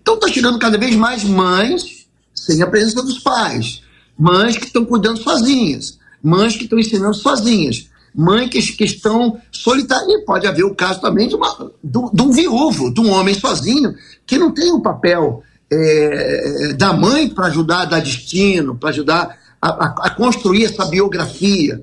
Então 0.00 0.14
está 0.14 0.28
chegando 0.28 0.58
cada 0.58 0.76
vez 0.76 0.94
mais 0.96 1.24
mães 1.24 2.04
sem 2.34 2.60
a 2.62 2.66
presença 2.66 3.02
dos 3.02 3.20
pais, 3.20 3.82
mães 4.18 4.56
que 4.56 4.66
estão 4.66 4.84
cuidando 4.84 5.22
sozinhas, 5.22 5.98
mães 6.24 6.56
que 6.56 6.64
estão 6.64 6.78
ensinando 6.78 7.14
sozinhas, 7.14 7.90
mães 8.14 8.48
que, 8.48 8.60
que 8.60 8.84
estão 8.84 9.38
solitárias. 9.52 10.08
E 10.08 10.24
pode 10.24 10.46
haver 10.46 10.64
o 10.64 10.74
caso 10.74 11.00
também 11.00 11.28
de, 11.28 11.34
uma, 11.34 11.70
de, 11.82 12.00
de 12.12 12.22
um 12.22 12.32
viúvo, 12.32 12.92
de 12.92 13.00
um 13.00 13.10
homem 13.10 13.34
sozinho, 13.34 13.94
que 14.26 14.38
não 14.38 14.50
tem 14.52 14.72
o 14.72 14.80
papel 14.80 15.42
é, 15.70 16.72
da 16.72 16.92
mãe 16.92 17.28
para 17.28 17.48
ajudar 17.48 17.82
a 17.82 17.84
dar 17.84 18.00
destino, 18.00 18.74
para 18.74 18.88
ajudar 18.88 19.38
a, 19.60 19.68
a, 19.68 19.94
a 20.06 20.10
construir 20.10 20.64
essa 20.64 20.86
biografia. 20.86 21.82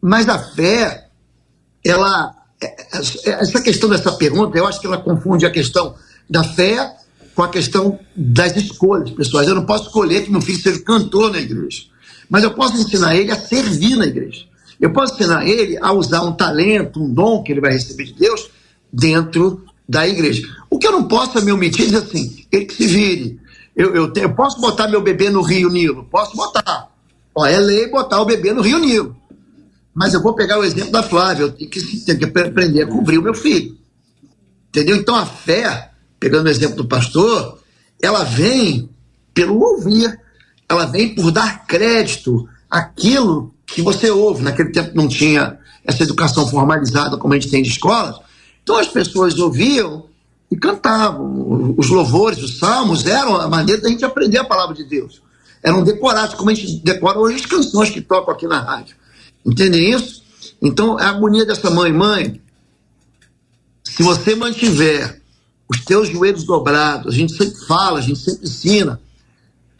Mas 0.00 0.28
a 0.28 0.38
fé, 0.38 1.08
ela. 1.84 2.34
Essa 3.24 3.60
questão 3.60 3.88
dessa 3.88 4.12
pergunta, 4.12 4.56
eu 4.56 4.66
acho 4.66 4.80
que 4.80 4.86
ela 4.86 4.98
confunde 4.98 5.44
a 5.44 5.50
questão 5.50 5.96
da 6.30 6.44
fé 6.44 6.94
com 7.34 7.42
a 7.42 7.48
questão 7.48 7.98
das 8.14 8.56
escolhas 8.56 9.10
pessoais. 9.10 9.48
Eu 9.48 9.56
não 9.56 9.66
posso 9.66 9.86
escolher 9.86 10.24
que 10.24 10.30
meu 10.30 10.40
filho 10.40 10.60
seja 10.60 10.80
cantor 10.80 11.32
na 11.32 11.38
igreja, 11.38 11.84
mas 12.28 12.42
eu 12.44 12.52
posso 12.52 12.76
ensinar 12.76 13.16
ele 13.16 13.30
a 13.30 13.36
servir 13.36 13.96
na 13.96 14.06
igreja. 14.06 14.44
Eu 14.80 14.92
posso 14.92 15.14
ensinar 15.14 15.46
ele 15.46 15.78
a 15.80 15.92
usar 15.92 16.22
um 16.22 16.32
talento, 16.32 17.02
um 17.02 17.12
dom 17.12 17.42
que 17.42 17.52
ele 17.52 17.60
vai 17.60 17.72
receber 17.72 18.04
de 18.04 18.14
Deus 18.14 18.50
dentro 18.92 19.64
da 19.88 20.06
igreja. 20.08 20.46
O 20.70 20.78
que 20.78 20.86
eu 20.86 20.92
não 20.92 21.06
posso 21.06 21.38
é 21.38 21.40
me 21.40 21.52
omitir 21.52 21.86
dizer 21.86 21.98
assim, 21.98 22.44
ele 22.50 22.64
que 22.64 22.74
se 22.74 22.86
vire. 22.86 23.40
Eu, 23.76 23.94
eu, 23.94 24.12
tenho, 24.12 24.26
eu 24.26 24.34
posso 24.34 24.60
botar 24.60 24.88
meu 24.88 25.00
bebê 25.00 25.30
no 25.30 25.42
Rio 25.42 25.70
Nilo? 25.70 26.04
Posso 26.10 26.36
botar. 26.36 26.88
Ó, 27.34 27.46
é 27.46 27.58
lei 27.58 27.88
botar 27.88 28.20
o 28.20 28.26
bebê 28.26 28.52
no 28.52 28.62
Rio 28.62 28.78
Nilo. 28.78 29.16
Mas 29.94 30.14
eu 30.14 30.22
vou 30.22 30.34
pegar 30.34 30.58
o 30.58 30.64
exemplo 30.64 30.90
da 30.90 31.02
Flávia, 31.02 31.44
eu 31.44 31.52
tenho 31.52 31.70
que, 31.70 31.80
tenho 32.00 32.18
que 32.18 32.24
aprender 32.24 32.82
a 32.82 32.86
cobrir 32.86 33.18
o 33.18 33.22
meu 33.22 33.34
filho. 33.34 33.76
Entendeu? 34.68 34.96
Então 34.96 35.14
a 35.14 35.26
fé, 35.26 35.90
pegando 36.18 36.46
o 36.46 36.50
exemplo 36.50 36.76
do 36.76 36.88
pastor, 36.88 37.58
ela 38.00 38.24
vem 38.24 38.88
pelo 39.34 39.60
ouvir, 39.60 40.18
ela 40.72 40.86
vem 40.86 41.14
por 41.14 41.30
dar 41.30 41.66
crédito 41.66 42.48
àquilo 42.70 43.54
que 43.66 43.82
você 43.82 44.10
ouve. 44.10 44.42
Naquele 44.42 44.70
tempo 44.70 44.92
não 44.94 45.06
tinha 45.06 45.58
essa 45.84 46.02
educação 46.02 46.48
formalizada 46.48 47.16
como 47.16 47.34
a 47.34 47.38
gente 47.38 47.50
tem 47.50 47.62
de 47.62 47.68
escolas. 47.68 48.16
Então 48.62 48.76
as 48.76 48.88
pessoas 48.88 49.38
ouviam 49.38 50.06
e 50.50 50.56
cantavam. 50.56 51.74
Os 51.76 51.88
louvores, 51.88 52.42
os 52.42 52.58
salmos 52.58 53.06
eram 53.06 53.36
a 53.36 53.48
maneira 53.48 53.82
da 53.82 53.88
gente 53.88 54.04
aprender 54.04 54.38
a 54.38 54.44
palavra 54.44 54.74
de 54.74 54.84
Deus. 54.84 55.22
Eram 55.62 55.82
decorados, 55.82 56.34
como 56.34 56.50
a 56.50 56.54
gente 56.54 56.76
decora 56.82 57.18
hoje 57.18 57.36
as 57.36 57.46
canções 57.46 57.90
que 57.90 58.00
tocam 58.00 58.34
aqui 58.34 58.46
na 58.46 58.58
rádio. 58.58 58.96
Entendem 59.44 59.90
isso? 59.90 60.22
Então, 60.60 60.98
a 60.98 61.04
harmonia 61.04 61.44
dessa 61.44 61.70
mãe, 61.70 61.92
mãe, 61.92 62.40
se 63.84 64.02
você 64.02 64.34
mantiver 64.34 65.20
os 65.68 65.84
teus 65.84 66.08
joelhos 66.08 66.44
dobrados, 66.44 67.14
a 67.14 67.16
gente 67.16 67.32
sempre 67.36 67.66
fala, 67.66 67.98
a 67.98 68.02
gente 68.02 68.18
sempre 68.18 68.44
ensina, 68.44 69.00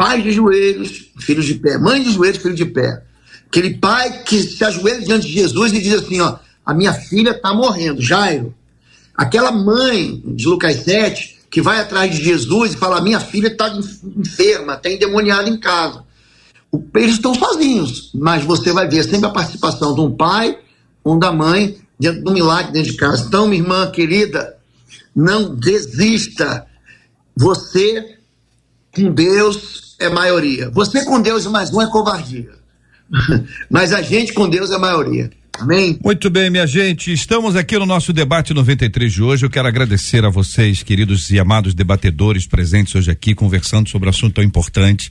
pais 0.02 0.22
de 0.24 0.32
joelhos, 0.32 1.10
filhos 1.18 1.44
de 1.44 1.54
pé, 1.54 1.78
mãe 1.78 2.02
de 2.02 2.12
joelhos, 2.12 2.38
filho 2.38 2.54
de 2.54 2.64
pé. 2.64 3.02
Aquele 3.46 3.74
pai 3.74 4.22
que 4.24 4.42
se 4.42 4.64
ajoelha 4.64 5.00
diante 5.00 5.26
de 5.26 5.32
Jesus 5.34 5.72
e 5.72 5.80
diz 5.80 5.94
assim, 5.94 6.20
ó, 6.20 6.38
a 6.64 6.74
minha 6.74 6.92
filha 6.92 7.30
está 7.30 7.54
morrendo, 7.54 8.00
Jairo. 8.00 8.54
Aquela 9.14 9.52
mãe 9.52 10.20
de 10.24 10.46
Lucas 10.46 10.76
7, 10.76 11.38
que 11.50 11.60
vai 11.60 11.80
atrás 11.80 12.14
de 12.14 12.24
Jesus 12.24 12.72
e 12.72 12.76
fala, 12.76 13.00
minha 13.00 13.20
filha 13.20 13.48
está 13.48 13.68
enferma, 14.16 14.74
está 14.74 14.90
endemoniada 14.90 15.48
em 15.48 15.58
casa 15.58 16.02
eles 16.94 17.16
estão 17.16 17.34
sozinhos, 17.34 18.10
mas 18.14 18.44
você 18.44 18.72
vai 18.72 18.88
ver 18.88 19.04
sempre 19.04 19.26
a 19.26 19.30
participação 19.30 19.94
de 19.94 20.00
um 20.00 20.10
pai, 20.10 20.58
um 21.04 21.18
da 21.18 21.30
mãe, 21.30 21.76
dentro 22.00 22.22
do 22.22 22.32
milagre 22.32 22.72
dentro 22.72 22.92
de 22.92 22.96
casa. 22.96 23.26
Então, 23.26 23.46
minha 23.46 23.62
irmã 23.62 23.90
querida, 23.90 24.56
não 25.14 25.54
desista. 25.54 26.66
Você 27.36 28.16
com 28.94 29.12
Deus 29.12 29.91
é 30.02 30.10
maioria. 30.10 30.68
Você 30.70 31.04
com 31.04 31.20
Deus 31.20 31.46
mais 31.46 31.72
um 31.72 31.80
é 31.80 31.86
covardia. 31.88 32.50
Mas 33.70 33.92
a 33.92 34.02
gente 34.02 34.32
com 34.32 34.48
Deus 34.48 34.70
é 34.70 34.78
maioria. 34.78 35.30
Amém? 35.58 35.98
Muito 36.02 36.30
bem, 36.30 36.50
minha 36.50 36.66
gente. 36.66 37.12
Estamos 37.12 37.56
aqui 37.56 37.78
no 37.78 37.86
nosso 37.86 38.12
debate 38.12 38.54
93 38.54 39.12
de 39.12 39.22
hoje. 39.22 39.44
Eu 39.44 39.50
quero 39.50 39.68
agradecer 39.68 40.24
a 40.24 40.30
vocês, 40.30 40.82
queridos 40.82 41.30
e 41.30 41.38
amados 41.38 41.74
debatedores 41.74 42.46
presentes 42.46 42.94
hoje 42.94 43.10
aqui, 43.10 43.34
conversando 43.34 43.88
sobre 43.88 44.08
um 44.08 44.10
assunto 44.10 44.34
tão 44.34 44.44
importante. 44.44 45.10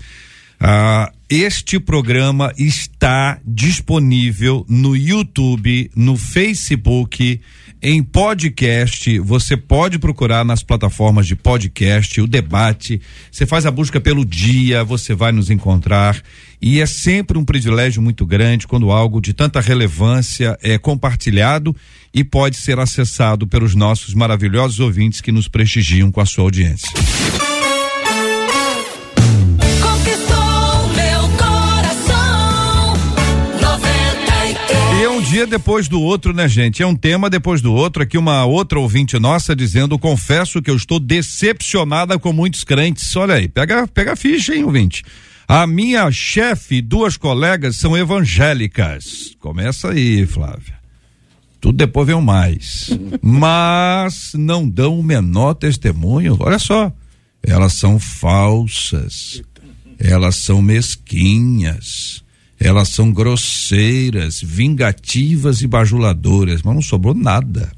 Ah, 0.63 1.11
este 1.27 1.79
programa 1.79 2.53
está 2.55 3.39
disponível 3.43 4.63
no 4.69 4.95
YouTube, 4.95 5.89
no 5.95 6.15
Facebook, 6.15 7.41
em 7.81 8.03
podcast. 8.03 9.17
Você 9.21 9.57
pode 9.57 9.97
procurar 9.97 10.45
nas 10.45 10.61
plataformas 10.61 11.25
de 11.25 11.35
podcast, 11.35 12.21
o 12.21 12.27
debate. 12.27 13.01
Você 13.31 13.47
faz 13.47 13.65
a 13.65 13.71
busca 13.71 13.99
pelo 13.99 14.23
dia, 14.23 14.83
você 14.83 15.15
vai 15.15 15.31
nos 15.31 15.49
encontrar. 15.49 16.21
E 16.61 16.79
é 16.79 16.85
sempre 16.85 17.39
um 17.39 17.43
privilégio 17.43 17.99
muito 17.99 18.23
grande 18.23 18.67
quando 18.67 18.91
algo 18.91 19.19
de 19.19 19.33
tanta 19.33 19.59
relevância 19.59 20.55
é 20.61 20.77
compartilhado 20.77 21.75
e 22.13 22.23
pode 22.23 22.57
ser 22.57 22.77
acessado 22.77 23.47
pelos 23.47 23.73
nossos 23.73 24.13
maravilhosos 24.13 24.79
ouvintes 24.79 25.21
que 25.21 25.31
nos 25.31 25.47
prestigiam 25.47 26.11
com 26.11 26.21
a 26.21 26.25
sua 26.27 26.43
audiência. 26.43 26.91
Dia 35.31 35.47
depois 35.47 35.87
do 35.87 36.01
outro, 36.01 36.33
né, 36.33 36.45
gente? 36.45 36.83
É 36.83 36.85
um 36.85 36.95
tema 36.95 37.29
depois 37.29 37.61
do 37.61 37.73
outro. 37.73 38.03
Aqui 38.03 38.17
uma 38.17 38.43
outra 38.43 38.77
ouvinte 38.77 39.17
nossa 39.17 39.55
dizendo: 39.55 39.97
confesso 39.97 40.61
que 40.61 40.69
eu 40.69 40.75
estou 40.75 40.99
decepcionada 40.99 42.19
com 42.19 42.33
muitos 42.33 42.65
crentes. 42.65 43.15
Olha 43.15 43.35
aí, 43.35 43.47
pega, 43.47 43.87
pega 43.87 44.11
a 44.11 44.15
ficha, 44.17 44.53
hein, 44.53 44.65
ouvinte. 44.65 45.03
A 45.47 45.65
minha 45.65 46.11
chefe 46.11 46.75
e 46.75 46.81
duas 46.81 47.15
colegas 47.15 47.77
são 47.77 47.97
evangélicas. 47.97 49.33
Começa 49.39 49.91
aí, 49.91 50.25
Flávia. 50.25 50.75
Tudo 51.61 51.77
depois 51.77 52.07
vem 52.07 52.15
o 52.15 52.21
mais. 52.21 52.89
Mas 53.21 54.33
não 54.33 54.67
dão 54.67 54.99
o 54.99 55.03
menor 55.03 55.53
testemunho. 55.53 56.35
Olha 56.41 56.59
só. 56.59 56.91
Elas 57.41 57.73
são 57.73 57.97
falsas. 57.97 59.41
Elas 59.97 60.35
são 60.35 60.61
mesquinhas. 60.61 62.21
Elas 62.63 62.89
são 62.89 63.11
grosseiras, 63.11 64.39
vingativas 64.39 65.61
e 65.61 65.67
bajuladoras. 65.67 66.61
Mas 66.61 66.75
não 66.75 66.81
sobrou 66.81 67.15
nada. 67.15 67.71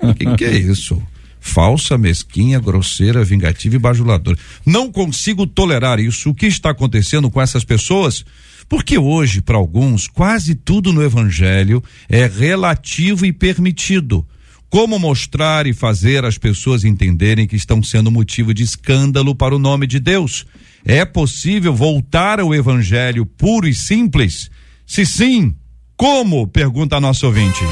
O 0.00 0.12
que, 0.12 0.36
que 0.36 0.44
é 0.44 0.56
isso? 0.56 1.00
falsa, 1.40 1.96
mesquinha, 1.96 2.60
grosseira, 2.60 3.24
vingativa 3.24 3.76
e 3.76 3.78
bajuladora. 3.78 4.36
Não 4.66 4.92
consigo 4.92 5.46
tolerar 5.46 5.98
isso. 5.98 6.30
O 6.30 6.34
que 6.34 6.46
está 6.46 6.70
acontecendo 6.70 7.30
com 7.30 7.40
essas 7.40 7.64
pessoas? 7.64 8.24
Porque 8.68 8.98
hoje, 8.98 9.40
para 9.40 9.56
alguns, 9.56 10.06
quase 10.06 10.54
tudo 10.54 10.92
no 10.92 11.02
evangelho 11.02 11.82
é 12.08 12.26
relativo 12.26 13.24
e 13.24 13.32
permitido. 13.32 14.26
Como 14.70 14.98
mostrar 14.98 15.66
e 15.66 15.72
fazer 15.72 16.24
as 16.26 16.36
pessoas 16.36 16.84
entenderem 16.84 17.46
que 17.46 17.56
estão 17.56 17.82
sendo 17.82 18.10
motivo 18.10 18.52
de 18.52 18.62
escândalo 18.62 19.34
para 19.34 19.56
o 19.56 19.58
nome 19.58 19.86
de 19.86 19.98
Deus? 19.98 20.44
É 20.84 21.04
possível 21.06 21.74
voltar 21.74 22.38
ao 22.38 22.54
evangelho 22.54 23.24
puro 23.24 23.66
e 23.66 23.74
simples? 23.74 24.50
Se 24.86 25.06
sim, 25.06 25.54
como? 25.96 26.46
Pergunta 26.46 26.96
a 26.96 27.00
nossa 27.00 27.26
ouvinte. 27.26 27.64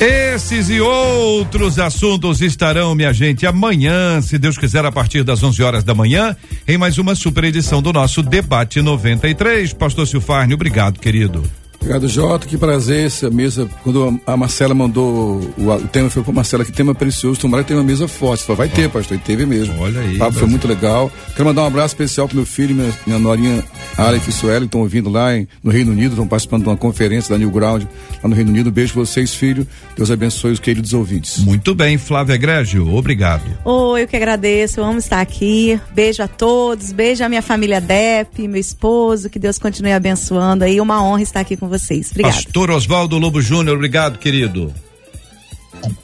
Esses 0.00 0.68
e 0.70 0.80
outros 0.80 1.78
assuntos 1.78 2.40
estarão, 2.40 2.94
minha 2.94 3.12
gente, 3.12 3.46
amanhã, 3.46 4.20
se 4.20 4.38
Deus 4.38 4.58
quiser, 4.58 4.84
a 4.84 4.90
partir 4.90 5.22
das 5.22 5.42
11 5.42 5.62
horas 5.62 5.84
da 5.84 5.94
manhã, 5.94 6.34
em 6.66 6.78
mais 6.78 6.98
uma 6.98 7.14
super 7.14 7.44
edição 7.44 7.80
do 7.80 7.92
nosso 7.92 8.22
Debate 8.22 8.80
93. 8.82 9.74
Pastor 9.74 10.08
Silfarne, 10.08 10.54
obrigado, 10.54 10.98
querido. 10.98 11.59
Obrigado, 11.80 12.08
Jota. 12.08 12.46
Que 12.46 12.58
prazer 12.58 13.06
essa 13.06 13.30
mesa. 13.30 13.68
Quando 13.82 14.20
a 14.26 14.36
Marcela 14.36 14.74
mandou 14.74 15.40
o, 15.56 15.70
o 15.70 15.88
tema, 15.88 16.10
foi 16.10 16.22
com 16.22 16.30
a 16.30 16.34
Marcela, 16.34 16.64
que 16.64 16.70
tema 16.70 16.94
precioso. 16.94 17.40
Tomara 17.40 17.64
que 17.64 17.68
tenha 17.68 17.80
uma 17.80 17.86
mesa 17.86 18.06
forte. 18.06 18.44
Falou, 18.44 18.58
vai 18.58 18.68
ter, 18.68 18.88
pastor. 18.90 19.16
E 19.16 19.20
teve 19.20 19.46
mesmo. 19.46 19.80
Olha 19.80 20.00
aí. 20.00 20.16
O 20.16 20.18
papo 20.18 20.34
foi 20.34 20.46
muito 20.46 20.68
legal. 20.68 21.10
Quero 21.34 21.46
mandar 21.46 21.62
um 21.62 21.66
abraço 21.66 21.94
especial 21.94 22.28
pro 22.28 22.36
meu 22.36 22.46
filho, 22.46 22.74
minha, 22.74 22.92
minha 23.06 23.18
norinha 23.18 23.64
Aleph 23.96 24.28
e 24.28 24.32
Sueli, 24.32 24.66
estão 24.66 24.82
ouvindo 24.82 25.08
lá 25.08 25.34
em, 25.34 25.48
no 25.62 25.70
Reino 25.70 25.92
Unido, 25.92 26.10
estão 26.10 26.26
participando 26.28 26.62
de 26.62 26.68
uma 26.68 26.76
conferência 26.76 27.30
da 27.30 27.38
New 27.38 27.50
Ground, 27.50 27.84
lá 28.22 28.28
no 28.28 28.34
Reino 28.34 28.50
Unido. 28.50 28.70
Beijo 28.70 28.94
vocês, 28.94 29.34
filho. 29.34 29.66
Deus 29.96 30.10
abençoe 30.10 30.52
os 30.52 30.60
queridos 30.60 30.92
ouvintes. 30.92 31.38
Muito 31.38 31.74
bem, 31.74 31.96
Flávia 31.96 32.34
Egrégio. 32.34 32.94
Obrigado. 32.94 33.42
Oh, 33.64 33.96
eu 33.96 34.06
que 34.06 34.16
agradeço. 34.16 34.80
Eu 34.80 34.84
amo 34.84 34.98
estar 34.98 35.20
aqui. 35.20 35.80
Beijo 35.94 36.22
a 36.22 36.28
todos. 36.28 36.92
Beijo 36.92 37.24
à 37.24 37.28
minha 37.28 37.42
família 37.42 37.80
Dep, 37.80 38.46
meu 38.46 38.60
esposo. 38.60 39.30
Que 39.30 39.38
Deus 39.38 39.58
continue 39.58 39.92
abençoando 39.92 40.64
aí. 40.64 40.80
Uma 40.80 41.02
honra 41.02 41.22
estar 41.22 41.40
aqui 41.40 41.56
com 41.56 41.69
vocês. 41.70 42.10
Obrigado. 42.10 42.34
Pastor 42.34 42.70
Oswaldo 42.70 43.18
Lobo 43.18 43.40
Júnior, 43.40 43.76
obrigado, 43.76 44.18
querido. 44.18 44.74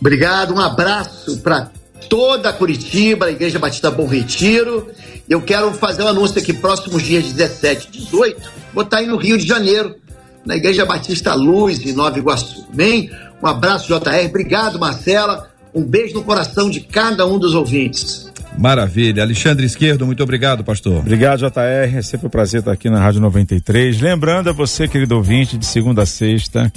Obrigado, 0.01 0.55
um 0.55 0.61
abraço 0.61 1.39
para 1.41 1.71
toda 2.09 2.53
Curitiba, 2.53 3.27
a 3.27 3.31
Igreja 3.31 3.59
Batista 3.59 3.91
Bom 3.91 4.07
Retiro. 4.07 4.89
Eu 5.29 5.43
quero 5.43 5.73
fazer 5.75 6.03
um 6.03 6.09
anúncio 6.09 6.41
aqui, 6.41 6.53
próximos 6.53 7.03
dias 7.03 7.25
17 7.25 7.89
e 7.89 7.99
18, 7.99 8.41
vou 8.73 8.85
estar 8.85 8.99
aí 8.99 9.07
no 9.07 9.17
Rio 9.17 9.37
de 9.37 9.47
Janeiro, 9.47 9.97
na 10.45 10.57
Igreja 10.57 10.87
Batista 10.87 11.35
Luz, 11.35 11.85
em 11.85 11.93
Nova 11.93 12.19
Iguaçu. 12.19 12.65
Amém? 12.73 13.11
Um 13.43 13.47
abraço, 13.47 13.89
JR. 13.89 14.27
Obrigado, 14.27 14.79
Marcela. 14.79 15.51
Um 15.75 15.85
beijo 15.85 16.15
no 16.15 16.23
coração 16.23 16.71
de 16.71 16.81
cada 16.81 17.27
um 17.27 17.39
dos 17.39 17.55
ouvintes. 17.55 18.26
Maravilha. 18.59 19.23
Alexandre 19.23 19.67
Esquerdo, 19.67 20.07
muito 20.07 20.23
obrigado, 20.23 20.65
pastor. 20.65 20.99
Obrigado, 20.99 21.41
JR. 21.41 21.97
É 21.97 22.03
sempre 22.03 22.27
um 22.27 22.31
prazer 22.31 22.61
estar 22.61 22.73
aqui 22.73 22.89
na 22.89 22.99
Rádio 23.01 23.21
93. 23.21 24.01
Lembrando 24.01 24.49
a 24.51 24.53
você, 24.53 24.89
querido 24.89 25.15
ouvinte, 25.17 25.59
de 25.59 25.67
segunda 25.67 26.03
a 26.03 26.07
sexta, 26.07 26.73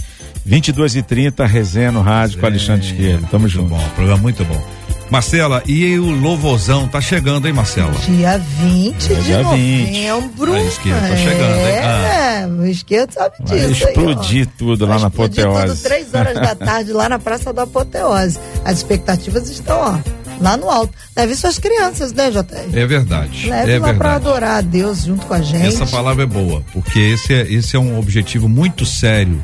22 0.46 0.98
e 0.98 1.02
30 1.02 1.46
resenha 1.46 1.92
no 1.92 2.02
rádio 2.02 2.40
com 2.40 2.46
Alexandre 2.46 2.86
Esquerdo. 2.86 3.28
Tamo 3.32 3.42
muito 3.44 3.54
junto. 3.54 3.70
Bom, 3.70 3.90
programa 3.96 4.22
muito 4.22 4.44
bom. 4.46 4.62
Marcela, 5.10 5.64
e 5.66 5.98
o 5.98 6.12
louvozão 6.12 6.88
tá 6.88 7.02
chegando, 7.02 7.48
hein, 7.48 7.54
Marcela? 7.54 7.92
Dia 8.06 8.38
20 8.38 9.12
É 9.12 9.16
de 9.16 9.24
dia 9.24 9.38
20. 9.44 10.08
novembro. 10.08 10.54
A 10.54 10.62
esquerda 10.62 11.08
tá 11.08 11.16
chegando, 11.18 11.56
hein? 11.56 11.76
É, 11.76 12.48
o 12.48 12.66
esquerdo 12.68 13.12
sabe 13.14 13.36
Vai 13.40 13.58
disso. 13.58 13.86
aí, 13.88 13.90
explodir 13.94 14.48
tudo 14.56 14.86
lá 14.86 14.98
Vai 14.98 15.02
na 15.02 15.08
explodir 15.08 15.46
apoteose. 15.48 15.74
tudo 15.74 15.84
três 15.84 16.14
horas 16.14 16.34
da 16.36 16.54
tarde 16.54 16.94
lá 16.94 17.10
na 17.10 17.18
Praça 17.18 17.52
da 17.52 17.64
Apoteose. 17.64 18.38
As 18.64 18.78
expectativas 18.78 19.50
estão, 19.50 19.80
ó, 19.80 19.98
lá 20.40 20.58
no 20.58 20.70
alto. 20.70 20.94
Leve 21.16 21.36
suas 21.36 21.60
crianças, 21.60 22.14
né, 22.14 22.32
JR? 22.32 22.44
É 22.74 22.86
verdade. 22.86 23.50
Leve 23.50 23.72
é 23.74 23.80
lá 23.80 23.94
pra 23.94 24.10
verdade. 24.10 24.16
adorar 24.16 24.58
a 24.58 24.62
Deus 24.62 25.04
junto 25.04 25.26
com 25.26 25.34
a 25.34 25.42
gente. 25.42 25.68
Essa 25.68 25.86
palavra 25.86 26.24
é 26.24 26.28
boa, 26.28 26.64
porque 26.74 27.00
esse 27.00 27.34
é, 27.34 27.42
esse 27.52 27.76
é 27.76 27.80
um 27.80 27.98
objetivo 28.00 28.48
muito 28.48 28.86
sério 28.86 29.42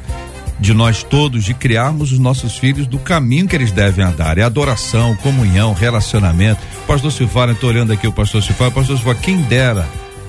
de 0.60 0.74
nós 0.74 1.04
todos, 1.04 1.44
de 1.44 1.54
criarmos 1.54 2.12
os 2.12 2.20
nossos 2.20 2.58
filhos 2.58 2.88
do 2.88 2.98
caminho 2.98 3.48
que 3.48 3.56
eles 3.56 3.72
devem 3.72 4.06
andar. 4.06 4.38
É 4.38 4.44
adoração, 4.44 5.16
comunhão, 5.18 5.74
relacionamento. 5.74 6.62
Pastor 6.88 7.12
Silvano, 7.12 7.52
eu 7.52 7.58
tô 7.58 7.68
olhando 7.68 7.92
aqui 7.92 8.08
o 8.08 8.14
pastor 8.14 8.42
Silvano, 8.42 8.72
pastor 8.72 8.96
Silvano, 8.96 9.20
quem 9.20 9.42
dera 9.42 9.86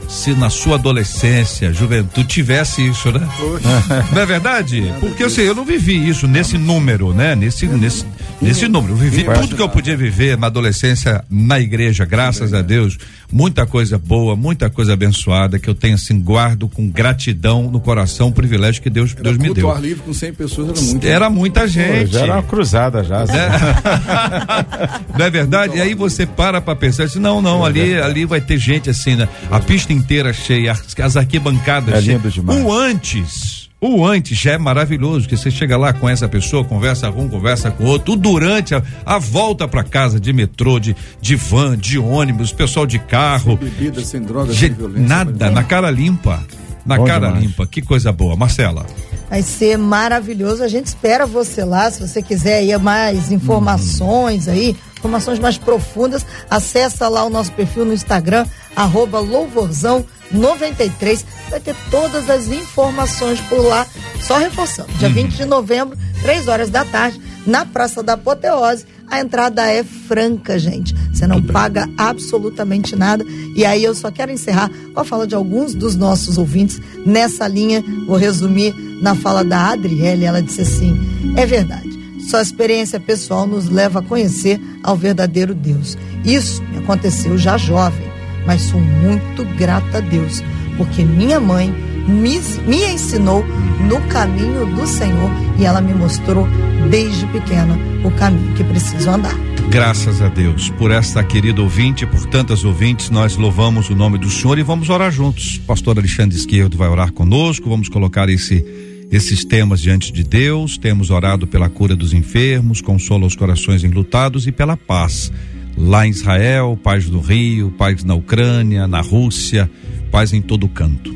se 0.08 0.34
na 0.34 0.50
sua 0.50 0.76
adolescência, 0.76 1.72
juventude, 1.72 2.26
tivesse 2.26 2.86
isso, 2.86 3.10
né? 3.10 3.26
Não 4.12 4.22
é 4.22 4.26
verdade? 4.26 4.92
Porque 5.00 5.24
assim, 5.24 5.42
eu 5.42 5.54
não 5.54 5.64
vivi 5.64 6.08
isso 6.08 6.26
nesse 6.26 6.56
número, 6.58 7.12
né? 7.12 7.34
Nesse, 7.34 7.66
nesse, 7.66 8.04
nesse 8.40 8.68
número. 8.68 8.94
Eu 8.94 8.96
vivi 8.96 9.24
tudo 9.24 9.56
que 9.56 9.62
eu 9.62 9.68
podia 9.68 9.96
viver 9.96 10.36
na 10.36 10.46
adolescência, 10.46 11.24
na 11.30 11.58
igreja, 11.58 12.04
graças 12.04 12.52
a 12.52 12.62
Deus. 12.62 12.98
Muita 13.30 13.66
coisa 13.66 13.98
boa, 13.98 14.36
muita 14.36 14.70
coisa 14.70 14.92
abençoada 14.92 15.58
que 15.58 15.68
eu 15.68 15.74
tenho 15.74 15.94
assim, 15.94 16.20
guardo 16.20 16.68
com 16.68 16.88
gratidão 16.88 17.70
no 17.70 17.80
coração, 17.80 18.28
o 18.28 18.32
privilégio 18.32 18.80
que 18.82 18.90
Deus, 18.90 19.14
Deus 19.14 19.36
me 19.36 19.52
deu. 19.52 19.70
ar 19.70 19.80
livre 19.80 20.02
com 20.04 20.12
100 20.12 20.32
pessoas 20.34 20.68
era 20.68 20.80
muito. 20.80 21.06
Era 21.06 21.30
muita 21.30 21.68
gente. 21.68 22.12
já 22.12 22.20
era 22.20 22.34
uma 22.34 22.42
cruzada 22.42 23.02
já. 23.02 23.24
Não 25.18 25.26
é 25.26 25.30
verdade? 25.30 25.78
E 25.78 25.80
aí 25.80 25.94
você 25.94 26.26
para 26.26 26.60
pra 26.60 26.76
pensar 26.76 27.04
assim, 27.04 27.18
não, 27.18 27.40
não, 27.40 27.64
ali, 27.64 27.94
ali 27.94 28.24
vai 28.24 28.40
ter 28.40 28.58
gente 28.58 28.90
assim, 28.90 29.16
né? 29.16 29.28
A 29.50 29.58
pista 29.58 29.92
inteira 29.96 30.32
cheia, 30.32 30.72
as, 30.72 30.94
as 31.00 31.16
arquibancadas 31.16 31.94
É 31.94 32.00
cheias. 32.02 32.06
lindo 32.22 32.30
demais. 32.30 32.62
O 32.64 32.72
antes, 32.72 33.68
o 33.80 34.04
antes 34.06 34.38
já 34.38 34.52
é 34.52 34.58
maravilhoso, 34.58 35.28
que 35.28 35.36
você 35.36 35.50
chega 35.50 35.76
lá 35.76 35.92
com 35.92 36.08
essa 36.08 36.28
pessoa, 36.28 36.64
conversa 36.64 37.10
com 37.10 37.22
um, 37.24 37.28
conversa 37.28 37.70
com 37.70 37.84
outro, 37.84 38.12
o 38.14 38.16
durante 38.16 38.74
a, 38.74 38.82
a 39.04 39.18
volta 39.18 39.66
pra 39.68 39.82
casa 39.82 40.18
de 40.20 40.32
metrô, 40.32 40.78
de, 40.78 40.94
de 41.20 41.36
van, 41.36 41.76
de 41.76 41.98
ônibus, 41.98 42.52
pessoal 42.52 42.86
de 42.86 42.98
carro, 42.98 43.56
Bebida, 43.56 44.04
sem 44.04 44.22
droga, 44.22 44.52
sem 44.54 44.72
violência. 44.72 45.02
nada, 45.08 45.50
na 45.50 45.62
cara 45.64 45.90
limpa. 45.90 46.42
Na 46.84 46.98
Bom 46.98 47.04
cara 47.04 47.26
demais. 47.26 47.44
limpa, 47.44 47.66
que 47.66 47.82
coisa 47.82 48.12
boa. 48.12 48.36
Marcela. 48.36 48.86
Vai 49.28 49.42
ser 49.42 49.76
maravilhoso. 49.76 50.62
A 50.62 50.68
gente 50.68 50.86
espera 50.86 51.26
você 51.26 51.64
lá. 51.64 51.90
Se 51.90 52.00
você 52.00 52.22
quiser 52.22 52.58
aí 52.58 52.78
mais 52.78 53.32
informações 53.32 54.46
aí, 54.46 54.76
informações 54.98 55.38
mais 55.38 55.58
profundas, 55.58 56.24
acessa 56.50 57.08
lá 57.08 57.24
o 57.24 57.30
nosso 57.30 57.52
perfil 57.52 57.84
no 57.84 57.92
Instagram, 57.92 58.46
arroba 58.74 59.22
louvorzão93. 59.22 61.24
Vai 61.50 61.60
ter 61.60 61.76
todas 61.90 62.28
as 62.28 62.48
informações 62.48 63.40
por 63.42 63.64
lá. 63.64 63.86
Só 64.20 64.38
reforçando. 64.38 64.92
Dia 64.94 65.08
20 65.08 65.36
de 65.36 65.44
novembro, 65.44 65.96
3 66.22 66.48
horas 66.48 66.70
da 66.70 66.84
tarde, 66.84 67.20
na 67.46 67.64
Praça 67.64 68.02
da 68.02 68.14
Apoteose. 68.14 68.86
A 69.08 69.20
entrada 69.20 69.70
é 69.70 69.84
franca, 69.84 70.58
gente. 70.58 70.92
Você 71.12 71.28
não 71.28 71.40
paga 71.40 71.88
absolutamente 71.96 72.96
nada. 72.96 73.24
E 73.54 73.64
aí 73.64 73.84
eu 73.84 73.94
só 73.94 74.10
quero 74.10 74.32
encerrar 74.32 74.68
com 74.92 75.00
a 75.00 75.04
fala 75.04 75.26
de 75.26 75.34
alguns 75.34 75.74
dos 75.74 75.94
nossos 75.94 76.38
ouvintes 76.38 76.80
nessa 77.04 77.46
linha. 77.46 77.84
Vou 78.06 78.16
resumir 78.16 78.74
na 79.00 79.14
fala 79.14 79.44
da 79.44 79.70
Adriele. 79.70 80.24
Ela 80.24 80.42
disse 80.42 80.62
assim: 80.62 80.98
é 81.36 81.46
verdade. 81.46 82.05
Sua 82.26 82.42
experiência 82.42 82.98
pessoal 82.98 83.46
nos 83.46 83.68
leva 83.68 84.00
a 84.00 84.02
conhecer 84.02 84.60
ao 84.82 84.96
verdadeiro 84.96 85.54
Deus. 85.54 85.96
Isso 86.24 86.60
me 86.64 86.78
aconteceu 86.78 87.38
já 87.38 87.56
jovem, 87.56 88.06
mas 88.44 88.62
sou 88.62 88.80
muito 88.80 89.44
grata 89.56 89.98
a 89.98 90.00
Deus, 90.00 90.42
porque 90.76 91.04
minha 91.04 91.38
mãe 91.38 91.72
me, 92.08 92.40
me 92.66 92.84
ensinou 92.84 93.44
no 93.88 94.00
caminho 94.08 94.66
do 94.74 94.88
Senhor 94.88 95.30
e 95.56 95.64
ela 95.64 95.80
me 95.80 95.94
mostrou 95.94 96.48
desde 96.90 97.26
pequena 97.26 97.78
o 98.04 98.10
caminho 98.10 98.54
que 98.54 98.64
preciso 98.64 99.08
andar. 99.08 99.34
Graças 99.70 100.20
a 100.20 100.28
Deus 100.28 100.68
por 100.70 100.90
esta 100.90 101.22
querida 101.22 101.62
ouvinte, 101.62 102.02
e 102.02 102.06
por 102.08 102.26
tantas 102.26 102.64
ouvintes, 102.64 103.08
nós 103.08 103.36
louvamos 103.36 103.88
o 103.88 103.94
nome 103.94 104.18
do 104.18 104.30
Senhor 104.30 104.58
e 104.58 104.64
vamos 104.64 104.90
orar 104.90 105.12
juntos. 105.12 105.58
Pastor 105.58 105.96
Alexandre 105.96 106.36
Esquerdo 106.36 106.76
vai 106.76 106.88
orar 106.88 107.12
conosco, 107.12 107.68
vamos 107.68 107.88
colocar 107.88 108.28
esse 108.28 108.64
esses 109.10 109.44
temas 109.44 109.80
diante 109.80 110.12
de 110.12 110.24
Deus. 110.24 110.78
Temos 110.78 111.10
orado 111.10 111.46
pela 111.46 111.68
cura 111.68 111.94
dos 111.94 112.12
enfermos, 112.12 112.80
consola 112.80 113.26
os 113.26 113.36
corações 113.36 113.84
enlutados 113.84 114.46
e 114.46 114.52
pela 114.52 114.76
paz. 114.76 115.32
Lá 115.76 116.06
em 116.06 116.10
Israel, 116.10 116.78
paz 116.82 117.08
do 117.08 117.20
Rio, 117.20 117.70
paz 117.72 118.02
na 118.02 118.14
Ucrânia, 118.14 118.86
na 118.86 119.00
Rússia, 119.00 119.70
paz 120.10 120.32
em 120.32 120.40
todo 120.40 120.68
canto. 120.68 121.14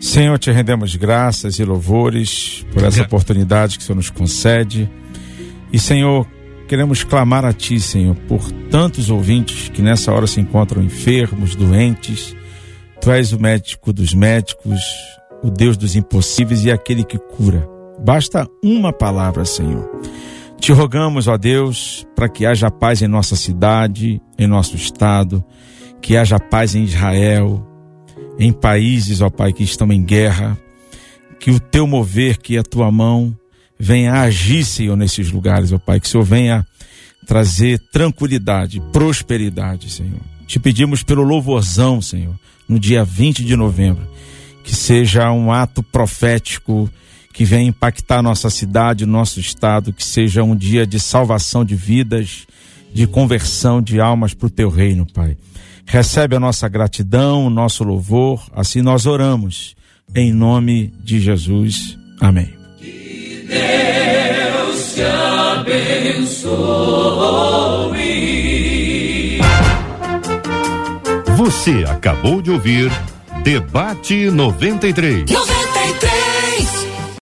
Senhor, 0.00 0.38
te 0.38 0.50
rendemos 0.52 0.94
graças 0.94 1.58
e 1.58 1.64
louvores 1.64 2.64
por 2.72 2.84
essa 2.84 3.02
oportunidade 3.02 3.76
que 3.76 3.82
o 3.82 3.86
Senhor 3.86 3.96
nos 3.96 4.10
concede. 4.10 4.88
E, 5.72 5.78
Senhor, 5.78 6.24
queremos 6.68 7.02
clamar 7.02 7.44
a 7.44 7.52
Ti, 7.52 7.80
Senhor, 7.80 8.14
por 8.28 8.52
tantos 8.70 9.10
ouvintes 9.10 9.68
que 9.68 9.82
nessa 9.82 10.12
hora 10.12 10.28
se 10.28 10.40
encontram 10.40 10.82
enfermos, 10.84 11.56
doentes. 11.56 12.36
Tu 13.00 13.10
és 13.10 13.32
o 13.32 13.40
médico 13.40 13.92
dos 13.92 14.14
médicos, 14.14 14.80
o 15.42 15.50
Deus 15.50 15.76
dos 15.76 15.96
impossíveis 15.96 16.64
e 16.64 16.70
aquele 16.70 17.04
que 17.04 17.18
cura. 17.18 17.68
Basta 18.04 18.46
uma 18.62 18.92
palavra, 18.92 19.44
Senhor. 19.44 19.88
Te 20.60 20.72
rogamos, 20.72 21.28
ó 21.28 21.36
Deus, 21.36 22.06
para 22.16 22.28
que 22.28 22.44
haja 22.44 22.70
paz 22.70 23.00
em 23.00 23.08
nossa 23.08 23.36
cidade, 23.36 24.20
em 24.38 24.46
nosso 24.46 24.76
estado, 24.76 25.44
que 26.00 26.16
haja 26.16 26.38
paz 26.38 26.74
em 26.74 26.84
Israel, 26.84 27.64
em 28.38 28.52
países, 28.52 29.20
ó 29.20 29.30
Pai, 29.30 29.52
que 29.52 29.62
estão 29.62 29.92
em 29.92 30.02
guerra, 30.02 30.58
que 31.40 31.50
o 31.50 31.60
teu 31.60 31.86
mover, 31.86 32.38
que 32.38 32.56
a 32.56 32.62
tua 32.62 32.90
mão 32.90 33.36
venha 33.78 34.14
agir, 34.14 34.64
Senhor, 34.64 34.96
nesses 34.96 35.30
lugares, 35.30 35.72
ó 35.72 35.78
Pai, 35.78 36.00
que 36.00 36.06
o 36.06 36.10
Senhor 36.10 36.24
venha 36.24 36.66
trazer 37.26 37.78
tranquilidade, 37.92 38.80
prosperidade, 38.92 39.90
Senhor. 39.90 40.20
Te 40.46 40.58
pedimos 40.58 41.02
pelo 41.02 41.22
louvorzão, 41.22 42.00
Senhor, 42.00 42.34
no 42.68 42.78
dia 42.78 43.04
20 43.04 43.44
de 43.44 43.54
novembro, 43.54 44.08
que 44.68 44.76
seja 44.76 45.32
um 45.32 45.50
ato 45.50 45.82
profético 45.82 46.90
que 47.32 47.42
venha 47.42 47.70
impactar 47.70 48.20
nossa 48.20 48.50
cidade, 48.50 49.06
nosso 49.06 49.40
estado, 49.40 49.94
que 49.94 50.04
seja 50.04 50.42
um 50.44 50.54
dia 50.54 50.86
de 50.86 51.00
salvação 51.00 51.64
de 51.64 51.74
vidas, 51.74 52.46
de 52.92 53.06
conversão 53.06 53.80
de 53.80 53.98
almas 53.98 54.34
para 54.34 54.46
o 54.46 54.50
teu 54.50 54.68
reino, 54.68 55.06
Pai. 55.06 55.38
Recebe 55.86 56.36
a 56.36 56.40
nossa 56.40 56.68
gratidão, 56.68 57.46
o 57.46 57.50
nosso 57.50 57.82
louvor, 57.82 58.46
assim 58.52 58.82
nós 58.82 59.06
oramos, 59.06 59.74
em 60.14 60.34
nome 60.34 60.92
de 61.02 61.18
Jesus. 61.18 61.96
Amém. 62.20 62.50
Que 62.78 63.46
Deus 63.48 64.94
te 64.94 65.02
abençoe. 66.20 66.58
Você 71.38 71.84
acabou 71.88 72.42
de 72.42 72.50
ouvir 72.50 72.92
Debate 73.42 74.30
93. 74.30 75.57